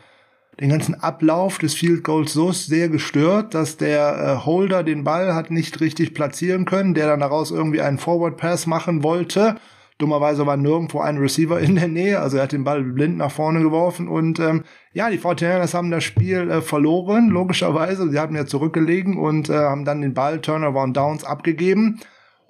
[0.61, 5.35] den ganzen Ablauf des Field Goals so sehr gestört, dass der äh, Holder den Ball
[5.35, 9.57] hat nicht richtig platzieren können, der dann daraus irgendwie einen Forward Pass machen wollte.
[9.99, 13.31] Dummerweise war nirgendwo ein Receiver in der Nähe, also er hat den Ball blind nach
[13.31, 18.09] vorne geworfen und ähm, ja, die 49ers haben das Spiel äh, verloren, logischerweise.
[18.09, 22.01] Sie hatten ja zurückgelegen und äh, haben dann den Ball Turnover und Downs abgegeben.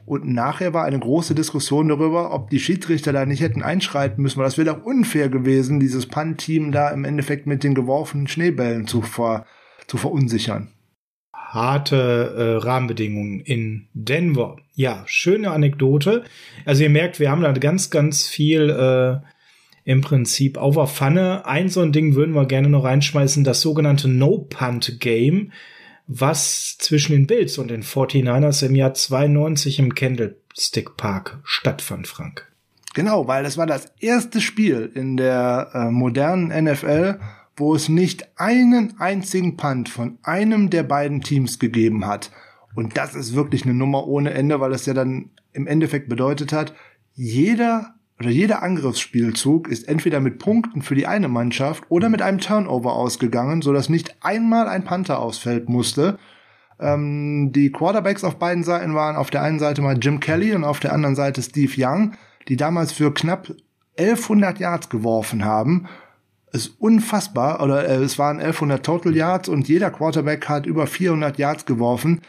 [0.07, 4.39] Und nachher war eine große Diskussion darüber, ob die Schiedsrichter da nicht hätten einschreiten müssen,
[4.39, 8.87] weil das wäre doch unfair gewesen, dieses Punt-Team da im Endeffekt mit den geworfenen Schneebällen
[8.87, 9.47] zu, ver
[9.87, 10.69] zu verunsichern.
[11.33, 14.59] Harte äh, Rahmenbedingungen in Denver.
[14.75, 16.25] Ja, schöne Anekdote.
[16.65, 19.27] Also ihr merkt, wir haben da ganz, ganz viel äh,
[19.85, 21.47] im Prinzip auf der Pfanne.
[21.47, 25.51] Ein so ein Ding würden wir gerne noch reinschmeißen, das sogenannte No-Punt-Game
[26.13, 32.49] was zwischen den Bills und den 49ers im Jahr 92 im Candlestick Park stattfand, Frank.
[32.95, 37.21] Genau, weil das war das erste Spiel in der äh, modernen NFL,
[37.57, 42.33] wo es nicht einen einzigen Punt von einem der beiden Teams gegeben hat.
[42.75, 46.53] Und das ist wirklich eine Nummer ohne Ende, weil es ja dann im Endeffekt bedeutet
[46.53, 46.75] hat,
[47.15, 52.39] jeder oder jeder Angriffsspielzug ist entweder mit Punkten für die eine Mannschaft oder mit einem
[52.39, 56.19] Turnover ausgegangen, sodass nicht einmal ein Panther ausfällt musste.
[56.79, 60.65] Ähm, die Quarterbacks auf beiden Seiten waren auf der einen Seite mal Jim Kelly und
[60.65, 62.13] auf der anderen Seite Steve Young,
[62.49, 63.55] die damals für knapp
[63.99, 65.89] 1100 Yards geworfen haben.
[66.53, 71.39] ist unfassbar, oder äh, es waren 1100 Total Yards und jeder Quarterback hat über 400
[71.39, 72.21] Yards geworfen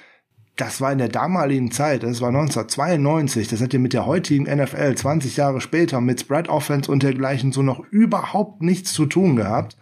[0.58, 4.44] das war in der damaligen Zeit, das war 1992, das hat ja mit der heutigen
[4.44, 9.36] NFL 20 Jahre später mit Spread Offense und dergleichen so noch überhaupt nichts zu tun
[9.36, 9.78] gehabt.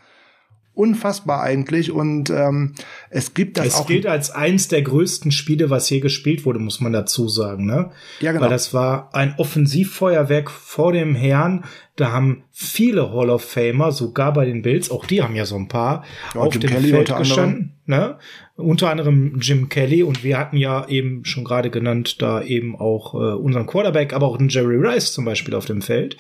[0.73, 2.73] Unfassbar eigentlich und ähm,
[3.09, 3.81] es gibt das es auch.
[3.81, 7.65] Es gilt als eins der größten Spiele, was hier gespielt wurde, muss man dazu sagen,
[7.65, 7.91] ne?
[8.21, 8.43] Ja, genau.
[8.43, 11.65] Weil das war ein Offensivfeuerwerk vor dem Herrn.
[11.97, 15.57] Da haben viele Hall of Famer, sogar bei den Bills, auch die haben ja so
[15.57, 17.78] ein paar, ja, auf Jim dem Kelly Feld gestanden.
[17.89, 18.19] Ne?
[18.55, 23.15] Unter anderem Jim Kelly und wir hatten ja eben schon gerade genannt, da eben auch
[23.15, 26.17] äh, unseren Quarterback, aber auch den Jerry Rice zum Beispiel auf dem Feld.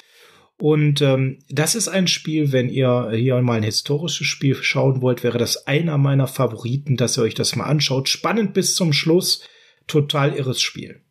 [0.57, 5.23] Und ähm, das ist ein Spiel, wenn ihr hier mal ein historisches Spiel schauen wollt,
[5.23, 8.09] wäre das einer meiner Favoriten, dass ihr euch das mal anschaut.
[8.09, 9.47] Spannend bis zum Schluss,
[9.85, 11.01] total irres Spiel.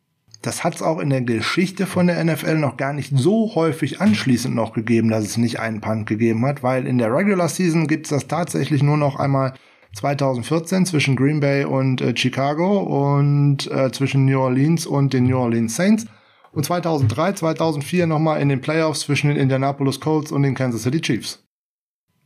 [0.41, 4.01] Das hat es auch in der Geschichte von der NFL noch gar nicht so häufig
[4.01, 7.87] anschließend noch gegeben, dass es nicht einen Punt gegeben hat, weil in der Regular Season
[7.87, 9.53] gibt es das tatsächlich nur noch einmal
[9.95, 15.37] 2014 zwischen Green Bay und äh, Chicago und äh, zwischen New Orleans und den New
[15.37, 16.05] Orleans Saints.
[16.51, 21.01] Und 2003, 2004 nochmal in den Playoffs zwischen den Indianapolis Colts und den Kansas City
[21.01, 21.43] Chiefs.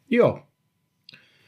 [0.08, 0.44] Ja.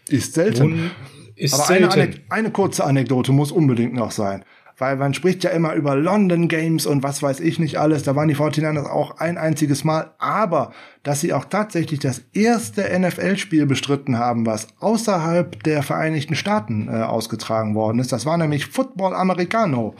[0.09, 0.63] Ist selten.
[0.63, 0.91] Und
[1.35, 1.91] ist Aber selten.
[1.91, 4.43] Eine, eine kurze Anekdote muss unbedingt noch sein
[4.77, 8.03] weil man spricht ja immer über London Games und was weiß ich nicht alles.
[8.03, 10.11] Da waren die 49ers auch ein einziges Mal.
[10.18, 10.72] Aber
[11.03, 17.03] dass sie auch tatsächlich das erste NFL-Spiel bestritten haben, was außerhalb der Vereinigten Staaten äh,
[17.03, 19.95] ausgetragen worden ist, das war nämlich Football Americano.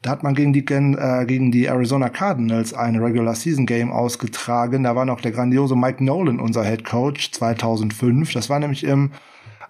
[0.00, 4.82] Da hat man gegen die, äh, gegen die Arizona Cardinals ein Regular Season Game ausgetragen.
[4.82, 8.32] Da war noch der grandiose Mike Nolan unser Head Coach 2005.
[8.32, 9.12] Das war nämlich im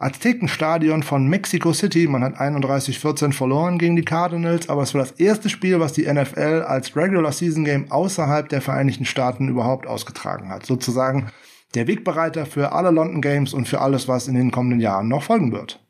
[0.02, 2.06] Aztekenstadion von Mexico City.
[2.06, 6.12] Man hat 31-14 verloren gegen die Cardinals, aber es war das erste Spiel, was die
[6.12, 10.66] NFL als Regular Season Game außerhalb der Vereinigten Staaten überhaupt ausgetragen hat.
[10.66, 11.30] Sozusagen
[11.74, 15.22] der Wegbereiter für alle London Games und für alles, was in den kommenden Jahren noch
[15.22, 15.80] folgen wird.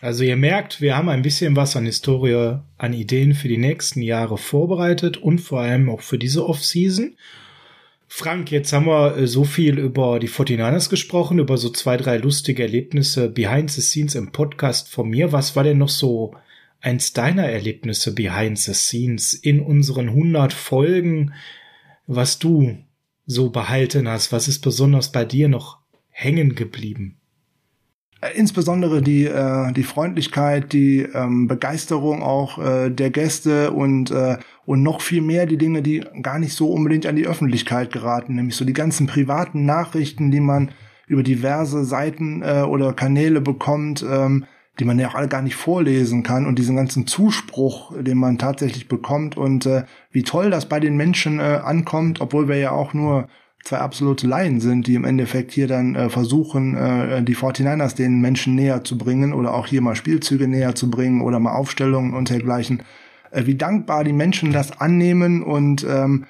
[0.00, 4.00] Also ihr merkt, wir haben ein bisschen was an Historie, an Ideen für die nächsten
[4.00, 7.16] Jahre vorbereitet und vor allem auch für diese Offseason.
[8.12, 12.18] Frank, jetzt haben wir äh, so viel über die 49ers gesprochen, über so zwei, drei
[12.18, 15.30] lustige Erlebnisse behind the scenes im Podcast von mir.
[15.30, 16.34] Was war denn noch so
[16.80, 21.32] eins deiner Erlebnisse behind the scenes in unseren 100 Folgen,
[22.08, 22.78] was du
[23.26, 24.32] so behalten hast?
[24.32, 25.78] Was ist besonders bei dir noch
[26.08, 27.19] hängen geblieben?
[28.20, 34.36] Äh, insbesondere die, äh, die Freundlichkeit, die ähm, Begeisterung auch äh, der Gäste und, äh,
[34.66, 38.34] und noch viel mehr die Dinge, die gar nicht so unbedingt an die Öffentlichkeit geraten,
[38.34, 40.70] nämlich so die ganzen privaten Nachrichten, die man
[41.06, 44.44] über diverse Seiten äh, oder Kanäle bekommt, ähm,
[44.78, 48.38] die man ja auch alle gar nicht vorlesen kann und diesen ganzen Zuspruch, den man
[48.38, 52.70] tatsächlich bekommt und äh, wie toll das bei den Menschen äh, ankommt, obwohl wir ja
[52.70, 53.28] auch nur
[53.64, 58.20] zwei absolute Laien sind, die im Endeffekt hier dann äh, versuchen, äh, die 49ers den
[58.20, 62.14] Menschen näher zu bringen oder auch hier mal Spielzüge näher zu bringen oder mal Aufstellungen
[62.14, 62.82] und dergleichen.
[63.30, 66.26] Äh, wie dankbar die Menschen das annehmen und ähm,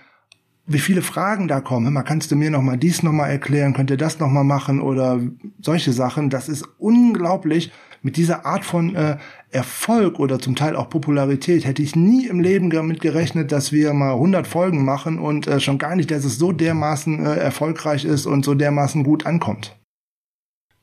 [0.67, 1.93] wie viele Fragen da kommen.
[1.93, 3.75] Mal kannst du mir noch mal dies noch mal erklären?
[3.75, 5.21] Könnt ihr das noch mal machen oder
[5.61, 6.31] solche Sachen?
[6.31, 9.19] Das ist unglaublich, mit dieser Art von äh,
[9.53, 13.93] Erfolg oder zum Teil auch Popularität hätte ich nie im Leben damit gerechnet, dass wir
[13.93, 18.05] mal 100 Folgen machen und äh, schon gar nicht, dass es so dermaßen äh, erfolgreich
[18.05, 19.77] ist und so dermaßen gut ankommt.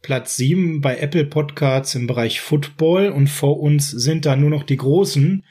[0.01, 4.63] Platz 7 bei Apple Podcasts im Bereich Football und vor uns sind da nur noch
[4.63, 5.43] die Großen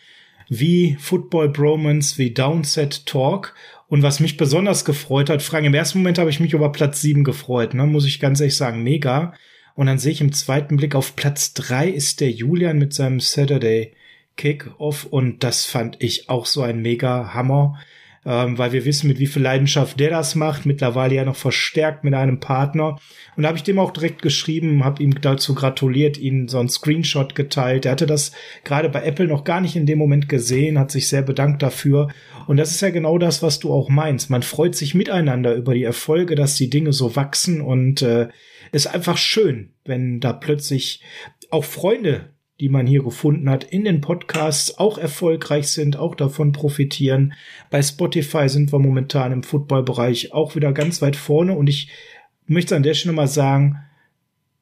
[0.49, 3.55] wie Football Bromance, wie Downset Talk
[3.89, 7.01] Und was mich besonders gefreut hat, Frank, im ersten Moment habe ich mich über Platz
[7.01, 9.35] sieben gefreut, ne, muss ich ganz ehrlich sagen, mega.
[9.77, 13.21] Und dann sehe ich im zweiten Blick auf Platz drei ist der Julian mit seinem
[13.21, 13.93] Saturday
[14.37, 15.05] Kick-Off.
[15.05, 17.79] Und das fand ich auch so ein mega Hammer
[18.27, 22.03] ähm, weil wir wissen, mit wie viel Leidenschaft der das macht, mittlerweile ja noch verstärkt
[22.03, 22.99] mit einem Partner.
[23.37, 26.69] Und da habe ich dem auch direkt geschrieben, habe ihm dazu gratuliert, ihn so einen
[26.69, 27.87] Screenshot geteilt.
[27.87, 28.33] Er hatte das
[28.65, 32.09] gerade bei Apple noch gar nicht in dem Moment gesehen, hat sich sehr bedankt dafür.
[32.49, 34.29] Und das ist ja genau das, was du auch meinst.
[34.29, 38.29] Man freut sich miteinander über die Erfolge, dass die Dinge so wachsen und äh,
[38.73, 41.01] ist einfach schön, wenn da plötzlich
[41.51, 46.53] auch Freunde die man hier gefunden hat, in den Podcasts auch erfolgreich sind, auch davon
[46.53, 47.35] profitieren.
[47.71, 51.91] Bei Spotify sind wir momentan im Footballbereich auch wieder ganz weit vorne und ich
[52.47, 53.83] möchte an der Stelle mal sagen,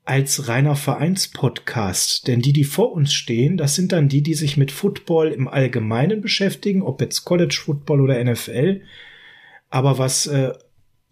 [0.05, 2.27] als reiner Vereinspodcast.
[2.27, 5.49] Denn die, die vor uns stehen, das sind dann die, die sich mit Football im
[5.49, 8.83] Allgemeinen beschäftigen, ob jetzt College Football oder NFL.
[9.71, 10.53] Aber was äh,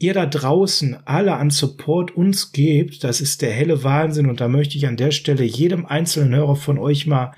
[0.03, 4.49] ihr da draußen alle an Support uns gebt, das ist der helle Wahnsinn und da
[4.49, 7.33] möchte ich an der Stelle jedem einzelnen Hörer von euch mal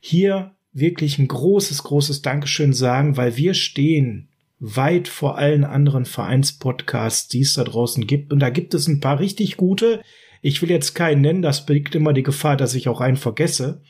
[0.00, 4.28] hier wirklich ein großes, großes Dankeschön sagen, weil wir stehen
[4.58, 8.32] weit vor allen anderen Vereinspodcasts, die es da draußen gibt.
[8.32, 10.02] Und da gibt es ein paar richtig gute.
[10.42, 13.82] Ich will jetzt keinen nennen, das birgt immer die Gefahr, dass ich auch einen vergesse.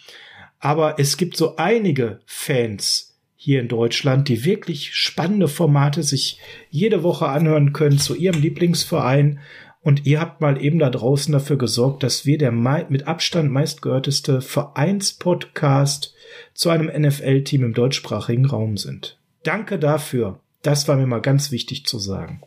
[0.59, 6.41] Aber es gibt so einige Fans, hier in Deutschland, die wirklich spannende Formate sich
[6.71, 9.41] jede Woche anhören können zu ihrem Lieblingsverein.
[9.83, 14.41] Und ihr habt mal eben da draußen dafür gesorgt, dass wir der mit Abstand meistgehörteste
[14.41, 16.15] Vereinspodcast
[16.55, 19.19] zu einem NFL-Team im deutschsprachigen Raum sind.
[19.45, 20.41] Danke dafür.
[20.63, 22.43] Das war mir mal ganz wichtig zu sagen.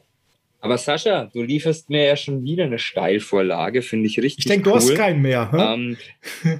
[0.61, 4.39] Aber Sascha, du lieferst mir ja schon wieder eine Steilvorlage, finde ich richtig.
[4.39, 4.73] Ich denke, cool.
[4.73, 5.49] du hast keinen mehr.
[5.53, 5.97] Ähm,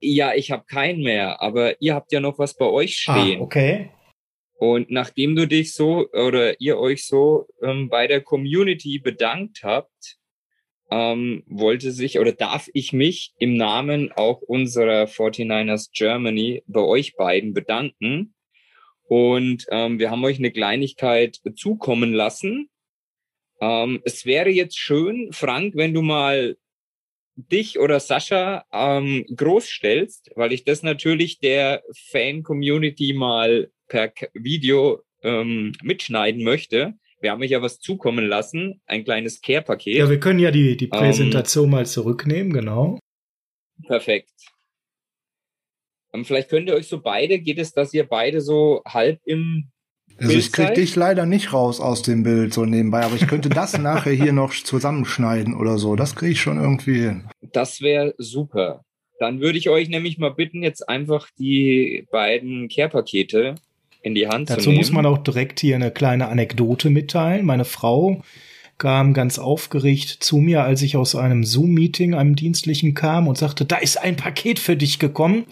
[0.00, 3.40] ja, ich habe keinen mehr, aber ihr habt ja noch was bei euch ah, stehen.
[3.40, 3.90] Ah, okay.
[4.58, 10.18] Und nachdem du dich so oder ihr euch so ähm, bei der Community bedankt habt,
[10.90, 17.16] ähm, wollte sich oder darf ich mich im Namen auch unserer 49ers Germany bei euch
[17.16, 18.34] beiden bedanken.
[19.08, 22.68] Und ähm, wir haben euch eine Kleinigkeit zukommen lassen.
[23.60, 26.56] Ähm, es wäre jetzt schön, Frank, wenn du mal
[27.36, 35.02] dich oder Sascha ähm, groß stellst, weil ich das natürlich der Fan-Community mal per Video
[35.22, 36.94] ähm, mitschneiden möchte.
[37.20, 39.96] Wir haben euch ja was zukommen lassen, ein kleines Care-Paket.
[39.96, 42.98] Ja, wir können ja die, die Präsentation ähm, mal zurücknehmen, genau.
[43.86, 44.30] Perfekt.
[46.12, 49.70] Ähm, vielleicht könnt ihr euch so beide, geht es, dass ihr beide so halb im
[50.20, 53.48] also ich krieg dich leider nicht raus aus dem Bild so nebenbei, aber ich könnte
[53.48, 55.96] das nachher hier noch zusammenschneiden oder so.
[55.96, 57.28] Das kriege ich schon irgendwie hin.
[57.52, 58.84] Das wäre super.
[59.18, 63.54] Dann würde ich euch nämlich mal bitten, jetzt einfach die beiden Care-Pakete
[64.02, 64.80] in die Hand Dazu zu nehmen.
[64.80, 67.44] Dazu muss man auch direkt hier eine kleine Anekdote mitteilen.
[67.44, 68.22] Meine Frau
[68.78, 73.66] kam ganz aufgeregt zu mir, als ich aus einem Zoom-Meeting, einem dienstlichen kam und sagte,
[73.66, 75.44] da ist ein Paket für dich gekommen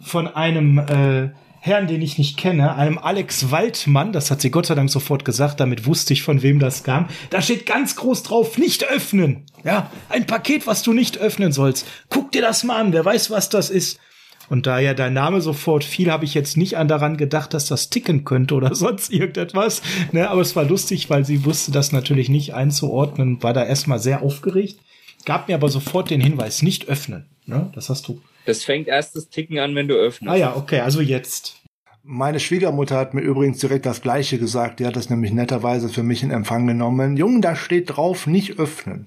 [0.00, 1.30] von einem äh,
[1.64, 5.24] Herrn, den ich nicht kenne, einem Alex Waldmann, das hat sie Gott sei Dank sofort
[5.24, 7.06] gesagt, damit wusste ich, von wem das kam.
[7.30, 9.44] Da steht ganz groß drauf, nicht öffnen.
[9.62, 11.86] Ja, ein Paket, was du nicht öffnen sollst.
[12.08, 14.00] Guck dir das mal an, wer weiß, was das ist.
[14.48, 17.66] Und da ja dein Name sofort fiel, habe ich jetzt nicht an daran gedacht, dass
[17.66, 19.82] das ticken könnte oder sonst irgendetwas.
[20.10, 24.00] Ne, aber es war lustig, weil sie wusste das natürlich nicht einzuordnen, war da erstmal
[24.00, 24.80] sehr aufgeregt,
[25.26, 27.26] gab mir aber sofort den Hinweis, nicht öffnen.
[27.46, 30.32] Ne, das hast du das fängt erst das Ticken an, wenn du öffnest.
[30.32, 31.62] Ah ja, okay, also jetzt.
[32.04, 34.80] Meine Schwiegermutter hat mir übrigens direkt das Gleiche gesagt.
[34.80, 37.16] Die hat das nämlich netterweise für mich in Empfang genommen.
[37.16, 39.06] Junge, da steht drauf, nicht öffnen.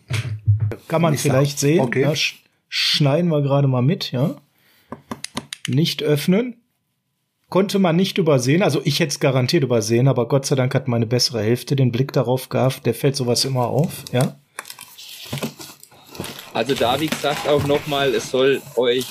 [0.88, 1.82] Kann man ich vielleicht sag, sehen.
[1.82, 2.02] Okay.
[2.02, 4.36] Ja, sch schneiden wir gerade mal mit, ja.
[5.68, 6.62] Nicht öffnen.
[7.50, 8.64] Konnte man nicht übersehen.
[8.64, 11.92] Also ich hätte es garantiert übersehen, aber Gott sei Dank hat meine bessere Hälfte den
[11.92, 12.86] Blick darauf gehabt.
[12.86, 14.40] Der fällt sowas immer auf, ja.
[16.56, 19.06] Also da, wie gesagt, auch nochmal, es soll euch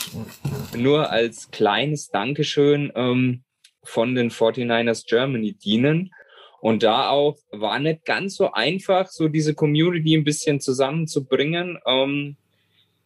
[0.75, 3.43] nur als kleines Dankeschön ähm,
[3.83, 6.11] von den 49ers Germany dienen.
[6.63, 11.79] Und da auch war nicht ganz so einfach, so diese Community ein bisschen zusammenzubringen.
[11.85, 12.37] Ähm,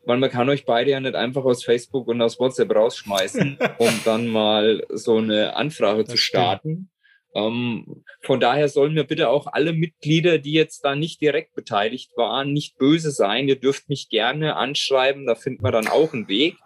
[0.04, 3.90] weil man kann euch beide ja nicht einfach aus Facebook und aus WhatsApp rausschmeißen, um
[4.04, 6.90] dann mal so eine Anfrage das zu starten.
[7.34, 12.10] Ähm, von daher sollen mir bitte auch alle Mitglieder, die jetzt da nicht direkt beteiligt
[12.16, 13.48] waren, nicht böse sein.
[13.48, 16.56] Ihr dürft mich gerne anschreiben, da findet man dann auch einen Weg.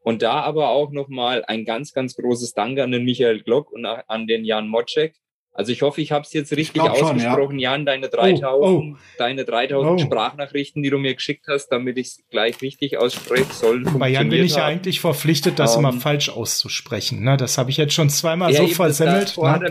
[0.00, 3.84] Und da aber auch nochmal ein ganz, ganz großes Dank an den Michael Glock und
[3.84, 5.14] an den Jan Mocek,
[5.58, 7.72] also ich hoffe, ich habe es jetzt richtig ausgesprochen, schon, ja.
[7.72, 8.96] Jan, deine 3000, oh, oh.
[9.18, 9.98] deine 3000 oh.
[9.98, 14.28] Sprachnachrichten, die du mir geschickt hast, damit ich es gleich richtig ausspreche, soll Bei Jan
[14.28, 16.00] bin ich ja eigentlich verpflichtet, das um, immer ähm.
[16.00, 17.24] falsch auszusprechen.
[17.24, 17.36] Ne?
[17.36, 19.36] Das habe ich jetzt schon zweimal ja, so versemmelt.
[19.36, 19.50] Ne?
[19.50, 19.62] hat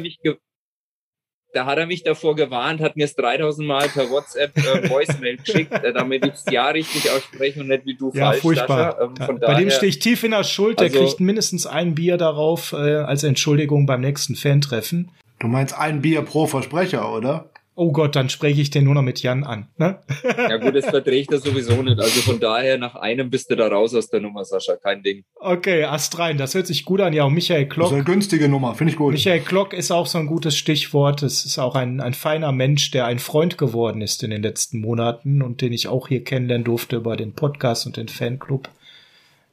[1.53, 5.37] da hat er mich davor gewarnt, hat mir es 3000 Mal per WhatsApp äh, Voicemail
[5.43, 8.41] geschickt, äh, damit ich das Ja richtig ausspreche und nicht wie du ja, falsch.
[8.41, 9.01] Furchtbar.
[9.01, 10.81] Ähm, von Bei dem stehe ich tief in der Schuld.
[10.81, 15.11] Der also, kriegt mindestens ein Bier darauf äh, als Entschuldigung beim nächsten Fan-Treffen.
[15.39, 17.49] Du meinst ein Bier pro Versprecher, oder?
[17.77, 19.67] oh Gott, dann spreche ich den nur noch mit Jan an.
[19.77, 19.99] Ne?
[20.23, 21.99] Ja gut, das verträgt er sowieso nicht.
[21.99, 24.75] Also von daher, nach einem bist du da raus aus der Nummer, Sascha.
[24.75, 25.23] Kein Ding.
[25.35, 26.37] Okay, Ast rein.
[26.37, 27.13] Das hört sich gut an.
[27.13, 27.89] Ja, und Michael Klock.
[27.89, 29.13] Das ist eine günstige Nummer, finde ich gut.
[29.13, 31.21] Michael Klock ist auch so ein gutes Stichwort.
[31.21, 34.79] Es ist auch ein, ein feiner Mensch, der ein Freund geworden ist in den letzten
[34.81, 38.69] Monaten und den ich auch hier kennenlernen durfte über den Podcast und den Fanclub.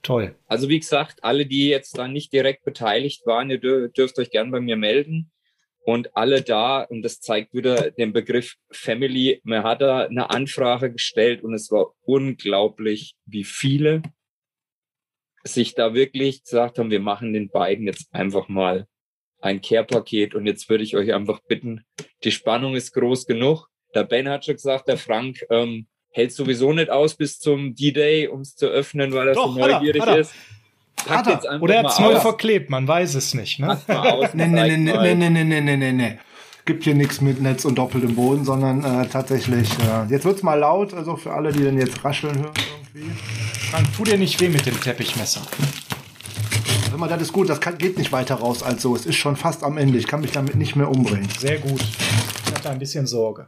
[0.02, 0.34] Toll.
[0.48, 4.50] Also wie gesagt, alle, die jetzt da nicht direkt beteiligt waren, ihr dürft euch gern
[4.50, 5.30] bei mir melden
[5.84, 10.90] und alle da, und das zeigt wieder den Begriff Family, man hat da eine Anfrage
[10.90, 14.02] gestellt und es war unglaublich, wie viele
[15.44, 18.86] sich da wirklich gesagt haben, wir machen den beiden jetzt einfach mal
[19.40, 21.84] ein Care-Paket und jetzt würde ich euch einfach bitten,
[22.24, 23.68] die Spannung ist groß genug.
[23.94, 28.28] Der Ben hat schon gesagt, der Frank ähm, hält sowieso nicht aus bis zum D-Day,
[28.28, 30.18] um es zu öffnen, weil er so neugierig er, er.
[30.18, 30.34] ist.
[30.96, 33.58] Packt jetzt Oder er hat es neu verklebt, man weiß es nicht.
[33.58, 33.78] Ne?
[33.88, 35.78] nein, nein, nein, nein, nein, nein.
[35.78, 36.18] nee, nee.
[36.64, 39.68] Gibt hier nichts mit Netz und doppeltem Boden, sondern äh, tatsächlich.
[39.80, 42.54] Äh, jetzt es mal laut, also für alle, die dann jetzt rascheln hören
[42.94, 43.12] irgendwie.
[43.70, 45.42] Frank, tu dir nicht weh mit dem Teppichmesser.
[46.90, 48.96] Hör mal, das ist gut, das kann, geht nicht weiter raus als so.
[48.96, 49.98] Es ist schon fast am Ende.
[49.98, 51.28] Ich kann mich damit nicht mehr umbringen.
[51.38, 51.82] Sehr gut.
[52.46, 53.46] Ich hatte ein bisschen Sorge.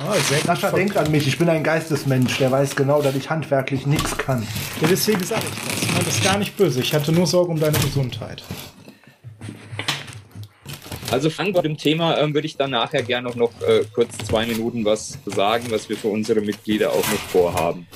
[0.00, 0.14] Ah,
[0.44, 4.16] Sascha denkt an mich, ich bin ein Geistesmensch, der weiß genau, dass ich handwerklich nichts
[4.16, 4.46] kann.
[4.80, 5.82] Ja, deswegen sage ich das.
[5.82, 6.80] Ich meine das ist gar nicht böse.
[6.80, 8.44] Ich hatte nur Sorge um deine Gesundheit.
[11.10, 14.16] Also Frank, bei dem Thema äh, würde ich dann nachher gerne noch, noch äh, kurz
[14.18, 17.86] zwei Minuten was sagen, was wir für unsere Mitglieder auch noch vorhaben.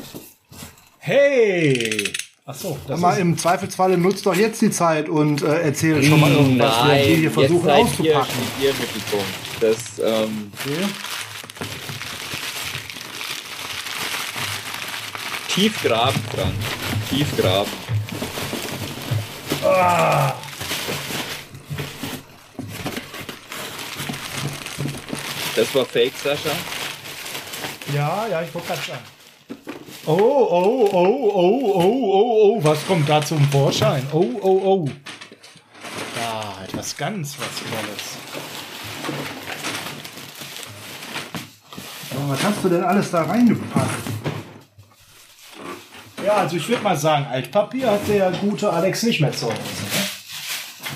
[0.99, 2.13] Hey!
[2.45, 6.33] Achso, das mal im Zweifelsfalle nutzt doch jetzt die Zeit und äh, erzähl schon mal
[6.33, 8.35] irgendwas, Nein, wir hier versuchen jetzt auszupacken.
[8.59, 9.27] Hier, hier Mittelpunkt.
[9.61, 10.85] Das, ähm, okay.
[15.55, 16.55] Tief graben, Frank.
[17.11, 17.71] Tief graben.
[19.63, 20.33] Ah.
[25.55, 26.57] Das war Fake, Sascha?
[27.93, 29.05] Ja, ja, ich wollte gerade sagen.
[30.07, 34.07] Oh, oh, oh, oh, oh, oh, oh, was kommt da zum Vorschein?
[34.11, 34.89] Oh, oh, oh.
[36.19, 38.17] Ja, etwas ganz was Tolles.
[42.29, 44.12] was hast du denn alles da reingepackt?
[46.25, 49.57] Ja, also ich würde mal sagen, Altpapier hat der gute Alex nicht mehr zu Hause.
[49.57, 50.03] Ne?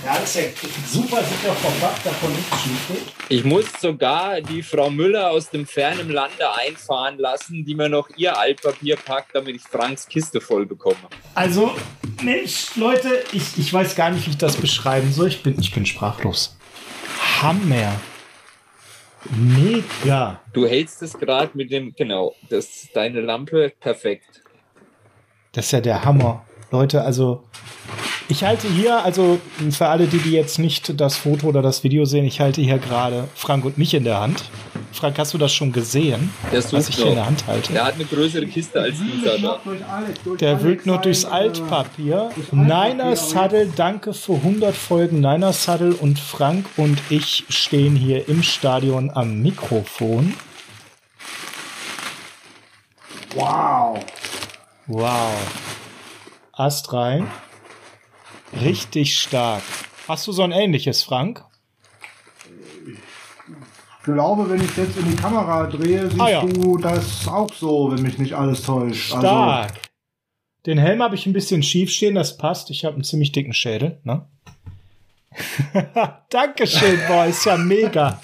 [0.04, 0.42] Ja, ist ja
[0.86, 3.12] super sicher verpackt, davon nichts schief.
[3.28, 8.08] Ich muss sogar die Frau Müller aus dem fernen Lande einfahren lassen, die mir noch
[8.16, 10.96] ihr Altpapier packt, damit ich Franks Kiste voll bekomme.
[11.34, 11.74] Also,
[12.22, 15.28] Mensch, Leute, ich, ich weiß gar nicht, wie ich das beschreiben soll.
[15.28, 16.56] Ich bin, ich bin sprachlos.
[17.42, 18.00] Hammer.
[19.30, 20.40] Mega.
[20.52, 24.42] Du hältst es gerade mit dem, genau, das deine Lampe perfekt.
[25.56, 26.44] Das ist ja der Hammer.
[26.70, 27.42] Leute, also
[28.28, 29.38] ich halte hier, also
[29.70, 32.76] für alle, die, die jetzt nicht das Foto oder das Video sehen, ich halte hier
[32.76, 34.44] gerade Frank und mich in der Hand.
[34.92, 37.72] Frank, hast du das schon gesehen, was ich hier in der Hand halte?
[37.72, 39.60] Der hat eine größere Kiste als dieser da.
[40.40, 42.28] Der wühlt nur durchs Altpapier.
[42.52, 48.42] Niner Saddle, danke für 100 Folgen Niner Saddle und Frank und ich stehen hier im
[48.42, 50.34] Stadion am Mikrofon.
[53.34, 54.04] Wow.
[54.86, 55.32] Wow.
[56.52, 57.26] Ast rein.
[58.60, 59.62] Richtig stark.
[60.06, 61.44] Hast du so ein ähnliches, Frank?
[62.86, 66.44] Ich glaube, wenn ich jetzt in die Kamera drehe, siehst ah, ja.
[66.44, 69.12] du das auch so, wenn mich nicht alles täuscht.
[69.12, 69.70] Also stark.
[69.70, 69.80] Also,
[70.66, 72.70] Den Helm habe ich ein bisschen schief stehen, das passt.
[72.70, 73.98] Ich habe einen ziemlich dicken Schädel.
[74.04, 74.24] Ne?
[76.30, 78.20] Dankeschön, boah, ist ja mega.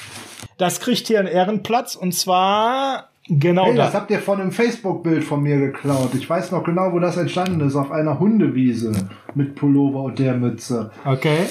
[0.57, 3.67] Das kriegt hier einen Ehrenplatz und zwar Genau.
[3.67, 6.11] Hey, das habt ihr von einem Facebook-Bild von mir geklaut.
[6.15, 7.77] Ich weiß noch genau, wo das entstanden ist.
[7.77, 8.93] Auf einer Hundewiese
[9.35, 10.91] mit Pullover und der Mütze.
[11.05, 11.47] Okay.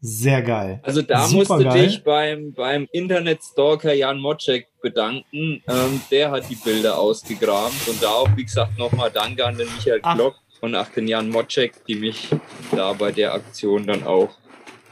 [0.00, 0.80] Sehr geil.
[0.82, 1.86] Also da Super musst du geil.
[1.86, 5.62] dich beim, beim Internet-Stalker Jan Mocek bedanken.
[5.68, 7.76] Ähm, der hat die Bilder ausgegraben.
[7.86, 10.16] Und da auch, wie gesagt, nochmal Danke an den Michael Ach.
[10.16, 12.30] Glock und auch den Jan Mocek, die mich
[12.74, 14.30] da bei der Aktion dann auch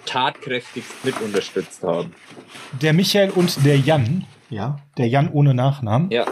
[0.07, 2.15] tatkräftigst mit unterstützt haben.
[2.81, 6.11] Der Michael und der Jan ja, der Jan ohne Nachnamen.
[6.11, 6.27] Ja.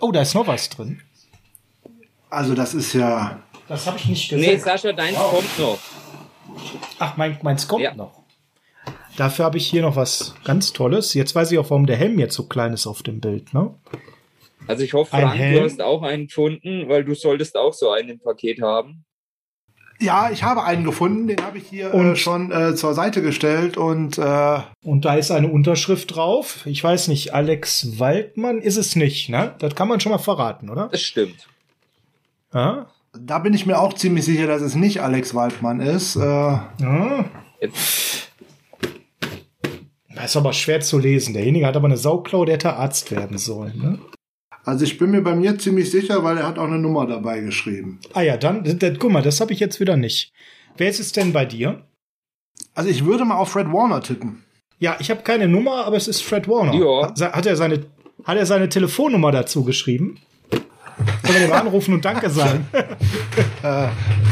[0.00, 1.00] Oh, da ist noch was drin.
[2.28, 3.40] Also das ist ja...
[3.68, 4.54] Das habe ich nicht gesehen.
[4.54, 5.30] Nee, Sascha, deins wow.
[5.30, 5.78] kommt noch.
[6.98, 7.94] Ach, mein, meins kommt ja.
[7.94, 8.20] noch.
[9.16, 11.14] Dafür habe ich hier noch was ganz Tolles.
[11.14, 13.74] Jetzt weiß ich auch, warum der Helm jetzt so klein ist auf dem Bild, ne?
[14.66, 18.08] Also ich hoffe, Frank, du hast auch einen gefunden, weil du solltest auch so einen
[18.08, 19.04] im Paket haben.
[20.00, 23.76] Ja, ich habe einen gefunden, den habe ich hier äh, schon äh, zur Seite gestellt
[23.76, 26.64] und äh, und da ist eine Unterschrift drauf.
[26.64, 29.54] Ich weiß nicht, Alex Waldmann ist es nicht, ne?
[29.58, 30.88] Das kann man schon mal verraten, oder?
[30.90, 31.46] Das stimmt.
[32.54, 32.86] Ja?
[33.12, 36.16] Da bin ich mir auch ziemlich sicher, dass es nicht Alex Waldmann ist.
[36.16, 37.24] Äh, ja.
[40.14, 41.34] Das ist aber schwer zu lesen.
[41.34, 43.98] Derjenige hat aber eine Sauklau, der hätte Arzt werden sollen, ne?
[44.70, 47.40] Also ich bin mir bei mir ziemlich sicher, weil er hat auch eine Nummer dabei
[47.40, 47.98] geschrieben.
[48.12, 50.32] Ah ja, dann, das, guck mal, das habe ich jetzt wieder nicht.
[50.76, 51.82] Wer ist es denn bei dir?
[52.74, 54.44] Also ich würde mal auf Fred Warner tippen.
[54.78, 56.72] Ja, ich habe keine Nummer, aber es ist Fred Warner.
[56.74, 57.08] Ja.
[57.08, 57.80] Hat, hat, er seine,
[58.22, 60.20] hat er seine Telefonnummer dazu geschrieben?
[61.24, 62.68] Soll man ihm anrufen und Danke sagen?
[62.72, 63.88] äh,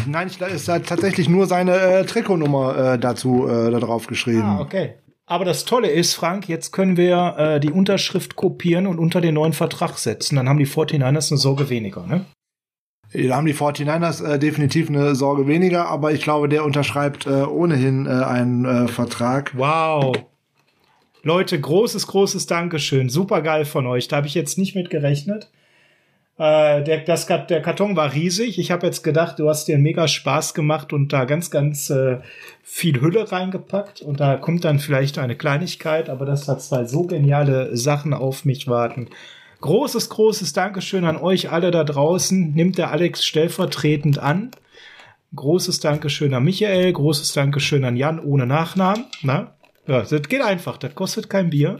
[0.06, 4.42] nein, ich, ist tatsächlich nur seine äh, Trikotnummer äh, dazu äh, da drauf geschrieben.
[4.42, 4.94] Ah, okay.
[5.30, 9.34] Aber das Tolle ist, Frank, jetzt können wir äh, die Unterschrift kopieren und unter den
[9.34, 10.36] neuen Vertrag setzen.
[10.36, 12.24] Dann haben die 49ers eine Sorge weniger, ne?
[13.12, 17.42] Da haben die 49ers äh, definitiv eine Sorge weniger, aber ich glaube, der unterschreibt äh,
[17.42, 19.52] ohnehin äh, einen äh, Vertrag.
[19.56, 20.16] Wow.
[21.22, 23.10] Leute, großes, großes Dankeschön.
[23.10, 24.08] Super geil von euch.
[24.08, 25.50] Da habe ich jetzt nicht mit gerechnet.
[26.38, 28.58] Äh, der, das, der Karton war riesig.
[28.58, 32.18] Ich habe jetzt gedacht, du hast dir mega Spaß gemacht und da ganz, ganz äh,
[32.62, 34.02] viel Hülle reingepackt.
[34.02, 38.44] Und da kommt dann vielleicht eine Kleinigkeit, aber das hat zwei so geniale Sachen auf
[38.44, 39.08] mich warten.
[39.60, 42.54] Großes, großes Dankeschön an euch alle da draußen.
[42.54, 44.52] Nimmt der Alex stellvertretend an.
[45.34, 49.06] Großes Dankeschön an Michael, großes Dankeschön an Jan ohne Nachnamen.
[49.22, 49.54] Na?
[49.88, 51.78] Ja, das geht einfach, das kostet kein Bier.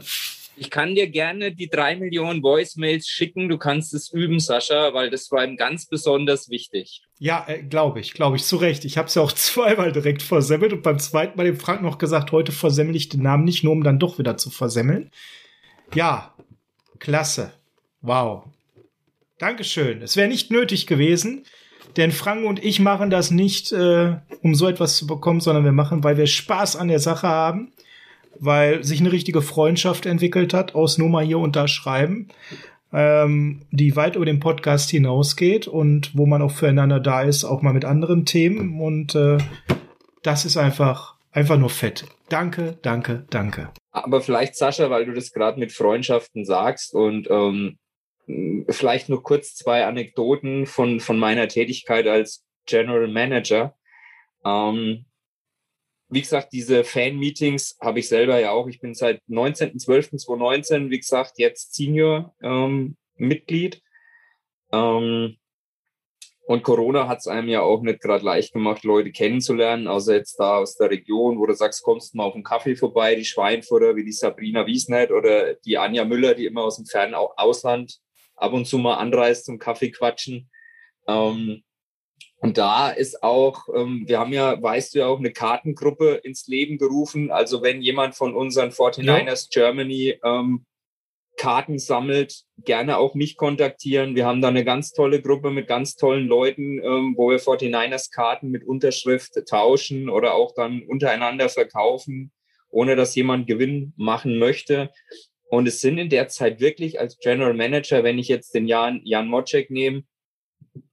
[0.59, 3.47] Ich kann dir gerne die drei Millionen Voicemails schicken.
[3.47, 7.01] Du kannst es üben, Sascha, weil das war ihm ganz besonders wichtig.
[7.17, 8.83] Ja, äh, glaube ich, glaube ich, zu Recht.
[8.83, 11.97] Ich habe es ja auch zweimal direkt versemmelt und beim zweiten Mal dem Frank noch
[11.97, 15.11] gesagt, heute versemmel ich den Namen nicht, nur um dann doch wieder zu versemmeln.
[15.95, 16.33] Ja,
[16.99, 17.53] klasse.
[18.01, 18.43] Wow.
[19.37, 20.01] Dankeschön.
[20.01, 21.45] Es wäre nicht nötig gewesen,
[21.95, 25.71] denn Frank und ich machen das nicht, äh, um so etwas zu bekommen, sondern wir
[25.71, 27.71] machen, weil wir Spaß an der Sache haben
[28.39, 32.29] weil sich eine richtige Freundschaft entwickelt hat aus nur mal hier unterschreiben,
[32.91, 37.61] ähm, die weit über den Podcast hinausgeht und wo man auch füreinander da ist, auch
[37.61, 38.81] mal mit anderen Themen.
[38.81, 39.37] Und äh,
[40.23, 42.05] das ist einfach, einfach nur fett.
[42.29, 43.71] Danke, danke, danke.
[43.91, 47.77] Aber vielleicht, Sascha, weil du das gerade mit Freundschaften sagst und ähm,
[48.69, 53.75] vielleicht nur kurz zwei Anekdoten von, von meiner Tätigkeit als General Manager.
[54.45, 55.05] Ähm,
[56.09, 58.67] wie gesagt, diese Fan-Meetings habe ich selber ja auch.
[58.67, 63.81] Ich bin seit 19.12.2019, wie gesagt, jetzt Senior-Mitglied.
[64.71, 65.37] Ähm, ähm,
[66.49, 70.39] und Corona hat es einem ja auch nicht gerade leicht gemacht, Leute kennenzulernen, außer jetzt
[70.39, 73.23] da aus der Region, wo du sagst, kommst du mal auf einen Kaffee vorbei, die
[73.23, 77.99] Schweinfurter wie die Sabrina Wiesnet oder die Anja Müller, die immer aus dem fernen Ausland
[78.35, 80.49] ab und zu mal anreist zum Kaffee quatschen.
[81.07, 81.61] Ähm,
[82.41, 86.47] und da ist auch, ähm, wir haben ja, weißt du ja auch, eine Kartengruppe ins
[86.47, 87.31] Leben gerufen.
[87.31, 89.61] Also wenn jemand von unseren 49ers ja.
[89.61, 90.65] Germany ähm,
[91.35, 94.15] Karten sammelt, gerne auch mich kontaktieren.
[94.15, 98.11] Wir haben da eine ganz tolle Gruppe mit ganz tollen Leuten, ähm, wo wir 49ers
[98.11, 102.31] Karten mit Unterschrift tauschen oder auch dann untereinander verkaufen,
[102.69, 104.91] ohne dass jemand Gewinn machen möchte.
[105.49, 109.01] Und es sind in der Zeit wirklich als General Manager, wenn ich jetzt den Jan,
[109.03, 110.03] Jan Mocek nehme,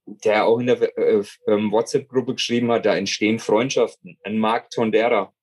[0.07, 4.17] der auch in der äh, ähm, WhatsApp-Gruppe geschrieben hat, da entstehen Freundschaften.
[4.23, 5.33] Ein Marc Tondera,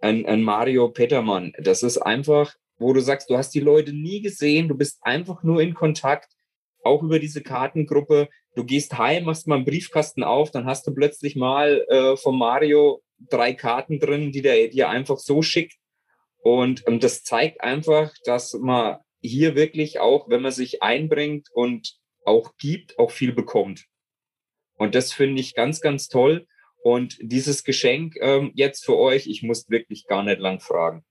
[0.00, 1.52] ein, ein Mario Petermann.
[1.58, 5.42] Das ist einfach, wo du sagst, du hast die Leute nie gesehen, du bist einfach
[5.42, 6.32] nur in Kontakt,
[6.84, 8.28] auch über diese Kartengruppe.
[8.54, 12.36] Du gehst heim, machst mal einen Briefkasten auf, dann hast du plötzlich mal äh, von
[12.36, 15.76] Mario drei Karten drin, die der dir einfach so schickt.
[16.42, 22.01] Und ähm, das zeigt einfach, dass man hier wirklich auch, wenn man sich einbringt und
[22.24, 23.86] auch gibt, auch viel bekommt.
[24.74, 26.46] Und das finde ich ganz, ganz toll.
[26.82, 31.04] Und dieses Geschenk ähm, jetzt für euch, ich muss wirklich gar nicht lang fragen.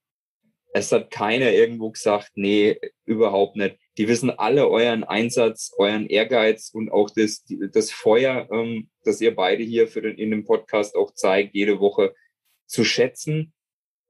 [0.74, 3.78] Es hat keiner irgendwo gesagt, nee, überhaupt nicht.
[3.98, 9.36] Die wissen alle euren Einsatz, euren Ehrgeiz und auch das, das Feuer, ähm, das ihr
[9.36, 12.14] beide hier für den, in dem Podcast auch zeigt, jede Woche
[12.66, 13.54] zu schätzen.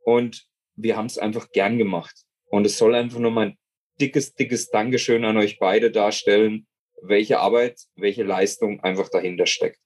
[0.04, 2.16] Und wir haben es einfach gern gemacht.
[2.46, 3.58] Und es soll einfach nur mal ein
[4.00, 6.68] dickes, dickes Dankeschön an euch beide darstellen
[7.02, 9.80] welche Arbeit, welche Leistung einfach dahinter steckt.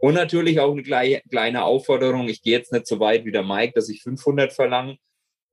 [0.00, 2.28] Und natürlich auch eine kleine Aufforderung.
[2.28, 4.96] Ich gehe jetzt nicht so weit wie der Mike, dass ich 500 verlange.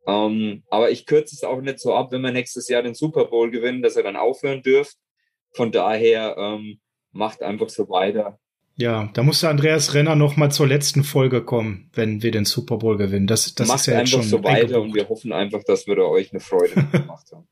[0.08, 3.26] Ähm, aber ich kürze es auch nicht so ab, wenn wir nächstes Jahr den Super
[3.26, 4.98] Bowl gewinnen, dass er dann aufhören dürft.
[5.52, 6.80] Von daher ähm,
[7.12, 8.40] macht einfach so weiter.
[8.76, 12.46] Ja, da muss der Andreas Renner noch mal zur letzten Folge kommen, wenn wir den
[12.46, 13.28] Super Bowl gewinnen.
[13.28, 15.98] Das, das macht ist ja einfach schon so weiter und wir hoffen einfach, dass wir
[15.98, 17.48] da euch eine Freude gemacht haben.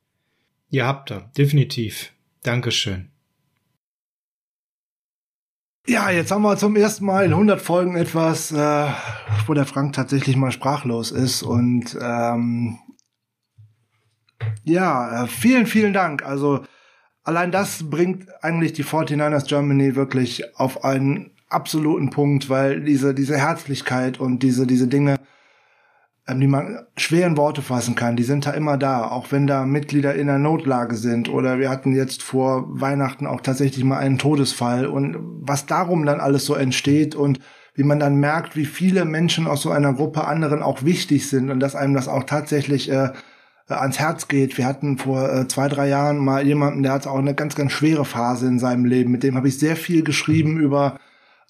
[0.70, 2.12] Ihr habt da, definitiv.
[2.42, 3.10] Dankeschön.
[5.88, 8.88] Ja, jetzt haben wir zum ersten Mal in 100 Folgen etwas, äh,
[9.46, 12.78] wo der Frank tatsächlich mal sprachlos ist und ähm,
[14.64, 16.26] ja, äh, vielen, vielen Dank.
[16.26, 16.62] Also
[17.22, 23.38] allein das bringt eigentlich die 49ers Germany wirklich auf einen absoluten Punkt, weil diese, diese
[23.38, 25.18] Herzlichkeit und diese, diese Dinge,
[26.34, 29.64] die man schwer in Worte fassen kann, die sind da immer da, auch wenn da
[29.64, 34.18] Mitglieder in der Notlage sind oder wir hatten jetzt vor Weihnachten auch tatsächlich mal einen
[34.18, 37.40] Todesfall und was darum dann alles so entsteht und
[37.74, 41.48] wie man dann merkt, wie viele Menschen aus so einer Gruppe anderen auch wichtig sind
[41.50, 43.10] und dass einem das auch tatsächlich äh,
[43.68, 44.58] ans Herz geht.
[44.58, 47.72] Wir hatten vor äh, zwei, drei Jahren mal jemanden, der hat auch eine ganz, ganz
[47.72, 49.12] schwere Phase in seinem Leben.
[49.12, 50.98] Mit dem habe ich sehr viel geschrieben über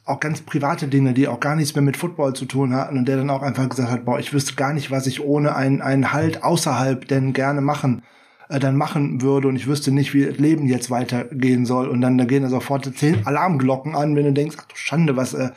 [0.09, 3.07] auch ganz private Dinge, die auch gar nichts mehr mit Football zu tun hatten und
[3.07, 5.83] der dann auch einfach gesagt hat, boah, ich wüsste gar nicht, was ich ohne einen,
[5.83, 8.03] einen Halt außerhalb denn gerne machen
[8.49, 12.01] äh, dann machen würde und ich wüsste nicht, wie das Leben jetzt weitergehen soll und
[12.01, 15.35] dann da gehen da sofort zehn Alarmglocken an, wenn du denkst, ach du Schande, was
[15.35, 15.51] äh,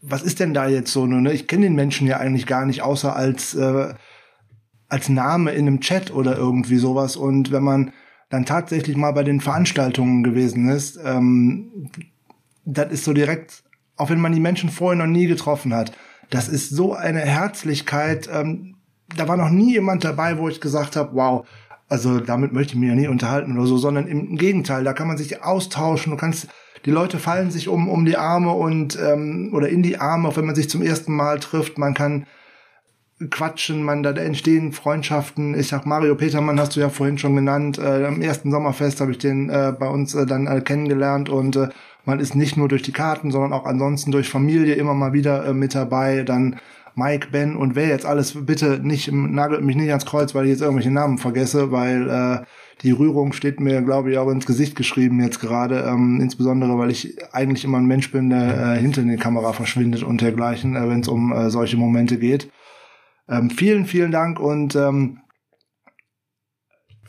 [0.00, 1.06] was ist denn da jetzt so?
[1.06, 1.32] Ne?
[1.32, 3.94] Ich kenne den Menschen ja eigentlich gar nicht, außer als äh,
[4.88, 7.16] als Name in einem Chat oder irgendwie sowas.
[7.16, 7.92] Und wenn man
[8.30, 11.90] dann tatsächlich mal bei den Veranstaltungen gewesen ist, ähm,
[12.64, 13.62] das ist so direkt,
[13.98, 15.92] auch wenn man die Menschen vorher noch nie getroffen hat,
[16.30, 18.28] das ist so eine Herzlichkeit.
[18.32, 18.76] Ähm,
[19.16, 21.46] da war noch nie jemand dabei, wo ich gesagt habe, wow,
[21.88, 25.08] also damit möchte ich mich ja nie unterhalten oder so, sondern im Gegenteil, da kann
[25.08, 26.48] man sich austauschen, du kannst,
[26.84, 30.36] die Leute fallen sich um, um die Arme und ähm, oder in die Arme, auch
[30.36, 32.26] wenn man sich zum ersten Mal trifft, man kann
[33.30, 35.58] quatschen, man, da entstehen Freundschaften.
[35.58, 37.78] Ich sag, Mario Petermann hast du ja vorhin schon genannt.
[37.78, 41.56] Äh, am ersten Sommerfest habe ich den äh, bei uns äh, dann äh, kennengelernt und
[41.56, 41.68] äh,
[42.08, 45.44] man ist nicht nur durch die Karten, sondern auch ansonsten durch Familie immer mal wieder
[45.44, 46.22] äh, mit dabei.
[46.22, 46.56] Dann
[46.94, 50.52] Mike, Ben und wer jetzt alles, bitte nicht, nagelt mich nicht ans Kreuz, weil ich
[50.52, 52.44] jetzt irgendwelche Namen vergesse, weil äh,
[52.82, 56.90] die Rührung steht mir, glaube ich, auch ins Gesicht geschrieben jetzt gerade, ähm, insbesondere, weil
[56.90, 60.88] ich eigentlich immer ein Mensch bin, der äh, hinter der Kamera verschwindet und dergleichen, äh,
[60.88, 62.50] wenn es um äh, solche Momente geht.
[63.28, 65.18] Ähm, vielen, vielen Dank und ähm,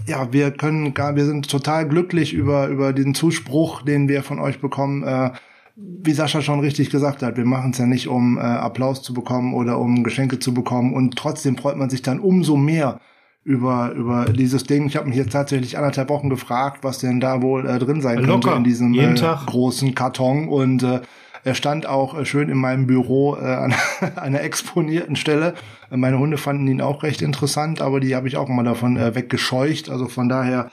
[0.09, 4.39] ja, wir können gar, wir sind total glücklich über, über diesen Zuspruch, den wir von
[4.39, 5.03] euch bekommen.
[5.03, 5.31] Äh,
[5.75, 9.13] wie Sascha schon richtig gesagt hat, wir machen es ja nicht, um äh, Applaus zu
[9.13, 10.93] bekommen oder um Geschenke zu bekommen.
[10.93, 12.99] Und trotzdem freut man sich dann umso mehr
[13.43, 14.87] über, über dieses Ding.
[14.87, 18.17] Ich habe mich jetzt tatsächlich anderthalb Wochen gefragt, was denn da wohl äh, drin sein
[18.19, 18.31] Locker.
[18.31, 19.15] könnte in diesem äh,
[19.45, 20.49] großen Karton.
[20.49, 21.01] Und äh,
[21.43, 23.73] er stand auch äh, schön in meinem Büro äh, an
[24.15, 25.53] einer exponierten Stelle.
[25.89, 29.15] Meine Hunde fanden ihn auch recht interessant, aber die habe ich auch mal davon äh,
[29.15, 29.89] weggescheucht.
[29.89, 30.69] Also von daher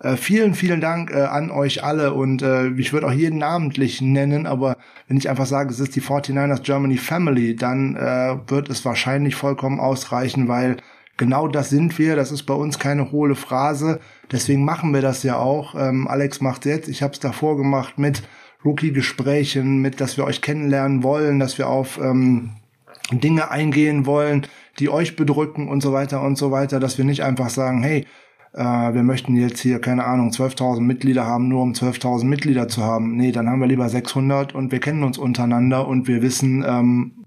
[0.00, 4.00] äh, vielen, vielen Dank äh, an euch alle und äh, ich würde auch jeden namentlich
[4.02, 4.76] nennen, aber
[5.08, 9.36] wenn ich einfach sage, es ist die 49ers Germany Family, dann äh, wird es wahrscheinlich
[9.36, 10.76] vollkommen ausreichen, weil
[11.16, 12.16] genau das sind wir.
[12.16, 14.00] Das ist bei uns keine hohle Phrase.
[14.30, 15.74] Deswegen machen wir das ja auch.
[15.74, 16.88] Ähm, Alex macht jetzt.
[16.88, 18.22] Ich habe es davor gemacht mit
[18.64, 22.50] Rookie-Gesprächen, mit, dass wir euch kennenlernen wollen, dass wir auf ähm,
[23.12, 24.46] Dinge eingehen wollen,
[24.78, 28.06] die euch bedrücken und so weiter und so weiter, dass wir nicht einfach sagen, hey,
[28.52, 28.62] äh,
[28.94, 33.16] wir möchten jetzt hier, keine Ahnung, 12.000 Mitglieder haben, nur um 12.000 Mitglieder zu haben.
[33.16, 37.26] Nee, dann haben wir lieber 600 und wir kennen uns untereinander und wir wissen, ähm,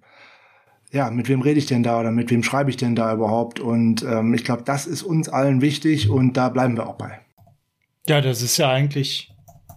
[0.92, 3.60] ja, mit wem rede ich denn da oder mit wem schreibe ich denn da überhaupt?
[3.60, 7.20] Und ähm, ich glaube, das ist uns allen wichtig und da bleiben wir auch bei.
[8.08, 9.29] Ja, das ist ja eigentlich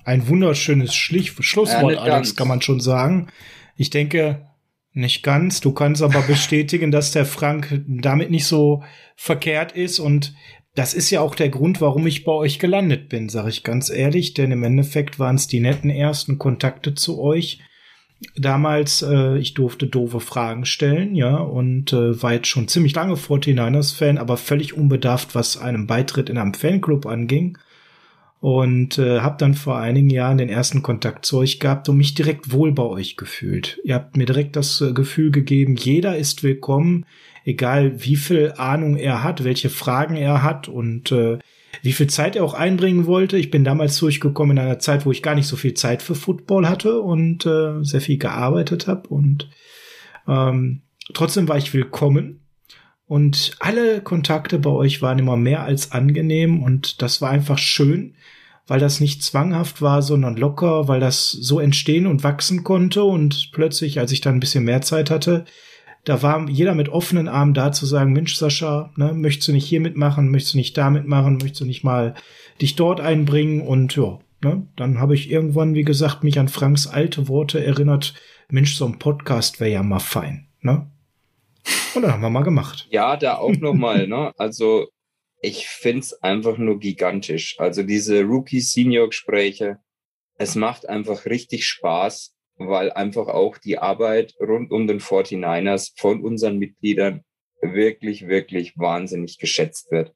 [0.05, 2.37] ein wunderschönes Schlich Schlusswort, ja, Alex, ganz.
[2.37, 3.29] kann man schon sagen.
[3.77, 4.47] Ich denke,
[4.93, 5.61] nicht ganz.
[5.61, 8.83] Du kannst aber bestätigen, dass der Frank damit nicht so
[9.17, 9.99] verkehrt ist.
[9.99, 10.35] Und
[10.75, 13.91] das ist ja auch der Grund, warum ich bei euch gelandet bin, sage ich ganz
[13.91, 14.35] ehrlich.
[14.35, 17.61] Denn im Endeffekt waren es die netten ersten Kontakte zu euch.
[18.37, 23.15] Damals, äh, ich durfte doofe Fragen stellen, ja, und äh, war jetzt schon ziemlich lange
[23.15, 27.59] 49ers-Fan, aber völlig unbedarft, was einem Beitritt in einem Fanclub anging
[28.43, 32.15] und äh, habe dann vor einigen Jahren den ersten Kontakt zu euch gehabt und mich
[32.15, 33.81] direkt wohl bei euch gefühlt.
[33.85, 37.07] Ihr habt mir direkt das äh, Gefühl gegeben, jeder ist willkommen,
[37.45, 41.39] egal wie viel Ahnung er hat, welche Fragen er hat und äh,
[41.83, 43.37] wie viel Zeit er auch einbringen wollte.
[43.39, 46.17] Ich bin damals durchgekommen in einer Zeit, wo ich gar nicht so viel Zeit für
[46.17, 49.51] Football hatte und äh, sehr viel gearbeitet habe und
[50.27, 50.83] ähm,
[51.15, 52.42] trotzdem war ich willkommen
[53.07, 58.15] und alle Kontakte bei euch waren immer mehr als angenehm und das war einfach schön,
[58.67, 63.51] weil das nicht zwanghaft war, sondern locker, weil das so entstehen und wachsen konnte und
[63.53, 65.45] plötzlich, als ich dann ein bisschen mehr Zeit hatte,
[66.05, 69.67] da war jeder mit offenen Armen da zu sagen, Mensch, Sascha, ne, möchtest du nicht
[69.67, 72.15] hier mitmachen, möchtest du nicht da mitmachen, möchtest du nicht mal
[72.61, 76.87] dich dort einbringen und ja, ne, dann habe ich irgendwann, wie gesagt, mich an Franks
[76.87, 78.15] alte Worte erinnert,
[78.49, 80.87] Mensch, so ein Podcast wäre ja mal fein, ne?
[81.95, 82.87] Und dann haben wir mal gemacht.
[82.91, 84.33] Ja, da auch nochmal, ne?
[84.39, 84.89] Also
[85.41, 87.57] ich finde es einfach nur gigantisch.
[87.59, 89.79] Also diese Rookie-Senior-Gespräche,
[90.39, 92.35] es macht einfach richtig Spaß.
[92.59, 97.25] weil einfach auch die Arbeit rund um den 49ers von unseren Mitgliedern
[97.61, 100.15] wirklich, wirklich wahnsinnig geschätzt wird.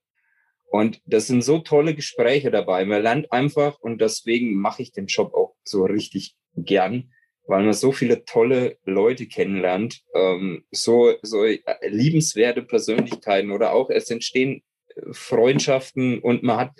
[0.70, 2.84] Und das sind so tolle Gespräche dabei.
[2.84, 7.12] Man lernt einfach und deswegen mache ich den Job auch so richtig gern,
[7.46, 11.44] weil man so viele tolle Leute kennenlernt, ähm, so, so
[11.82, 14.62] liebenswerte Persönlichkeiten oder auch es entstehen
[14.94, 16.72] äh, Freundschaften und man hat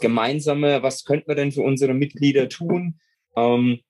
[0.00, 3.00] gemeinsame, was könnte man denn für unsere Mitglieder tun?
[3.36, 3.80] Ähm,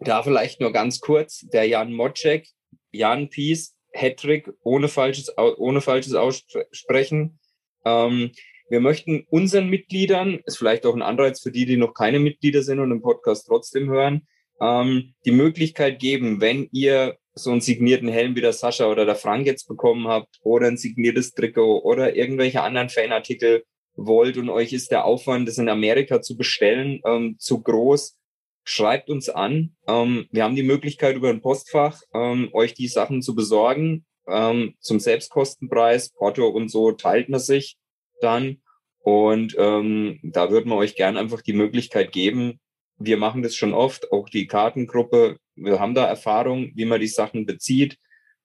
[0.00, 2.46] da vielleicht nur ganz kurz, der Jan Mocek,
[2.92, 7.38] Jan Pies, Hattrick, ohne falsches, ohne falsches Aussprechen.
[7.84, 8.32] Ähm,
[8.68, 12.62] wir möchten unseren Mitgliedern, ist vielleicht auch ein Anreiz für die, die noch keine Mitglieder
[12.62, 14.26] sind und den Podcast trotzdem hören,
[14.60, 19.16] ähm, die Möglichkeit geben, wenn ihr so einen signierten Helm wie der Sascha oder der
[19.16, 23.64] Frank jetzt bekommen habt oder ein signiertes Trikot oder irgendwelche anderen Fanartikel
[23.96, 28.16] wollt und euch ist der Aufwand, das in Amerika zu bestellen, ähm, zu groß,
[28.64, 29.76] schreibt uns an.
[29.86, 34.04] Ähm, wir haben die Möglichkeit, über ein Postfach ähm, euch die Sachen zu besorgen.
[34.26, 37.76] Ähm, zum Selbstkostenpreis, Porto und so teilt man sich
[38.20, 38.62] dann.
[39.00, 42.58] Und ähm, da würden wir euch gern einfach die Möglichkeit geben.
[43.04, 45.36] Wir machen das schon oft, auch die Kartengruppe.
[45.54, 47.98] Wir haben da Erfahrung, wie man die Sachen bezieht,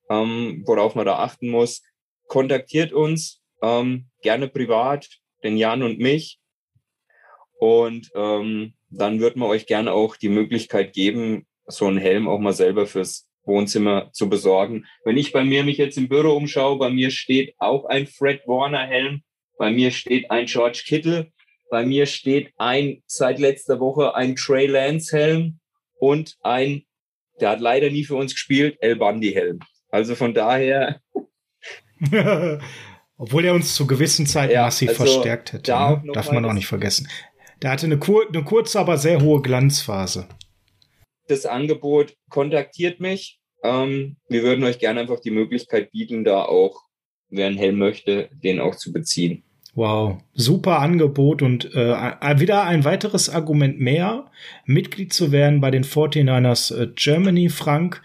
[0.10, 1.82] ähm, worauf man da achten muss.
[2.28, 5.08] Kontaktiert uns ähm, gerne privat,
[5.44, 6.40] den Jan und mich.
[7.60, 12.40] Und ähm, dann würden wir euch gerne auch die Möglichkeit geben, so einen Helm auch
[12.40, 14.86] mal selber fürs Wohnzimmer zu besorgen.
[15.06, 18.42] Wenn ich bei mir mich jetzt im Büro umschaue, bei mir steht auch ein Fred
[18.48, 19.24] Warner Helm,
[19.58, 21.32] bei mir steht ein George Kittle,
[21.70, 25.60] bei mir steht ein seit letzter Woche ein Trey Lance Helm
[26.00, 26.84] und ein,
[27.40, 29.60] der hat leider nie für uns gespielt, El Bundy Helm.
[29.90, 31.02] Also von daher.
[33.18, 35.64] Obwohl er uns zu gewissen Zeiten ja, massiv also verstärkt hätte.
[35.64, 36.12] Da ne?
[36.14, 37.10] Darf man auch nicht vergessen.
[37.62, 40.28] Der hatte eine, kur eine kurze, aber sehr hohe Glanzphase.
[41.28, 43.40] Das Angebot kontaktiert mich.
[43.64, 46.84] Ähm, wir würden euch gerne einfach die Möglichkeit bieten, da auch,
[47.30, 49.44] wer einen Helm möchte, den auch zu beziehen.
[49.80, 54.26] Wow, super Angebot und äh, wieder ein weiteres Argument mehr,
[54.66, 58.02] Mitglied zu werden bei den 49ers äh, Germany, Frank.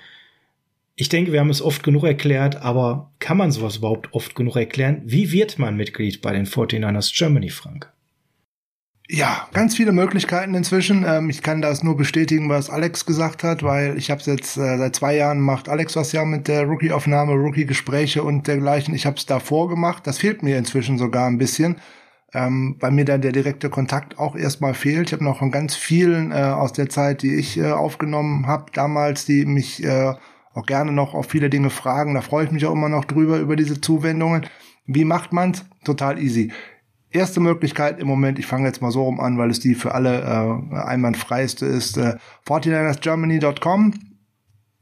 [0.94, 4.54] Ich denke, wir haben es oft genug erklärt, aber kann man sowas überhaupt oft genug
[4.54, 5.02] erklären?
[5.04, 7.92] Wie wird man Mitglied bei den 49ers Germany, Frank?
[9.08, 11.04] Ja, ganz viele Möglichkeiten inzwischen.
[11.06, 14.56] Ähm, ich kann das nur bestätigen, was Alex gesagt hat, weil ich habe es jetzt
[14.56, 18.94] äh, seit zwei Jahren macht Alex was ja mit der Rookie-Aufnahme, Rookie-Gespräche und dergleichen.
[18.94, 20.06] Ich habe es davor gemacht.
[20.06, 21.76] Das fehlt mir inzwischen sogar ein bisschen,
[22.32, 25.08] ähm, weil mir dann der direkte Kontakt auch erstmal fehlt.
[25.08, 28.72] Ich habe noch von ganz vielen äh, aus der Zeit, die ich äh, aufgenommen habe
[28.72, 30.14] damals, die mich äh,
[30.54, 32.14] auch gerne noch auf viele Dinge fragen.
[32.14, 34.46] Da freue ich mich auch immer noch drüber über diese Zuwendungen.
[34.86, 35.66] Wie macht man's?
[35.84, 36.50] Total easy
[37.14, 39.94] erste Möglichkeit im Moment, ich fange jetzt mal so rum an, weil es die für
[39.94, 42.16] alle äh, einwandfreiste ist, äh,
[42.46, 43.94] 49ersgermany.com.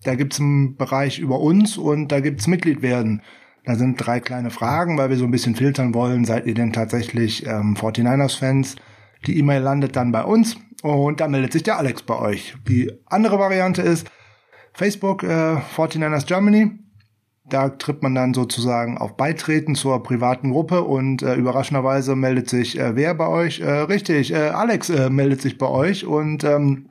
[0.04, 3.22] Da gibt's einen Bereich über uns und da gibt's Mitglied werden.
[3.64, 6.24] Da sind drei kleine Fragen, weil wir so ein bisschen filtern wollen.
[6.24, 8.76] Seid ihr denn tatsächlich ähm, 49ers-Fans?
[9.26, 12.56] Die E-Mail landet dann bei uns und da meldet sich der Alex bei euch.
[12.66, 14.10] Die andere Variante ist
[14.72, 16.81] Facebook äh, 49ers Germany.
[17.48, 22.78] Da tritt man dann sozusagen auf Beitreten zur privaten Gruppe und äh, überraschenderweise meldet sich
[22.78, 23.60] äh, wer bei euch?
[23.60, 26.88] Äh, richtig, äh, Alex äh, meldet sich bei euch und ähm,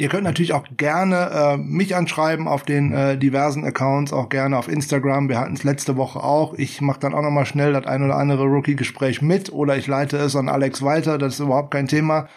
[0.00, 4.56] Ihr könnt natürlich auch gerne äh, mich anschreiben auf den äh, diversen Accounts, auch gerne
[4.56, 5.28] auf Instagram.
[5.28, 6.54] Wir hatten es letzte Woche auch.
[6.54, 10.16] Ich mache dann auch nochmal schnell das ein oder andere Rookie-Gespräch mit oder ich leite
[10.16, 11.18] es an Alex weiter.
[11.18, 12.28] Das ist überhaupt kein Thema.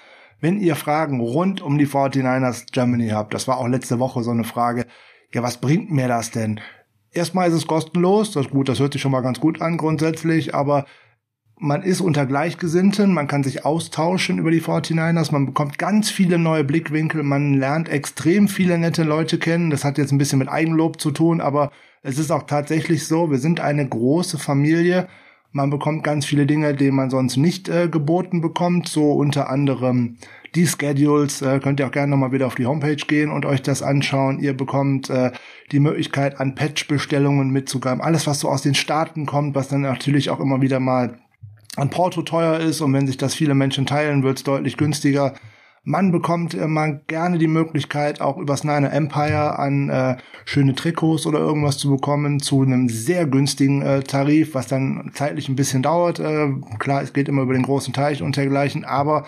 [0.42, 4.32] Wenn ihr Fragen rund um die 49ers Germany habt, das war auch letzte Woche so
[4.32, 4.86] eine Frage,
[5.34, 6.60] ja, was bringt mir das denn?
[7.14, 9.78] Erstmal ist es kostenlos, das ist gut, das hört sich schon mal ganz gut an
[9.78, 10.86] grundsätzlich, aber
[11.64, 16.38] man ist unter Gleichgesinnten, man kann sich austauschen über die 49ers, man bekommt ganz viele
[16.38, 19.70] neue Blickwinkel, man lernt extrem viele nette Leute kennen.
[19.70, 21.72] Das hat jetzt ein bisschen mit Eigenlob zu tun, aber
[22.02, 25.08] es ist auch tatsächlich so, wir sind eine große Familie.
[25.52, 30.18] Man bekommt ganz viele Dinge, die man sonst nicht äh, geboten bekommt, so unter anderem
[30.56, 33.62] die Schedules äh, könnt ihr auch gerne nochmal wieder auf die Homepage gehen und euch
[33.62, 34.40] das anschauen.
[34.40, 35.32] Ihr bekommt äh,
[35.72, 38.02] die Möglichkeit an Patch-Bestellungen mitzugeben.
[38.02, 41.18] Alles, was so aus den Staaten kommt, was dann natürlich auch immer wieder mal
[41.76, 45.34] an Porto teuer ist und wenn sich das viele Menschen teilen, wird es deutlich günstiger.
[45.86, 51.40] Man bekommt immer gerne die Möglichkeit, auch übers Nine Empire an äh, schöne Trikots oder
[51.40, 56.20] irgendwas zu bekommen, zu einem sehr günstigen äh, Tarif, was dann zeitlich ein bisschen dauert.
[56.20, 59.26] Äh, klar, es geht immer über den großen Teich und dergleichen, aber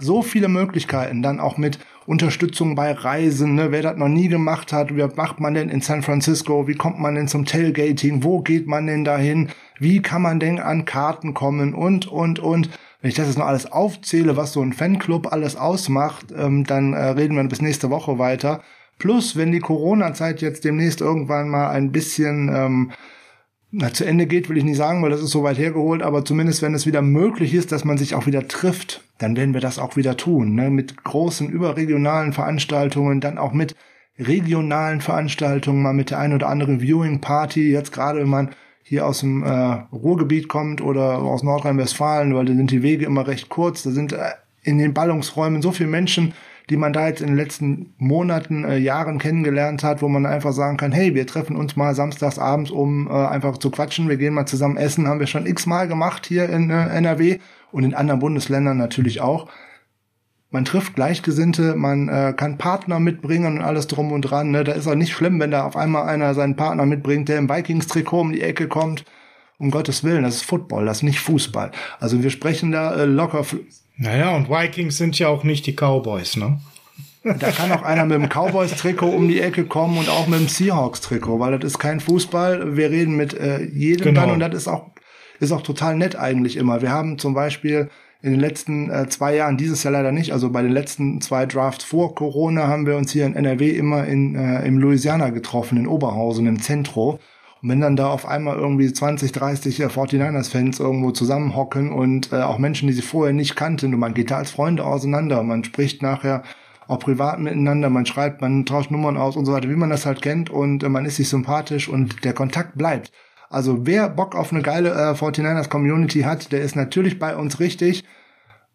[0.00, 3.72] so viele Möglichkeiten, dann auch mit Unterstützung bei Reisen, ne?
[3.72, 6.98] wer das noch nie gemacht hat, wie macht man denn in San Francisco, wie kommt
[6.98, 9.48] man denn zum Tailgating, wo geht man denn dahin,
[9.78, 11.74] wie kann man denn an Karten kommen?
[11.74, 12.70] Und, und, und.
[13.00, 16.94] Wenn ich das jetzt noch alles aufzähle, was so ein Fanclub alles ausmacht, ähm, dann
[16.94, 18.60] äh, reden wir bis nächste Woche weiter,
[18.98, 22.90] Plus, wenn die Corona-Zeit jetzt demnächst irgendwann mal ein bisschen ähm,
[23.70, 26.24] na, zu Ende geht, will ich nicht sagen, weil das ist so weit hergeholt, aber
[26.24, 29.60] zumindest wenn es wieder möglich ist, dass man sich auch wieder trifft, dann werden wir
[29.60, 30.54] das auch wieder tun.
[30.54, 30.70] Ne?
[30.70, 33.74] Mit großen überregionalen Veranstaltungen, dann auch mit
[34.18, 38.50] regionalen Veranstaltungen, mal mit der ein oder anderen Viewing Party, jetzt gerade wenn man
[38.82, 39.48] hier aus dem äh,
[39.92, 44.14] Ruhrgebiet kommt oder aus Nordrhein-Westfalen, weil da sind die Wege immer recht kurz, da sind
[44.14, 44.30] äh,
[44.62, 46.32] in den Ballungsräumen so viele Menschen,
[46.70, 50.52] die man da jetzt in den letzten Monaten, äh, Jahren kennengelernt hat, wo man einfach
[50.52, 54.16] sagen kann, hey, wir treffen uns mal samstags abends, um äh, einfach zu quatschen, wir
[54.16, 57.38] gehen mal zusammen essen, haben wir schon x-mal gemacht hier in äh, NRW
[57.72, 59.48] und in anderen Bundesländern natürlich auch.
[60.50, 64.50] Man trifft Gleichgesinnte, man äh, kann Partner mitbringen und alles drum und dran.
[64.50, 64.64] Ne?
[64.64, 67.50] Da ist auch nicht schlimm, wenn da auf einmal einer seinen Partner mitbringt, der im
[67.50, 69.04] Vikings-Trikot um die Ecke kommt.
[69.58, 71.72] Um Gottes Willen, das ist Football, das ist nicht Fußball.
[71.98, 73.44] Also wir sprechen da äh, locker
[73.98, 76.60] naja, und Vikings sind ja auch nicht die Cowboys, ne?
[77.24, 80.48] Da kann auch einer mit dem Cowboys-Trikot um die Ecke kommen und auch mit dem
[80.48, 82.76] Seahawks-Trikot, weil das ist kein Fußball.
[82.76, 84.20] Wir reden mit äh, jedem genau.
[84.22, 84.92] dann und das ist auch,
[85.40, 86.80] ist auch total nett eigentlich immer.
[86.80, 87.90] Wir haben zum Beispiel
[88.22, 91.44] in den letzten äh, zwei Jahren, dieses Jahr leider nicht, also bei den letzten zwei
[91.44, 95.76] Drafts vor Corona haben wir uns hier in NRW immer in, äh, im Louisiana getroffen,
[95.76, 97.18] in Oberhausen, im Zentro.
[97.62, 102.36] Und wenn dann da auf einmal irgendwie 20, 30 äh, 49ers-Fans irgendwo zusammenhocken und äh,
[102.36, 105.64] auch Menschen, die sie vorher nicht kannten, und man geht da als Freunde auseinander, man
[105.64, 106.42] spricht nachher
[106.86, 110.06] auch privat miteinander, man schreibt, man tauscht Nummern aus und so weiter, wie man das
[110.06, 113.12] halt kennt und äh, man ist sich sympathisch und der Kontakt bleibt.
[113.50, 117.60] Also wer Bock auf eine geile äh, 49ers Community hat, der ist natürlich bei uns
[117.60, 118.04] richtig.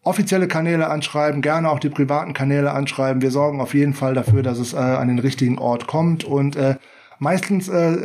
[0.02, 3.22] Offizielle Kanäle anschreiben, gerne auch die privaten Kanäle anschreiben.
[3.22, 6.56] Wir sorgen auf jeden Fall dafür, dass es äh, an den richtigen Ort kommt und
[6.56, 6.76] äh,
[7.18, 7.96] meistens äh,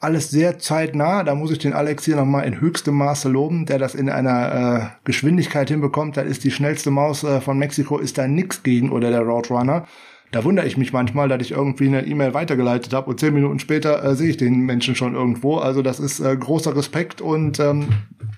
[0.00, 1.24] alles sehr zeitnah.
[1.24, 4.92] Da muss ich den Alex hier nochmal in höchstem Maße loben, der das in einer
[4.92, 6.16] äh, Geschwindigkeit hinbekommt.
[6.16, 9.86] Da ist die schnellste Maus äh, von Mexiko, ist da nix gegen oder der Roadrunner.
[10.30, 13.58] Da wundere ich mich manchmal, dass ich irgendwie eine E-Mail weitergeleitet habe und zehn Minuten
[13.58, 15.56] später äh, sehe ich den Menschen schon irgendwo.
[15.56, 17.88] Also das ist äh, großer Respekt und ähm,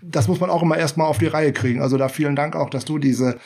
[0.01, 1.83] das muss man auch immer erstmal auf die Reihe kriegen.
[1.83, 3.39] Also da vielen Dank auch, dass du diese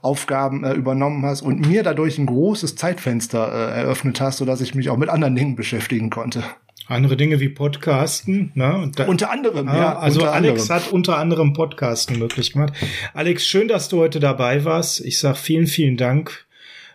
[0.00, 4.76] Aufgaben äh, übernommen hast und mir dadurch ein großes Zeitfenster äh, eröffnet hast, sodass ich
[4.76, 6.44] mich auch mit anderen Dingen beschäftigen konnte.
[6.88, 8.90] Andere Dinge wie Podcasten, ne?
[8.96, 9.98] Da, unter anderem, ah, ja.
[9.98, 10.86] Also Alex anderem.
[10.86, 12.72] hat unter anderem Podcasten möglich gemacht.
[13.12, 15.04] Alex, schön, dass du heute dabei warst.
[15.04, 16.46] Ich sag vielen, vielen Dank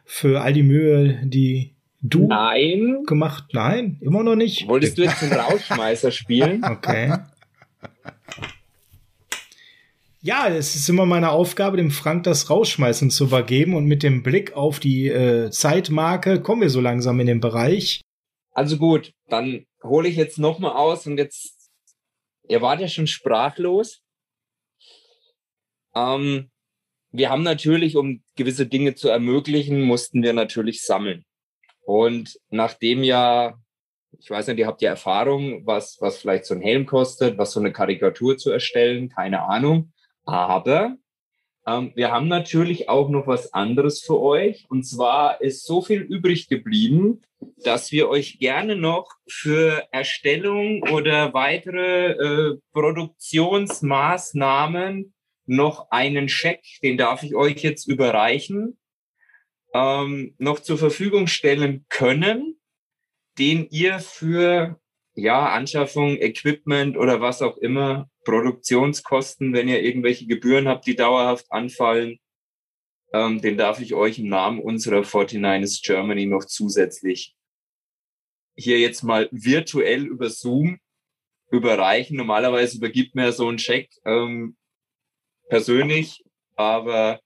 [0.04, 3.04] für all die Mühe, die du Nein.
[3.06, 3.46] gemacht.
[3.54, 4.68] Nein, immer noch nicht.
[4.68, 6.64] Wolltest du jetzt den Rauschmeißer spielen?
[6.64, 7.14] Okay.
[10.22, 14.24] Ja, es ist immer meine Aufgabe, dem Frank das Rausschmeißen zu übergeben und mit dem
[14.24, 18.02] Blick auf die äh, Zeitmarke kommen wir so langsam in den Bereich.
[18.54, 21.72] Also gut, dann hole ich jetzt nochmal aus und jetzt,
[22.48, 24.02] ihr wart ja schon sprachlos.
[25.96, 26.50] Ähm,
[27.12, 31.26] wir haben natürlich, um gewisse Dinge zu ermöglichen, mussten wir natürlich sammeln.
[31.86, 33.60] Und nachdem ja,
[34.20, 37.52] ich weiß nicht, ihr habt ja Erfahrung, was, was vielleicht so ein Helm kostet, was
[37.52, 39.92] so eine Karikatur zu erstellen, keine Ahnung.
[40.24, 40.96] Aber
[41.68, 44.66] ähm, wir haben natürlich auch noch was anderes für euch.
[44.70, 47.22] Und zwar ist so viel übrig geblieben,
[47.58, 55.14] dass wir euch gerne noch für Erstellung oder weitere äh, Produktionsmaßnahmen
[55.46, 58.78] noch einen Scheck, den darf ich euch jetzt überreichen,
[59.74, 62.60] ähm, noch zur Verfügung stellen können,
[63.38, 64.80] den ihr für
[65.16, 71.52] ja, Anschaffung, Equipment oder was auch immer, Produktionskosten, wenn ihr irgendwelche Gebühren habt, die dauerhaft
[71.52, 72.20] anfallen,
[73.14, 77.36] ähm, den darf ich euch im Namen unserer 49ers Germany noch zusätzlich
[78.56, 80.80] hier jetzt mal virtuell über Zoom
[81.52, 82.18] überreichen.
[82.18, 84.58] Normalerweise übergibt mir so ein Scheck ähm,
[85.50, 86.24] persönlich,
[86.56, 87.20] aber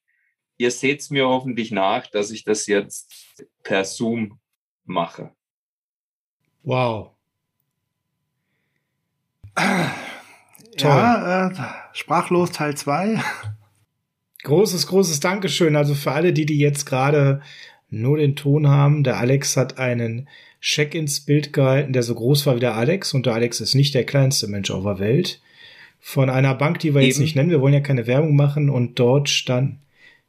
[0.58, 4.40] ihr seht's mir hoffentlich nach, dass ich das jetzt per Zoom
[4.86, 5.34] mache.
[6.64, 7.12] Wow.
[10.78, 11.56] Ja, äh,
[11.94, 13.20] sprachlos Teil 2.
[14.48, 15.76] Großes, großes Dankeschön.
[15.76, 17.42] Also für alle, die, die jetzt gerade
[17.90, 20.30] nur den Ton haben, der Alex hat einen
[20.62, 23.14] Scheck ins Bild gehalten, der so groß war wie der Alex.
[23.14, 25.42] Und der Alex ist nicht der kleinste Mensch auf der Welt.
[26.00, 27.10] Von einer Bank, die wir Eben.
[27.10, 27.50] jetzt nicht nennen.
[27.50, 28.70] Wir wollen ja keine Werbung machen.
[28.70, 29.80] Und dort stand,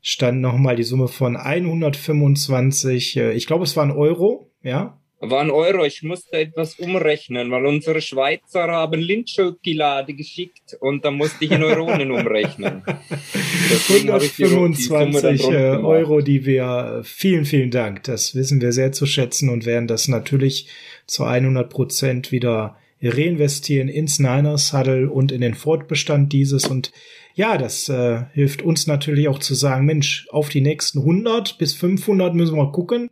[0.02, 5.40] stand nochmal die Summe von 125, äh, ich glaube, es war ein Euro, ja, war
[5.40, 5.84] ein Euro.
[5.84, 11.62] Ich musste etwas umrechnen, weil unsere Schweizer haben Lindschokolade geschickt und da musste ich in
[11.62, 12.82] Euronen umrechnen.
[13.88, 18.04] 125 die, die äh, Euro, die wir, vielen, vielen Dank.
[18.04, 20.68] Das wissen wir sehr zu schätzen und werden das natürlich
[21.06, 26.92] zu 100 Prozent wieder reinvestieren ins Niners Huddle und in den Fortbestand dieses und
[27.34, 31.72] ja, das äh, hilft uns natürlich auch zu sagen, Mensch, auf die nächsten 100 bis
[31.74, 33.10] 500 müssen wir gucken.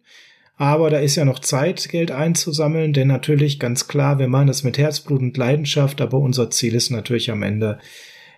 [0.56, 4.64] Aber da ist ja noch Zeit, Geld einzusammeln, denn natürlich ganz klar, wir machen das
[4.64, 7.78] mit Herzblut und Leidenschaft, aber unser Ziel ist natürlich am Ende,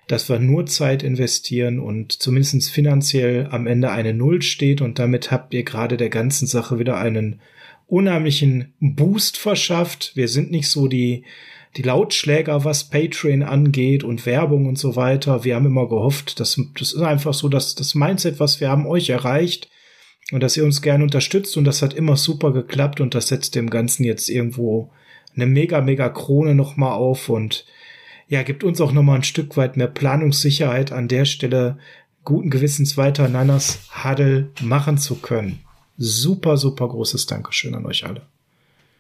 [0.09, 5.31] dass wir nur Zeit investieren und zumindest finanziell am Ende eine Null steht und damit
[5.31, 7.41] habt ihr gerade der ganzen Sache wieder einen
[7.87, 10.13] unheimlichen Boost verschafft.
[10.17, 11.25] Wir sind nicht so die,
[11.77, 15.45] die Lautschläger, was Patreon angeht und Werbung und so weiter.
[15.45, 18.87] Wir haben immer gehofft, dass das ist einfach so, dass das Mindset, was wir haben,
[18.87, 19.69] euch erreicht
[20.33, 23.55] und dass ihr uns gerne unterstützt und das hat immer super geklappt und das setzt
[23.55, 24.91] dem Ganzen jetzt irgendwo
[25.35, 27.65] eine mega, mega Krone nochmal auf und
[28.29, 31.79] ja, gibt uns auch nochmal ein Stück weit mehr Planungssicherheit an der Stelle,
[32.25, 35.65] guten Gewissens weiter Nanas Huddle machen zu können.
[35.97, 38.27] Super, super großes Dankeschön an euch alle.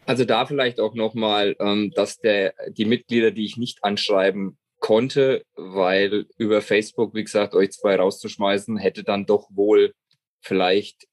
[0.06, 5.42] Also da vielleicht auch nochmal, ähm, dass der, die Mitglieder, die ich nicht anschreiben konnte,
[5.54, 9.92] weil über Facebook, wie gesagt, euch zwei rauszuschmeißen, hätte dann doch wohl
[10.40, 11.07] vielleicht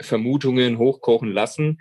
[0.00, 1.80] Vermutungen hochkochen lassen.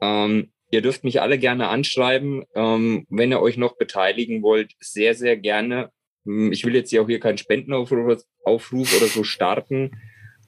[0.00, 5.14] Ähm, ihr dürft mich alle gerne anschreiben, ähm, wenn ihr euch noch beteiligen wollt, sehr,
[5.14, 5.90] sehr gerne.
[6.24, 9.90] Hm, ich will jetzt hier auch hier keinen Spendenaufruf Aufruf oder so starten,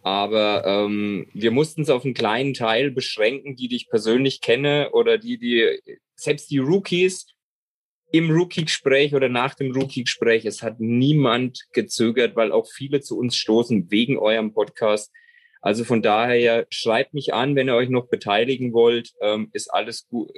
[0.02, 4.90] aber ähm, wir mussten es auf einen kleinen Teil beschränken, die, die ich persönlich kenne
[4.92, 5.78] oder die, die
[6.14, 7.26] selbst die Rookies
[8.12, 13.36] im Rookie-Gespräch oder nach dem Rookie-Gespräch, es hat niemand gezögert, weil auch viele zu uns
[13.36, 15.12] stoßen wegen eurem Podcast.
[15.61, 19.12] Also von daher schreibt mich an, wenn ihr euch noch beteiligen wollt.
[19.20, 20.31] Ähm, ist alles gut,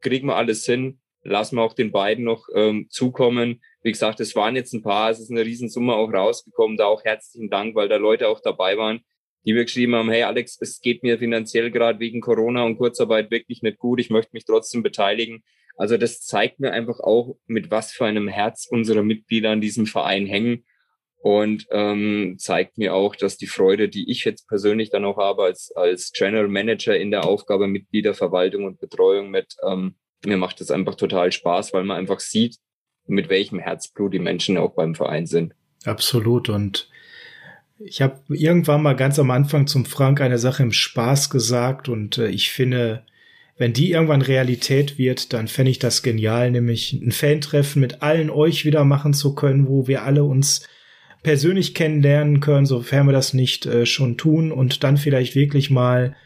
[0.00, 1.00] kriegen wir alles hin.
[1.22, 3.60] Lassen wir auch den beiden noch ähm, zukommen.
[3.82, 6.76] Wie gesagt, es waren jetzt ein paar, es ist eine Riesensumme auch rausgekommen.
[6.76, 9.00] Da auch herzlichen Dank, weil da Leute auch dabei waren,
[9.44, 13.30] die mir geschrieben haben, hey Alex, es geht mir finanziell gerade wegen Corona und Kurzarbeit
[13.30, 14.00] wirklich nicht gut.
[14.00, 15.42] Ich möchte mich trotzdem beteiligen.
[15.76, 19.86] Also das zeigt mir einfach auch, mit was für einem Herz unsere Mitglieder an diesem
[19.86, 20.64] Verein hängen
[21.22, 25.44] und ähm, zeigt mir auch, dass die Freude, die ich jetzt persönlich dann auch habe
[25.44, 30.70] als, als General Manager in der Aufgabe Mitgliederverwaltung und Betreuung mit, ähm, mir macht es
[30.70, 32.56] einfach total Spaß, weil man einfach sieht,
[33.06, 35.54] mit welchem Herzblut die Menschen auch beim Verein sind.
[35.84, 36.88] Absolut und
[37.78, 42.16] ich habe irgendwann mal ganz am Anfang zum Frank eine Sache im Spaß gesagt und
[42.16, 43.04] äh, ich finde,
[43.58, 48.30] wenn die irgendwann Realität wird, dann fände ich das genial, nämlich ein Fan-Treffen mit allen
[48.30, 50.66] euch wieder machen zu können, wo wir alle uns
[51.22, 56.16] persönlich kennenlernen können, sofern wir das nicht äh, schon tun und dann vielleicht wirklich mal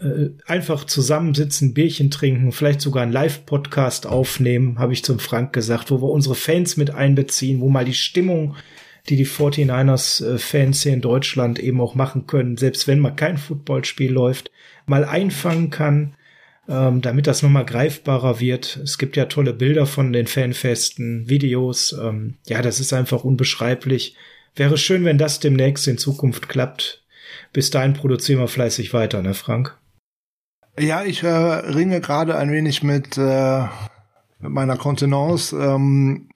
[0.00, 5.90] äh, einfach zusammensitzen, Bierchen trinken, vielleicht sogar einen Live-Podcast aufnehmen, habe ich zum Frank gesagt,
[5.90, 8.54] wo wir unsere Fans mit einbeziehen, wo mal die Stimmung,
[9.08, 13.36] die die 49ers-Fans äh, hier in Deutschland eben auch machen können, selbst wenn mal kein
[13.36, 14.52] Footballspiel läuft,
[14.86, 16.14] mal einfangen kann,
[16.68, 18.78] ähm, damit das nochmal greifbarer wird.
[18.82, 21.92] Es gibt ja tolle Bilder von den Fanfesten, Videos.
[22.00, 24.16] Ähm, ja, das ist einfach unbeschreiblich.
[24.54, 27.04] Wäre schön, wenn das demnächst in Zukunft klappt.
[27.52, 29.76] Bis dahin produzieren wir fleißig weiter, ne, Frank?
[30.78, 33.62] Ja, ich äh, ringe gerade ein wenig mit, äh,
[34.38, 36.28] mit meiner Kontenance, ähm,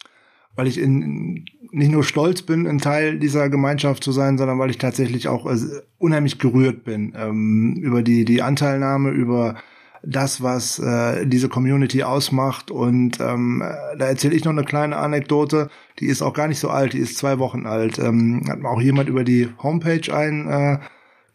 [0.56, 4.70] weil ich in, nicht nur stolz bin, ein Teil dieser Gemeinschaft zu sein, sondern weil
[4.70, 5.58] ich tatsächlich auch äh,
[5.98, 9.56] unheimlich gerührt bin ähm, über die, die Anteilnahme, über
[10.06, 12.70] das, was äh, diese Community ausmacht.
[12.70, 13.62] Und ähm,
[13.98, 15.70] da erzähle ich noch eine kleine Anekdote,
[16.00, 17.98] die ist auch gar nicht so alt, die ist zwei Wochen alt.
[17.98, 20.78] Ähm, hat mir auch jemand über die Homepage ein äh,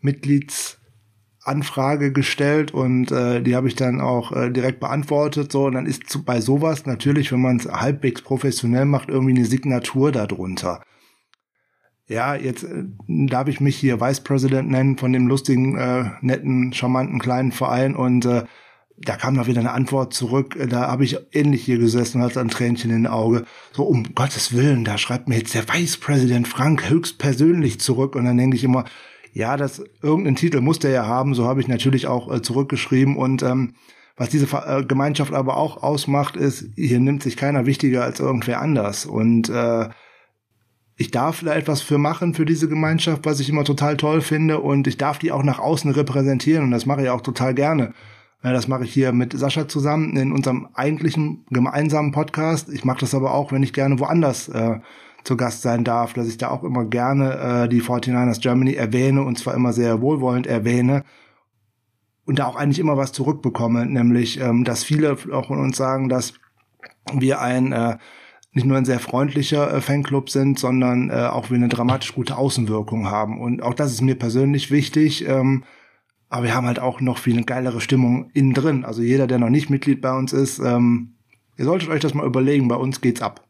[0.02, 5.52] Mitgliedsanfrage gestellt und äh, die habe ich dann auch äh, direkt beantwortet.
[5.52, 9.36] So, und dann ist zu, bei sowas natürlich, wenn man es halbwegs professionell macht, irgendwie
[9.36, 10.82] eine Signatur darunter
[12.10, 16.74] ja, jetzt äh, darf ich mich hier Vice President nennen von dem lustigen, äh, netten,
[16.74, 18.44] charmanten kleinen Verein und äh,
[19.02, 20.56] da kam noch wieder eine Antwort zurück.
[20.56, 23.46] Äh, da habe ich ähnlich hier gesessen und hatte ein Tränchen in den Auge.
[23.72, 28.16] So, um Gottes Willen, da schreibt mir jetzt der Vice President Frank höchstpersönlich zurück.
[28.16, 28.86] Und dann denke ich immer,
[29.32, 31.34] ja, das irgendeinen Titel muss der ja haben.
[31.34, 33.16] So habe ich natürlich auch äh, zurückgeschrieben.
[33.16, 33.76] Und ähm,
[34.18, 38.60] was diese äh, Gemeinschaft aber auch ausmacht, ist, hier nimmt sich keiner wichtiger als irgendwer
[38.60, 39.06] anders.
[39.06, 39.90] Und äh,
[41.00, 44.60] ich darf da etwas für machen für diese Gemeinschaft, was ich immer total toll finde
[44.60, 47.94] und ich darf die auch nach außen repräsentieren und das mache ich auch total gerne.
[48.44, 52.68] Das mache ich hier mit Sascha zusammen in unserem eigentlichen gemeinsamen Podcast.
[52.70, 54.80] Ich mache das aber auch, wenn ich gerne woanders äh,
[55.24, 59.24] zu Gast sein darf, dass ich da auch immer gerne äh, die 49ers Germany erwähne
[59.24, 61.06] und zwar immer sehr wohlwollend erwähne
[62.26, 66.10] und da auch eigentlich immer was zurückbekomme, nämlich, ähm, dass viele auch von uns sagen,
[66.10, 66.34] dass
[67.14, 67.98] wir ein äh,
[68.52, 72.38] nicht nur ein sehr freundlicher äh, Fanclub sind, sondern äh, auch wir eine dramatisch gute
[72.38, 73.40] Außenwirkung haben.
[73.40, 75.28] Und auch das ist mir persönlich wichtig.
[75.28, 75.64] Ähm,
[76.30, 78.86] aber wir haben halt auch noch viel geilere Stimmung innen drin.
[78.86, 81.16] Also jeder, der noch nicht Mitglied bei uns ist, ähm,
[81.58, 82.68] ihr solltet euch das mal überlegen.
[82.68, 83.48] Bei uns geht's ab.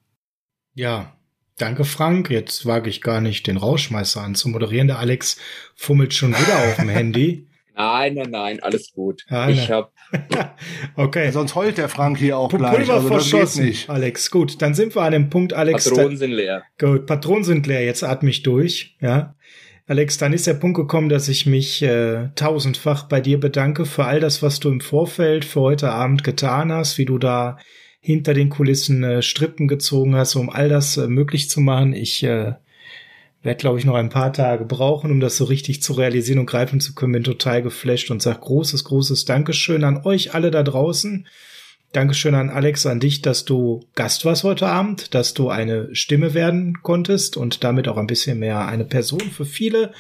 [0.74, 1.14] Ja,
[1.58, 2.30] danke Frank.
[2.30, 4.88] Jetzt wage ich gar nicht, den Rauschmeister anzumoderieren.
[4.88, 5.38] Der Alex
[5.76, 7.46] fummelt schon wieder auf dem Handy.
[7.76, 9.26] Nein, nein, nein, alles gut.
[9.30, 9.74] Ja, ich ne.
[9.74, 9.92] habe
[10.96, 11.32] Okay.
[11.32, 12.76] Sonst heult der Frank hier auch gleich.
[12.76, 13.90] Pulver Also das geht verschossen, nicht.
[13.90, 14.32] Alex.
[14.32, 15.90] Gut, dann sind wir an dem Punkt, Alex.
[15.90, 16.64] Patronen sind leer.
[16.78, 19.36] Gut, Patronen sind leer, jetzt atme ich durch, ja.
[19.88, 24.06] Alex, dann ist der Punkt gekommen, dass ich mich äh, tausendfach bei dir bedanke für
[24.06, 27.58] all das, was du im Vorfeld für heute Abend getan hast, wie du da
[28.00, 31.94] hinter den Kulissen äh, Strippen gezogen hast, um all das äh, möglich zu machen.
[31.94, 32.54] Ich äh,
[33.42, 36.46] werde, glaube ich, noch ein paar Tage brauchen, um das so richtig zu realisieren und
[36.46, 37.14] greifen zu können.
[37.14, 41.26] Bin total geflasht und sag großes, großes Dankeschön an euch alle da draußen.
[41.92, 46.34] Dankeschön an Alex, an dich, dass du Gast warst heute Abend, dass du eine Stimme
[46.34, 49.94] werden konntest und damit auch ein bisschen mehr eine Person für viele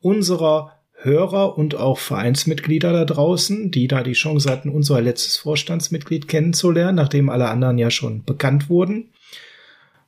[0.00, 6.28] unserer Hörer und auch Vereinsmitglieder da draußen, die da die Chance hatten, unser letztes Vorstandsmitglied
[6.28, 9.10] kennenzulernen, nachdem alle anderen ja schon bekannt wurden.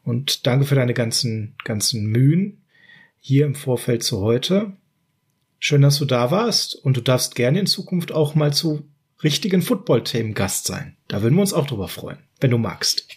[0.04, 2.62] Und danke für deine ganzen, ganzen Mühen
[3.26, 4.76] hier im Vorfeld zu heute.
[5.58, 8.88] Schön, dass du da warst und du darfst gerne in Zukunft auch mal zu
[9.24, 10.96] richtigen Football-Themen Gast sein.
[11.08, 13.08] Da würden wir uns auch drüber freuen, wenn du magst.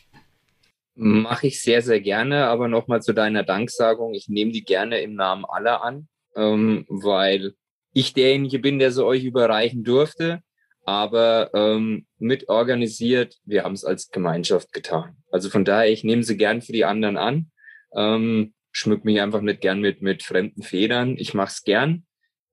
[0.95, 4.15] Mache ich sehr, sehr gerne, aber nochmal zu deiner Danksagung.
[4.15, 7.53] Ich nehme die gerne im Namen aller an, ähm, weil
[7.93, 10.41] ich derjenige bin, der sie euch überreichen durfte,
[10.85, 15.17] aber ähm, mit organisiert, wir haben es als Gemeinschaft getan.
[15.29, 17.51] Also von daher, ich nehme sie gern für die anderen an,
[17.95, 21.15] ähm, schmück mich einfach nicht gern mit, mit fremden Federn.
[21.17, 22.05] Ich mache es gern,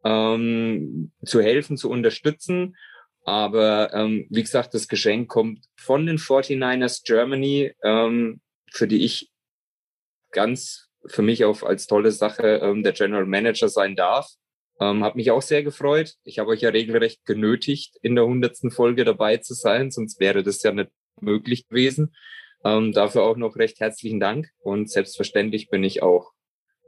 [0.04, 2.76] ähm, zu helfen, zu unterstützen.
[3.24, 8.40] Aber ähm, wie gesagt, das Geschenk kommt von den 49ers Germany, ähm,
[8.70, 9.30] für die ich
[10.30, 14.28] ganz für mich auch als tolle Sache ähm, der General Manager sein darf.
[14.80, 16.14] Ähm, hat mich auch sehr gefreut.
[16.24, 20.42] Ich habe euch ja regelrecht genötigt, in der hundertsten Folge dabei zu sein, sonst wäre
[20.42, 20.90] das ja nicht
[21.20, 22.14] möglich gewesen.
[22.64, 24.50] Ähm, dafür auch noch recht herzlichen Dank.
[24.58, 26.32] Und selbstverständlich bin ich auch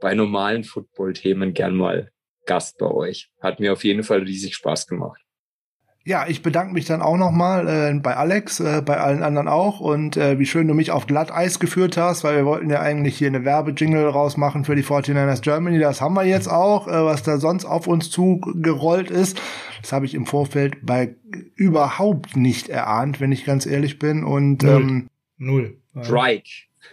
[0.01, 2.11] bei normalen Football-Themen gern mal
[2.45, 3.29] Gast bei euch.
[3.41, 5.21] Hat mir auf jeden Fall riesig Spaß gemacht.
[6.05, 9.79] Ja, ich bedanke mich dann auch nochmal äh, bei Alex, äh, bei allen anderen auch
[9.79, 13.17] und äh, wie schön du mich auf Glatteis geführt hast, weil wir wollten ja eigentlich
[13.17, 15.77] hier eine Werbejingle rausmachen für die 49ers Germany.
[15.77, 19.39] Das haben wir jetzt auch, äh, was da sonst auf uns zugerollt ist.
[19.81, 21.15] Das habe ich im Vorfeld bei
[21.55, 24.23] überhaupt nicht erahnt, wenn ich ganz ehrlich bin.
[24.23, 25.09] Und ähm,
[25.39, 25.77] Null.
[26.03, 26.49] Strike.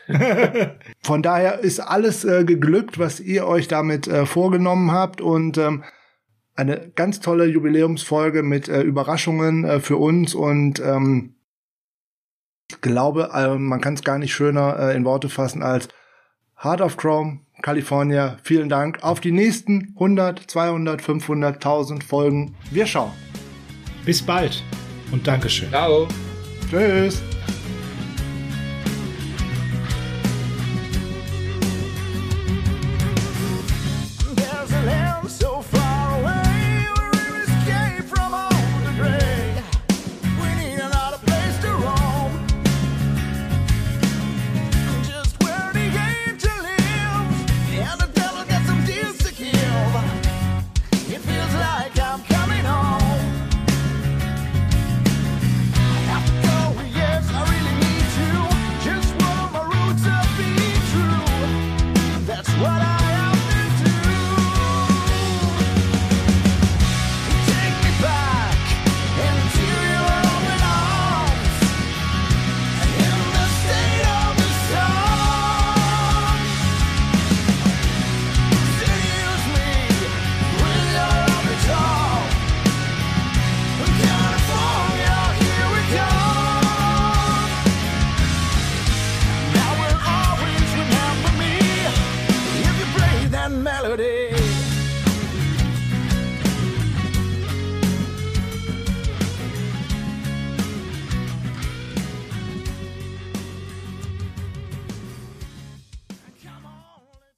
[1.03, 5.85] von daher ist alles äh, geglückt, was ihr euch damit äh, vorgenommen habt und ähm,
[6.55, 11.35] eine ganz tolle Jubiläumsfolge mit äh, Überraschungen äh, für uns und ähm,
[12.71, 15.89] ich glaube, äh, man kann es gar nicht schöner äh, in Worte fassen als
[16.63, 18.39] Heart of Chrome, California.
[18.43, 19.03] Vielen Dank.
[19.03, 22.57] Auf die nächsten 100, 200, 500, 1000 Folgen.
[22.71, 23.13] Wir schauen.
[24.05, 24.63] Bis bald
[25.13, 25.69] und Dankeschön.
[25.69, 26.09] Ciao.
[26.71, 27.23] Tschüss.